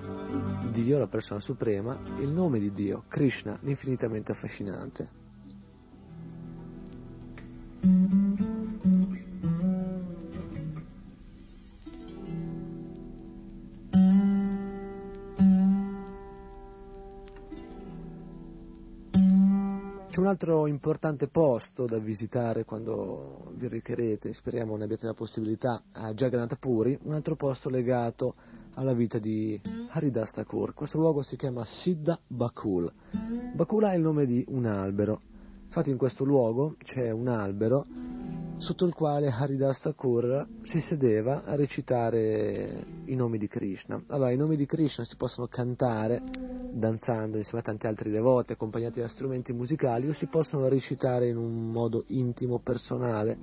[0.70, 5.22] Dio, la persona suprema, e il nome di Dio, Krishna, l'infinitamente affascinante.
[20.24, 26.14] Un altro importante posto da visitare quando vi recherete, speriamo ne abbiate la possibilità, a
[26.14, 28.34] Jagannath Puri, un altro posto legato
[28.72, 29.60] alla vita di
[29.90, 30.72] Haridas Thakur.
[30.72, 32.90] Questo luogo si chiama Siddha Bakul.
[33.54, 35.20] Bakula è il nome di un albero.
[35.66, 37.84] Infatti in questo luogo c'è un albero
[38.58, 44.02] sotto il quale Haridas Thakur si sedeva a recitare i nomi di Krishna.
[44.08, 46.20] Allora, i nomi di Krishna si possono cantare
[46.72, 51.36] danzando insieme a tanti altri devoti, accompagnati da strumenti musicali, o si possono recitare in
[51.36, 53.36] un modo intimo, personale,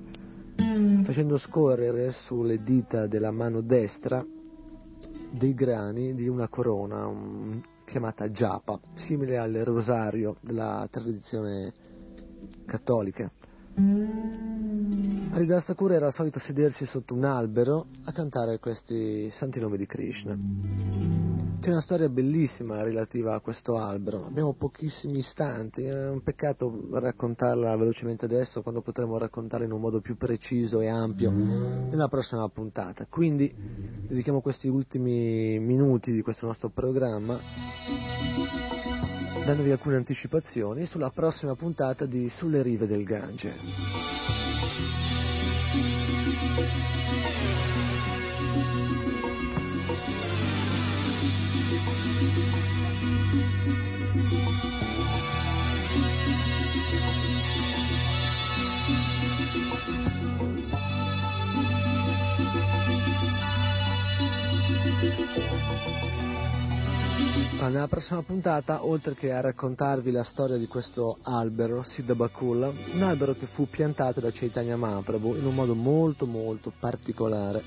[1.03, 4.25] facendo scorrere sulle dita della mano destra
[5.31, 11.73] dei grani di una corona un, chiamata japa, simile al rosario della tradizione
[12.65, 13.31] cattolica.
[15.33, 20.37] Haridas Thakur era solito sedersi sotto un albero a cantare questi santi nomi di Krishna.
[21.61, 27.75] C'è una storia bellissima relativa a questo albero, abbiamo pochissimi istanti, è un peccato raccontarla
[27.75, 33.05] velocemente adesso quando potremo raccontarla in un modo più preciso e ampio nella prossima puntata.
[33.07, 33.53] Quindi
[34.07, 37.39] dedichiamo questi ultimi minuti di questo nostro programma
[39.51, 44.21] dandovi alcune anticipazioni sulla prossima puntata di Sulle rive del Gange.
[67.67, 73.01] Nella prossima puntata, oltre che a raccontarvi la storia di questo albero, Siddha Bakula, un
[73.03, 77.63] albero che fu piantato da Chaitanya Mahaprabhu in un modo molto molto particolare.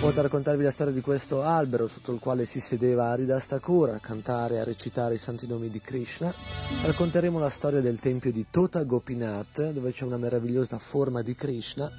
[0.00, 3.88] Volto a raccontarvi la storia di questo albero sotto il quale si sedeva Haridas Thakur
[3.90, 6.34] a cantare e a recitare i santi nomi di Krishna.
[6.82, 11.90] Racconteremo la storia del tempio di Tota Gopinath, dove c'è una meravigliosa forma di Krishna,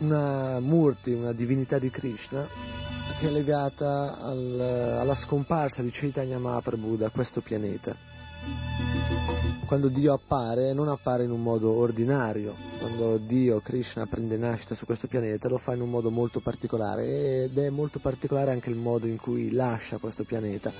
[0.00, 2.46] una murti, una divinità di Krishna,
[3.18, 4.60] che è legata al-
[5.00, 7.94] alla scomparsa di Chaitanya Mahaprabhu da questo pianeta.
[9.66, 14.84] Quando Dio appare non appare in un modo ordinario, quando Dio, Krishna, prende nascita su
[14.84, 17.44] questo pianeta lo fa in un modo molto particolare.
[17.44, 20.72] Ed è molto particolare anche il modo in cui lascia questo pianeta.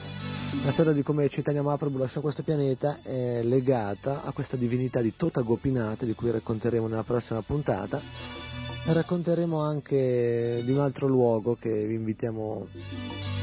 [0.64, 5.14] La storia di come Chaitanya Mahaprabhu lasciò questo pianeta è legata a questa divinità di
[5.14, 8.00] Tota Gopinath di cui racconteremo nella prossima puntata
[8.92, 12.66] racconteremo anche di un altro luogo che vi invitiamo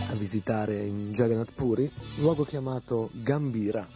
[0.10, 1.84] a visitare in Jagannath Puri,
[2.18, 3.88] un luogo chiamato Gambira.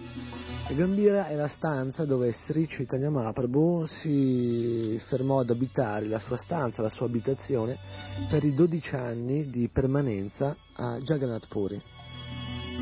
[0.70, 6.82] Gambira è la stanza dove Sri Chaitanya Mahaprabhu si fermò ad abitare, la sua stanza,
[6.82, 7.78] la sua abitazione,
[8.30, 11.82] per i 12 anni di permanenza a Jagannath Puri.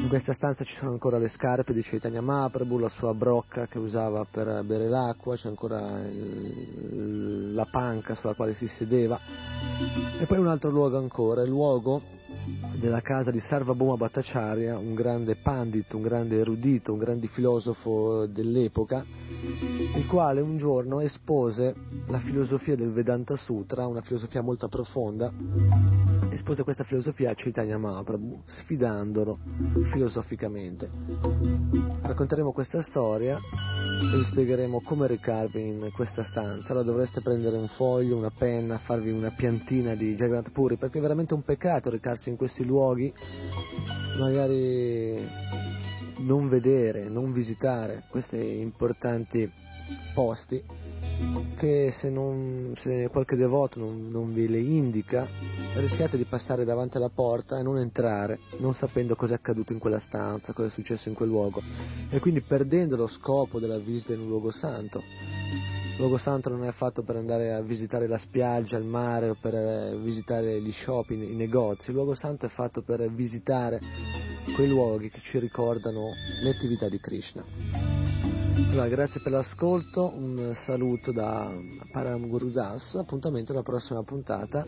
[0.02, 3.78] In questa stanza ci sono ancora le scarpe di Chaitanya Mahaprabhu, la sua brocca che
[3.78, 9.20] usava per bere l'acqua, c'è ancora il- la panca sulla quale si sedeva.
[10.18, 12.02] E poi un altro luogo ancora, il luogo
[12.76, 19.06] della casa di Sarvabhauma Bhattacharya, un grande pandit, un grande erudito, un grande filosofo dell'epoca,
[19.96, 21.76] il quale un giorno espose
[22.08, 25.32] la filosofia del Vedanta Sutra, una filosofia molto profonda,
[26.32, 29.40] espose questa filosofia a Chaitanya Mahaprabhu, sfidandolo
[29.86, 30.90] filosoficamente.
[32.02, 36.72] Racconteremo questa storia e vi spiegheremo come recarvi in questa stanza.
[36.72, 41.02] Allora dovreste prendere un foglio, una penna, farvi una piantina di Jagannath Puri, perché è
[41.02, 43.14] veramente un peccato recarsi in questi luoghi,
[44.18, 45.28] magari
[46.20, 49.52] non vedere, non visitare questi importanti
[50.14, 50.64] posti
[51.58, 55.28] che se, non, se qualche devoto non, non vi le indica
[55.74, 59.80] rischiate di passare davanti alla porta e non entrare non sapendo cosa è accaduto in
[59.80, 61.62] quella stanza, cosa è successo in quel luogo
[62.10, 65.04] e quindi perdendo lo scopo della visita in un luogo santo.
[66.00, 69.54] Luogo santo non è fatto per andare a visitare la spiaggia, il mare o per
[69.54, 73.82] eh, visitare gli shopping, i negozi, il luogo santo è fatto per visitare
[74.56, 76.12] quei luoghi che ci ricordano
[76.42, 77.44] le attività di Krishna.
[78.72, 81.52] Allora, grazie per l'ascolto, un saluto da
[81.92, 84.66] Param Guru Das, appuntamento alla prossima puntata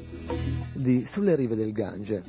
[0.73, 2.23] di Sulle rive del Gange.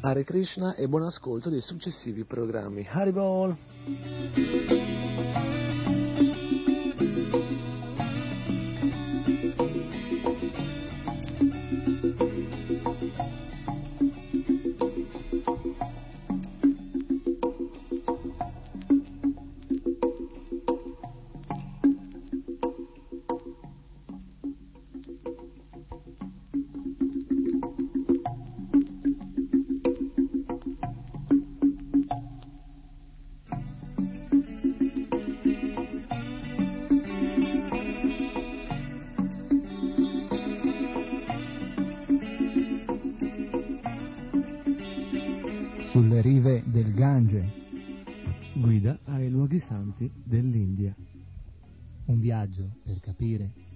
[0.00, 2.84] Hare Krishna e buon ascolto dei successivi programmi.
[2.90, 3.56] Haribol!
[52.38, 53.67] Un viaggio per capire.